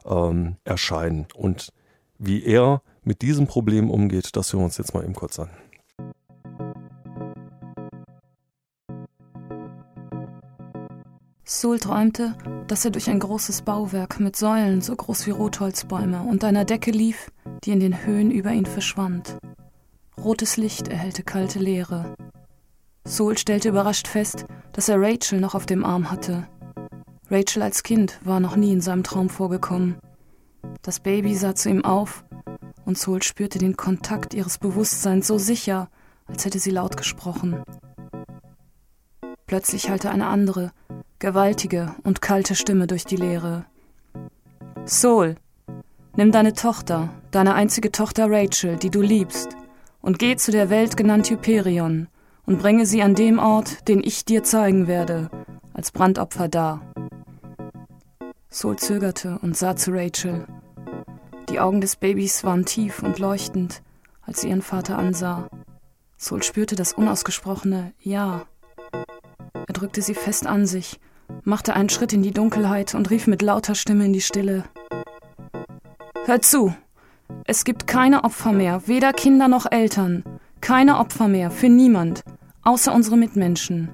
ähm, 0.07 0.57
erscheinen. 0.65 1.27
Und 1.35 1.73
wie 2.19 2.45
er 2.45 2.83
mit 3.05 3.23
diesem 3.23 3.47
Problem 3.47 3.91
umgeht, 3.91 4.37
das 4.37 4.53
hören 4.53 4.61
wir 4.61 4.67
uns 4.67 4.79
jetzt 4.79 4.95
mal 4.95 5.05
eben 5.05 5.15
kurz 5.15 5.39
an. 5.39 5.51
Sul 11.45 11.79
träumte, 11.79 12.35
dass 12.67 12.85
er 12.85 12.91
durch 12.91 13.09
ein 13.09 13.21
großes 13.21 13.63
Bauwerk 13.63 14.19
mit 14.19 14.35
Säulen 14.35 14.81
so 14.81 14.97
groß 14.97 15.27
wie 15.27 15.31
Rotholzbäume 15.31 16.23
und 16.23 16.43
einer 16.43 16.65
Decke 16.65 16.91
lief, 16.91 17.31
die 17.65 17.71
in 17.71 17.81
den 17.81 18.05
Höhen 18.05 18.31
über 18.31 18.51
ihn 18.51 18.67
verschwand. 18.67 19.37
Rotes 20.23 20.57
Licht 20.57 20.89
erhellte 20.89 21.23
kalte 21.23 21.59
Leere. 21.59 22.15
Sol 23.05 23.39
stellte 23.39 23.69
überrascht 23.69 24.09
fest, 24.09 24.47
dass 24.73 24.89
er 24.89 25.01
Rachel 25.01 25.41
noch 25.41 25.55
auf 25.55 25.67
dem 25.67 25.85
Arm 25.85 26.11
hatte. 26.11 26.49
Rachel 27.31 27.63
als 27.63 27.83
Kind 27.83 28.19
war 28.25 28.41
noch 28.41 28.57
nie 28.57 28.73
in 28.73 28.81
seinem 28.81 29.05
Traum 29.05 29.29
vorgekommen. 29.29 29.97
Das 30.83 31.01
Baby 31.01 31.35
sah 31.35 31.55
zu 31.55 31.69
ihm 31.69 31.85
auf, 31.85 32.25
und 32.85 32.99
Sol 32.99 33.23
spürte 33.23 33.59
den 33.59 33.77
Kontakt 33.77 34.35
ihres 34.35 34.59
Bewusstseins 34.59 35.27
so 35.27 35.39
sicher, 35.39 35.89
als 36.27 36.45
hätte 36.45 36.59
sie 36.59 36.71
laut 36.71 36.97
gesprochen. 36.97 37.63
Plötzlich 39.47 39.91
hallte 39.91 40.11
eine 40.11 40.27
andere, 40.27 40.73
gewaltige 41.19 41.95
und 42.05 42.21
kalte 42.23 42.55
Stimme 42.55 42.87
durch 42.87 43.05
die 43.05 43.17
Leere. 43.17 43.67
Sol, 44.85 45.37
nimm 46.17 46.33
deine 46.33 46.55
Tochter, 46.55 47.11
deine 47.31 47.55
einzige 47.55 47.93
Tochter 47.93 48.27
Rachel, 48.29 48.77
die 48.77 48.91
du 48.91 49.03
liebst, 49.03 49.57
und 50.07 50.21
geh 50.21 50.37
zu 50.37 50.53
der 50.53 50.71
Welt 50.71 50.97
genannt 50.97 51.29
Hyperion 51.29 52.07
und 52.47 52.61
bringe 52.61 52.87
sie 52.87 53.03
an 53.03 53.17
dem 53.17 53.41
Ort, 53.41 53.89
den 53.89 54.05
ich 54.05 54.25
dir 54.25 54.45
zeigen 54.45 54.87
werde, 54.87 55.31
als 55.75 55.91
Brandopfer 55.91 56.47
dar. 56.47 56.81
Sol 58.49 58.77
zögerte 58.77 59.41
und 59.43 59.57
sah 59.57 59.75
zu 59.75 59.91
Rachel. 59.91 60.47
Die 61.51 61.59
Augen 61.59 61.81
des 61.81 61.97
Babys 61.97 62.45
waren 62.45 62.65
tief 62.65 63.03
und 63.03 63.19
leuchtend, 63.19 63.83
als 64.23 64.43
sie 64.43 64.49
ihren 64.49 64.63
Vater 64.63 64.97
ansah. 64.97 65.49
Sol 66.17 66.45
spürte 66.45 66.77
das 66.77 66.93
unausgesprochene 66.93 67.93
Ja. 67.99 68.47
Er 68.93 69.75
drückte 69.75 70.03
sie 70.03 70.15
fest 70.15 70.47
an 70.47 70.67
sich, 70.67 71.01
machte 71.43 71.75
einen 71.75 71.89
Schritt 71.89 72.13
in 72.13 72.23
die 72.23 72.31
Dunkelheit 72.31 72.95
und 72.95 73.11
rief 73.11 73.27
mit 73.27 73.43
lauter 73.43 73.75
Stimme 73.75 74.07
in 74.07 74.13
die 74.13 74.21
Stille. 74.21 74.63
Hör 76.27 76.41
zu! 76.41 76.73
Es 77.45 77.65
gibt 77.65 77.87
keine 77.87 78.25
Opfer 78.25 78.53
mehr, 78.53 78.87
weder 78.87 79.13
Kinder 79.13 79.49
noch 79.49 79.67
Eltern. 79.71 80.25
Keine 80.61 80.99
Opfer 80.99 81.29
mehr, 81.29 81.51
für 81.51 81.69
niemand, 81.69 82.25
außer 82.63 82.93
unsere 82.93 83.17
Mitmenschen. 83.17 83.91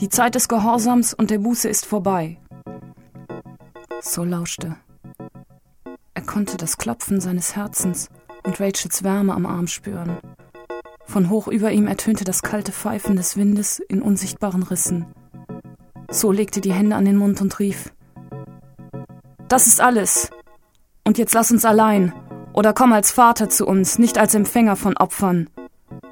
Die 0.00 0.08
Zeit 0.08 0.34
des 0.34 0.48
Gehorsams 0.48 1.14
und 1.14 1.30
der 1.30 1.38
Buße 1.38 1.68
ist 1.68 1.86
vorbei. 1.86 2.38
So 4.00 4.24
lauschte. 4.24 4.76
Er 6.14 6.22
konnte 6.22 6.56
das 6.56 6.78
Klopfen 6.78 7.20
seines 7.20 7.56
Herzens 7.56 8.10
und 8.44 8.60
Rachels 8.60 9.02
Wärme 9.02 9.34
am 9.34 9.46
Arm 9.46 9.66
spüren. 9.66 10.18
Von 11.06 11.30
hoch 11.30 11.48
über 11.48 11.70
ihm 11.72 11.86
ertönte 11.86 12.24
das 12.24 12.42
kalte 12.42 12.72
Pfeifen 12.72 13.16
des 13.16 13.36
Windes 13.36 13.78
in 13.78 14.02
unsichtbaren 14.02 14.62
Rissen. 14.62 15.06
So 16.10 16.32
legte 16.32 16.60
die 16.60 16.72
Hände 16.72 16.96
an 16.96 17.04
den 17.04 17.16
Mund 17.16 17.40
und 17.40 17.58
rief 17.58 17.92
Das 19.48 19.66
ist 19.66 19.80
alles. 19.80 20.30
Und 21.04 21.18
jetzt 21.18 21.34
lass 21.34 21.50
uns 21.50 21.64
allein. 21.64 22.12
Oder 22.54 22.72
komm 22.72 22.92
als 22.92 23.10
Vater 23.10 23.50
zu 23.50 23.66
uns, 23.66 23.98
nicht 23.98 24.16
als 24.16 24.34
Empfänger 24.34 24.76
von 24.76 24.96
Opfern. 24.96 25.50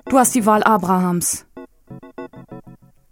Du 0.07 0.18
hast 0.18 0.34
die 0.34 0.45
Wahl 0.45 0.64
Abrahams. 0.64 1.47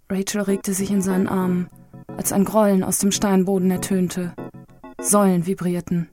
Rachel 0.09 0.41
regte 0.41 0.73
sich 0.73 0.91
in 0.91 1.01
seinen 1.01 1.29
Armen, 1.29 1.69
als 2.17 2.33
ein 2.33 2.43
Grollen 2.43 2.83
aus 2.83 2.97
dem 2.97 3.13
Steinboden 3.13 3.71
ertönte. 3.71 4.33
Säulen 4.99 5.45
vibrierten. 5.45 6.09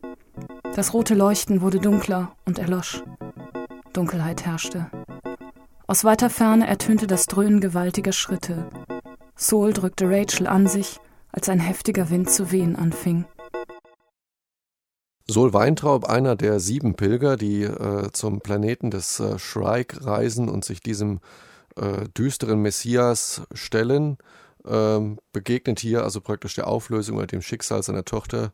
Das 0.75 0.93
rote 0.93 1.13
Leuchten 1.13 1.59
wurde 1.59 1.79
dunkler 1.79 2.31
und 2.45 2.57
erlosch. 2.57 3.03
Dunkelheit 3.91 4.45
herrschte. 4.45 4.89
Aus 5.87 6.05
weiter 6.05 6.29
Ferne 6.29 6.67
ertönte 6.67 7.05
das 7.05 7.25
Dröhnen 7.25 7.59
gewaltiger 7.59 8.13
Schritte. 8.13 8.69
Sol 9.35 9.73
drückte 9.73 10.09
Rachel 10.09 10.47
an 10.47 10.67
sich, 10.67 10.99
als 11.33 11.49
ein 11.49 11.59
heftiger 11.59 12.09
Wind 12.09 12.29
zu 12.29 12.51
wehen 12.51 12.77
anfing. 12.77 13.25
Sol 15.29 15.53
Weintraub, 15.53 16.05
einer 16.05 16.35
der 16.35 16.59
sieben 16.59 16.95
Pilger, 16.95 17.37
die 17.37 17.61
äh, 17.61 18.09
zum 18.13 18.41
Planeten 18.41 18.89
des 18.89 19.19
äh, 19.19 19.37
Shrike 19.37 20.03
reisen 20.03 20.49
und 20.49 20.65
sich 20.65 20.81
diesem 20.81 21.19
äh, 21.75 22.09
düsteren 22.17 22.63
Messias 22.63 23.43
stellen, 23.53 24.17
ähm, 24.65 25.19
begegnet 25.31 25.79
hier 25.79 26.03
also 26.03 26.19
praktisch 26.19 26.55
der 26.55 26.67
Auflösung 26.67 27.17
oder 27.17 27.27
dem 27.27 27.43
Schicksal 27.43 27.83
seiner 27.83 28.05
Tochter 28.05 28.53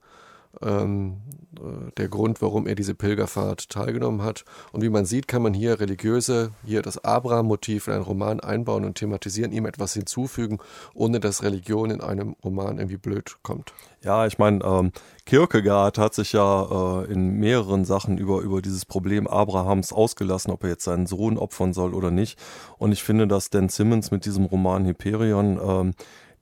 ähm, 0.62 1.18
äh, 1.58 1.92
der 1.98 2.08
Grund, 2.08 2.42
warum 2.42 2.68
er 2.68 2.76
diese 2.76 2.96
Pilgerfahrt 2.96 3.70
teilgenommen 3.70 4.22
hat. 4.22 4.46
Und 4.72 4.82
wie 4.82 4.90
man 4.90 5.06
sieht, 5.06 5.28
kann 5.28 5.42
man 5.42 5.54
hier 5.54 5.80
religiöse, 5.80 6.52
hier 6.66 6.82
das 6.82 7.04
Abraham-Motiv 7.04 7.88
in 7.88 7.94
einen 7.94 8.04
Roman 8.04 8.40
einbauen 8.40 8.86
und 8.86 8.96
thematisieren, 8.96 9.52
ihm 9.52 9.66
etwas 9.66 9.94
hinzufügen, 9.94 10.60
ohne 10.94 11.20
dass 11.20 11.44
Religion 11.44 11.92
in 11.92 12.02
einem 12.02 12.36
Roman 12.44 12.78
irgendwie 12.78 12.98
blöd 12.98 13.38
kommt. 13.44 13.74
Ja, 14.04 14.28
ich 14.28 14.38
meine, 14.38 14.64
ähm, 14.64 14.92
Kierkegaard 15.26 15.98
hat 15.98 16.14
sich 16.14 16.34
ja 16.34 17.02
äh, 17.02 17.12
in 17.12 17.40
mehreren 17.40 17.86
Sachen 17.86 18.18
über, 18.18 18.42
über 18.42 18.62
dieses 18.62 18.86
Problem 18.86 19.26
Abrahams 19.26 19.92
ausgelassen, 19.92 20.52
ob 20.52 20.64
er 20.64 20.70
jetzt 20.70 20.84
seinen 20.84 21.08
Sohn 21.08 21.38
opfern 21.38 21.74
soll 21.74 21.94
oder 21.94 22.12
nicht. 22.12 22.38
Und 22.78 22.92
ich 22.92 23.04
finde, 23.04 23.28
dass 23.28 23.50
Dan 23.50 23.70
Simmons 23.70 24.12
mit 24.12 24.26
diesem 24.26 24.46
Roman 24.46 24.86
Hyperion 24.86 25.60
ähm, 25.60 25.94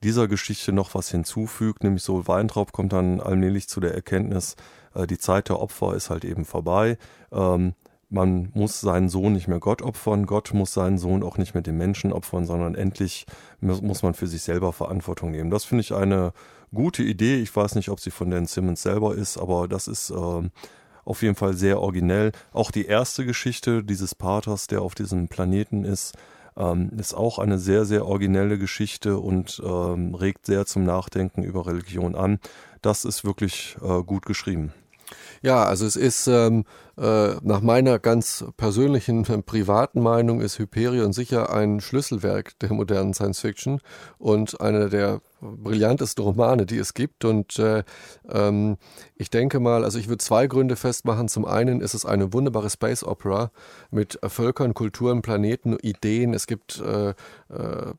dieser 0.04 0.28
Geschichte 0.28 0.72
noch 0.72 0.94
was 0.94 1.10
hinzufügt, 1.10 1.82
nämlich 1.82 2.02
so 2.02 2.28
Weintraub 2.28 2.72
kommt 2.72 2.92
dann 2.92 3.20
allmählich 3.20 3.68
zu 3.68 3.80
der 3.80 3.94
Erkenntnis, 3.94 4.54
äh, 4.94 5.06
die 5.06 5.18
Zeit 5.18 5.48
der 5.48 5.60
Opfer 5.60 5.94
ist 5.94 6.10
halt 6.10 6.24
eben 6.24 6.44
vorbei. 6.44 6.98
Ähm, 7.32 7.74
man 8.10 8.50
muss 8.54 8.80
seinen 8.80 9.08
Sohn 9.08 9.32
nicht 9.32 9.48
mehr 9.48 9.58
Gott 9.58 9.82
opfern, 9.82 10.26
Gott 10.26 10.52
muss 10.52 10.74
seinen 10.74 10.98
Sohn 10.98 11.22
auch 11.22 11.38
nicht 11.38 11.54
mehr 11.54 11.62
den 11.62 11.78
Menschen 11.78 12.12
opfern, 12.12 12.44
sondern 12.44 12.74
endlich 12.74 13.26
muss 13.60 14.02
man 14.02 14.14
für 14.14 14.28
sich 14.28 14.42
selber 14.42 14.72
Verantwortung 14.72 15.32
nehmen. 15.32 15.50
Das 15.50 15.64
finde 15.64 15.80
ich 15.80 15.94
eine 15.94 16.32
gute 16.72 17.02
Idee. 17.02 17.36
Ich 17.36 17.54
weiß 17.56 17.74
nicht, 17.74 17.88
ob 17.88 17.98
sie 17.98 18.10
von 18.10 18.30
Dan 18.30 18.46
Simmons 18.46 18.82
selber 18.82 19.14
ist, 19.14 19.38
aber 19.38 19.66
das 19.66 19.88
ist 19.88 20.10
äh, 20.10 20.48
auf 21.04 21.22
jeden 21.22 21.34
Fall 21.34 21.54
sehr 21.54 21.80
originell. 21.80 22.32
Auch 22.52 22.70
die 22.70 22.86
erste 22.86 23.24
Geschichte 23.24 23.82
dieses 23.82 24.14
Paters, 24.14 24.66
der 24.66 24.82
auf 24.82 24.94
diesem 24.94 25.28
Planeten 25.28 25.84
ist, 25.84 26.14
ähm, 26.56 26.90
ist 26.98 27.14
auch 27.14 27.38
eine 27.38 27.58
sehr, 27.58 27.84
sehr 27.84 28.06
originelle 28.06 28.58
Geschichte 28.58 29.18
und 29.18 29.62
ähm, 29.64 30.14
regt 30.14 30.46
sehr 30.46 30.66
zum 30.66 30.84
Nachdenken 30.84 31.42
über 31.42 31.66
Religion 31.66 32.14
an. 32.14 32.38
Das 32.82 33.04
ist 33.04 33.24
wirklich 33.24 33.76
äh, 33.82 34.02
gut 34.02 34.26
geschrieben. 34.26 34.72
Ja, 35.42 35.64
also 35.64 35.84
es 35.84 35.96
ist 35.96 36.26
ähm, 36.26 36.64
äh, 36.96 37.34
nach 37.42 37.60
meiner 37.60 37.98
ganz 37.98 38.44
persönlichen, 38.56 39.24
äh, 39.26 39.42
privaten 39.42 40.00
Meinung 40.00 40.40
ist 40.40 40.58
Hyperion 40.58 41.12
sicher 41.12 41.52
ein 41.52 41.80
Schlüsselwerk 41.80 42.58
der 42.60 42.72
modernen 42.72 43.12
Science 43.12 43.40
Fiction 43.40 43.80
und 44.18 44.60
einer 44.60 44.88
der 44.88 45.20
brillantesten 45.44 46.24
Romane, 46.24 46.66
die 46.66 46.78
es 46.78 46.94
gibt. 46.94 47.24
Und 47.24 47.58
äh, 47.58 47.84
ähm, 48.28 48.76
ich 49.16 49.30
denke 49.30 49.60
mal, 49.60 49.84
also 49.84 49.98
ich 49.98 50.08
würde 50.08 50.18
zwei 50.18 50.46
Gründe 50.46 50.76
festmachen. 50.76 51.28
Zum 51.28 51.44
einen 51.44 51.80
ist 51.80 51.94
es 51.94 52.04
eine 52.04 52.32
wunderbare 52.32 52.70
Space 52.70 53.04
Opera 53.04 53.50
mit 53.90 54.18
Völkern, 54.26 54.74
Kulturen, 54.74 55.22
Planeten, 55.22 55.76
Ideen. 55.80 56.34
Es 56.34 56.46
gibt 56.46 56.80
äh, 56.80 57.10
äh, 57.10 57.94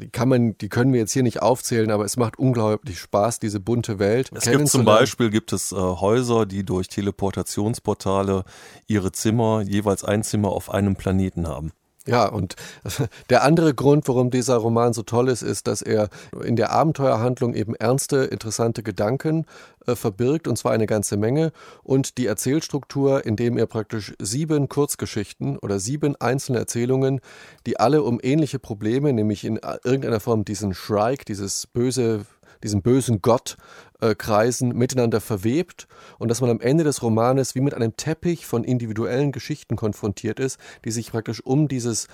die 0.00 0.08
kann 0.08 0.28
man, 0.28 0.56
die 0.58 0.68
können 0.68 0.92
wir 0.92 1.00
jetzt 1.00 1.12
hier 1.12 1.22
nicht 1.22 1.42
aufzählen, 1.42 1.90
aber 1.90 2.04
es 2.04 2.16
macht 2.16 2.38
unglaublich 2.38 2.98
Spaß, 2.98 3.38
diese 3.38 3.60
bunte 3.60 3.98
Welt. 3.98 4.30
Es 4.34 4.44
gibt 4.44 4.68
zum 4.68 4.84
Beispiel 4.84 5.30
gibt 5.30 5.52
es 5.52 5.72
äh, 5.72 5.76
Häuser, 5.76 6.46
die 6.46 6.64
durch 6.64 6.88
Teleportationsportale 6.88 8.44
ihre 8.86 9.12
Zimmer, 9.12 9.62
jeweils 9.62 10.04
ein 10.04 10.22
Zimmer 10.22 10.50
auf 10.50 10.70
einem 10.70 10.96
Planeten 10.96 11.46
haben. 11.46 11.72
Ja, 12.08 12.26
und 12.26 12.56
der 13.30 13.42
andere 13.44 13.74
Grund, 13.74 14.08
warum 14.08 14.30
dieser 14.30 14.56
Roman 14.56 14.94
so 14.94 15.02
toll 15.02 15.28
ist, 15.28 15.42
ist, 15.42 15.66
dass 15.66 15.82
er 15.82 16.08
in 16.42 16.56
der 16.56 16.70
Abenteuerhandlung 16.70 17.52
eben 17.52 17.74
ernste, 17.74 18.24
interessante 18.24 18.82
Gedanken 18.82 19.44
äh, 19.86 19.94
verbirgt, 19.94 20.48
und 20.48 20.56
zwar 20.56 20.72
eine 20.72 20.86
ganze 20.86 21.18
Menge. 21.18 21.52
Und 21.82 22.16
die 22.16 22.24
Erzählstruktur, 22.24 23.26
indem 23.26 23.58
er 23.58 23.66
praktisch 23.66 24.14
sieben 24.18 24.70
Kurzgeschichten 24.70 25.58
oder 25.58 25.78
sieben 25.78 26.16
einzelne 26.18 26.60
Erzählungen, 26.60 27.20
die 27.66 27.78
alle 27.78 28.02
um 28.02 28.20
ähnliche 28.22 28.58
Probleme, 28.58 29.12
nämlich 29.12 29.44
in 29.44 29.58
äh, 29.58 29.76
irgendeiner 29.84 30.20
Form 30.20 30.46
diesen 30.46 30.72
Shrike, 30.72 31.26
dieses 31.26 31.66
böse 31.66 32.24
diesen 32.62 32.82
bösen 32.82 33.22
Gott 33.22 33.56
äh, 34.00 34.14
kreisen, 34.14 34.76
miteinander 34.76 35.20
verwebt 35.20 35.88
und 36.18 36.28
dass 36.28 36.40
man 36.40 36.50
am 36.50 36.60
Ende 36.60 36.84
des 36.84 37.02
Romanes 37.02 37.54
wie 37.54 37.60
mit 37.60 37.74
einem 37.74 37.96
Teppich 37.96 38.46
von 38.46 38.64
individuellen 38.64 39.32
Geschichten 39.32 39.76
konfrontiert 39.76 40.40
ist, 40.40 40.58
die 40.84 40.90
sich 40.90 41.10
praktisch 41.10 41.44
um 41.44 41.68
dieses 41.68 42.08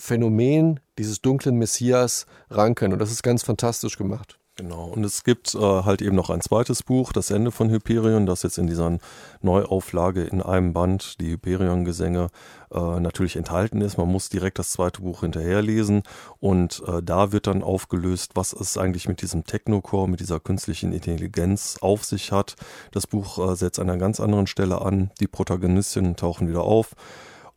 Phänomen 0.00 0.80
dieses 0.98 1.20
dunklen 1.20 1.56
Messias 1.56 2.26
ranken. 2.50 2.92
Und 2.92 3.00
das 3.00 3.10
ist 3.10 3.22
ganz 3.22 3.42
fantastisch 3.42 3.96
gemacht. 3.96 4.37
Genau, 4.58 4.86
und 4.86 5.04
es 5.04 5.22
gibt 5.22 5.54
äh, 5.54 5.58
halt 5.60 6.02
eben 6.02 6.16
noch 6.16 6.30
ein 6.30 6.40
zweites 6.40 6.82
Buch, 6.82 7.12
das 7.12 7.30
Ende 7.30 7.52
von 7.52 7.70
Hyperion, 7.70 8.26
das 8.26 8.42
jetzt 8.42 8.58
in 8.58 8.66
dieser 8.66 8.98
Neuauflage 9.40 10.24
in 10.24 10.42
einem 10.42 10.72
Band, 10.72 11.20
die 11.20 11.30
Hyperion-Gesänge, 11.30 12.26
äh, 12.72 12.98
natürlich 12.98 13.36
enthalten 13.36 13.80
ist. 13.80 13.98
Man 13.98 14.08
muss 14.08 14.30
direkt 14.30 14.58
das 14.58 14.72
zweite 14.72 15.02
Buch 15.02 15.20
hinterherlesen 15.20 16.02
und 16.40 16.82
äh, 16.88 17.00
da 17.04 17.30
wird 17.30 17.46
dann 17.46 17.62
aufgelöst, 17.62 18.32
was 18.34 18.52
es 18.52 18.76
eigentlich 18.76 19.06
mit 19.06 19.22
diesem 19.22 19.44
Technocore, 19.44 20.08
mit 20.08 20.18
dieser 20.18 20.40
künstlichen 20.40 20.92
Intelligenz 20.92 21.78
auf 21.80 22.04
sich 22.04 22.32
hat. 22.32 22.56
Das 22.90 23.06
Buch 23.06 23.38
äh, 23.38 23.54
setzt 23.54 23.78
an 23.78 23.88
einer 23.88 24.00
ganz 24.00 24.18
anderen 24.18 24.48
Stelle 24.48 24.82
an, 24.82 25.12
die 25.20 25.28
Protagonistinnen 25.28 26.16
tauchen 26.16 26.48
wieder 26.48 26.62
auf. 26.64 26.96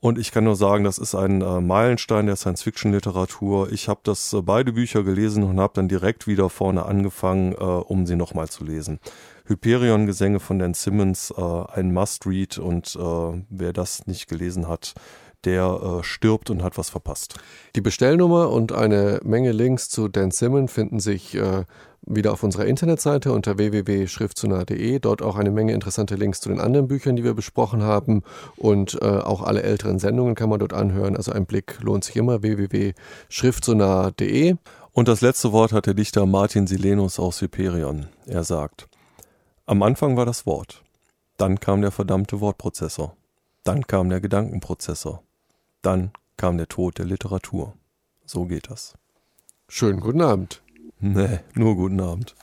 Und 0.02 0.18
ich 0.18 0.32
kann 0.32 0.46
nur 0.46 0.56
sagen, 0.56 0.84
das 0.84 0.98
ist 0.98 1.14
ein 1.14 1.42
äh, 1.42 1.62
Meilenstein 1.62 2.26
der 2.26 2.36
Science-Fiction-Literatur. 2.36 3.72
Ich 3.72 3.88
habe 3.88 4.00
das 4.04 4.34
äh, 4.34 4.42
beide 4.42 4.74
Bücher 4.74 5.04
gelesen 5.04 5.44
und 5.44 5.60
habe 5.60 5.74
dann 5.76 5.88
direkt 5.88 6.26
wieder 6.26 6.50
vorne 6.50 6.86
angefangen, 6.86 7.54
äh, 7.54 7.56
um 7.58 8.08
sie 8.08 8.16
nochmal 8.16 8.50
zu 8.50 8.64
lesen. 8.64 9.00
Hyperion-Gesänge 9.46 10.40
von 10.40 10.58
Dan 10.58 10.74
Simmons, 10.74 11.32
äh, 11.38 11.42
ein 11.42 11.94
Must-Read 11.94 12.58
und 12.58 12.96
äh, 12.96 13.44
wer 13.50 13.74
das 13.74 14.08
nicht 14.08 14.28
gelesen 14.28 14.68
hat, 14.68 14.96
der 15.46 16.00
äh, 16.00 16.04
stirbt 16.04 16.50
und 16.50 16.64
hat 16.64 16.78
was 16.78 16.90
verpasst. 16.90 17.36
Die 17.76 17.82
Bestellnummer 17.82 18.50
und 18.50 18.72
eine 18.72 19.20
Menge 19.24 19.52
Links 19.52 19.90
zu 19.90 20.08
Dan 20.08 20.32
Simmons 20.32 20.72
finden 20.72 21.00
sich 21.00 21.36
äh, 21.36 21.66
wieder 22.06 22.34
auf 22.34 22.44
unserer 22.44 22.66
Internetseite 22.66 23.32
unter 23.32 23.58
www.schriftzunah.de. 23.58 25.00
Dort 25.00 25.22
auch 25.22 25.36
eine 25.36 25.52
Menge 25.52 25.74
interessante 25.74 26.16
Links 26.16 26.42
zu 26.42 26.50
den 26.50 26.60
anderen 26.60 26.88
Büchern, 26.88 27.16
die 27.16 27.24
wir 27.24 27.34
besprochen 27.34 27.84
haben. 27.84 28.24
Und 28.58 29.00
äh, 29.02 29.06
auch 29.06 29.44
alle 29.44 29.64
älteren 29.64 30.00
Sendungen 30.00 30.36
kann 30.36 30.50
man 30.50 30.60
dort 30.60 30.74
anhören. 30.74 31.16
Also 31.16 31.32
ein 31.32 31.46
Blick 31.46 31.80
lohnt 31.82 32.04
sich 32.04 32.16
immer. 32.16 32.42
www.schriftzunah.de. 32.42 34.56
Und 34.94 35.08
das 35.08 35.22
letzte 35.22 35.52
Wort 35.52 35.72
hat 35.72 35.86
der 35.86 35.94
Dichter 35.94 36.26
Martin 36.26 36.68
Silenus 36.68 37.20
aus 37.20 37.42
Hyperion. 37.42 38.08
Er 38.26 38.44
sagt, 38.44 38.88
am 39.66 39.84
Anfang 39.84 40.18
war 40.18 40.26
das 40.26 40.46
Wort. 40.46 40.84
Dann 41.38 41.60
kam 41.60 41.82
der 41.82 41.92
verdammte 41.92 42.42
Wortprozessor. 42.42 43.16
Dann 43.64 43.88
kam 43.88 44.10
der 44.10 44.20
Gedankenprozessor. 44.20 45.24
Dann 45.82 46.12
kam 46.38 46.58
der 46.58 46.68
Tod 46.68 46.98
der 46.98 47.06
Literatur. 47.06 47.74
So 48.26 48.46
geht 48.46 48.70
das. 48.70 48.94
Schönen 49.68 50.00
guten 50.00 50.22
Abend. 50.22 50.62
Nee, 51.00 51.40
nur 51.56 51.76
guten 51.76 52.00
Abend. 52.00 52.36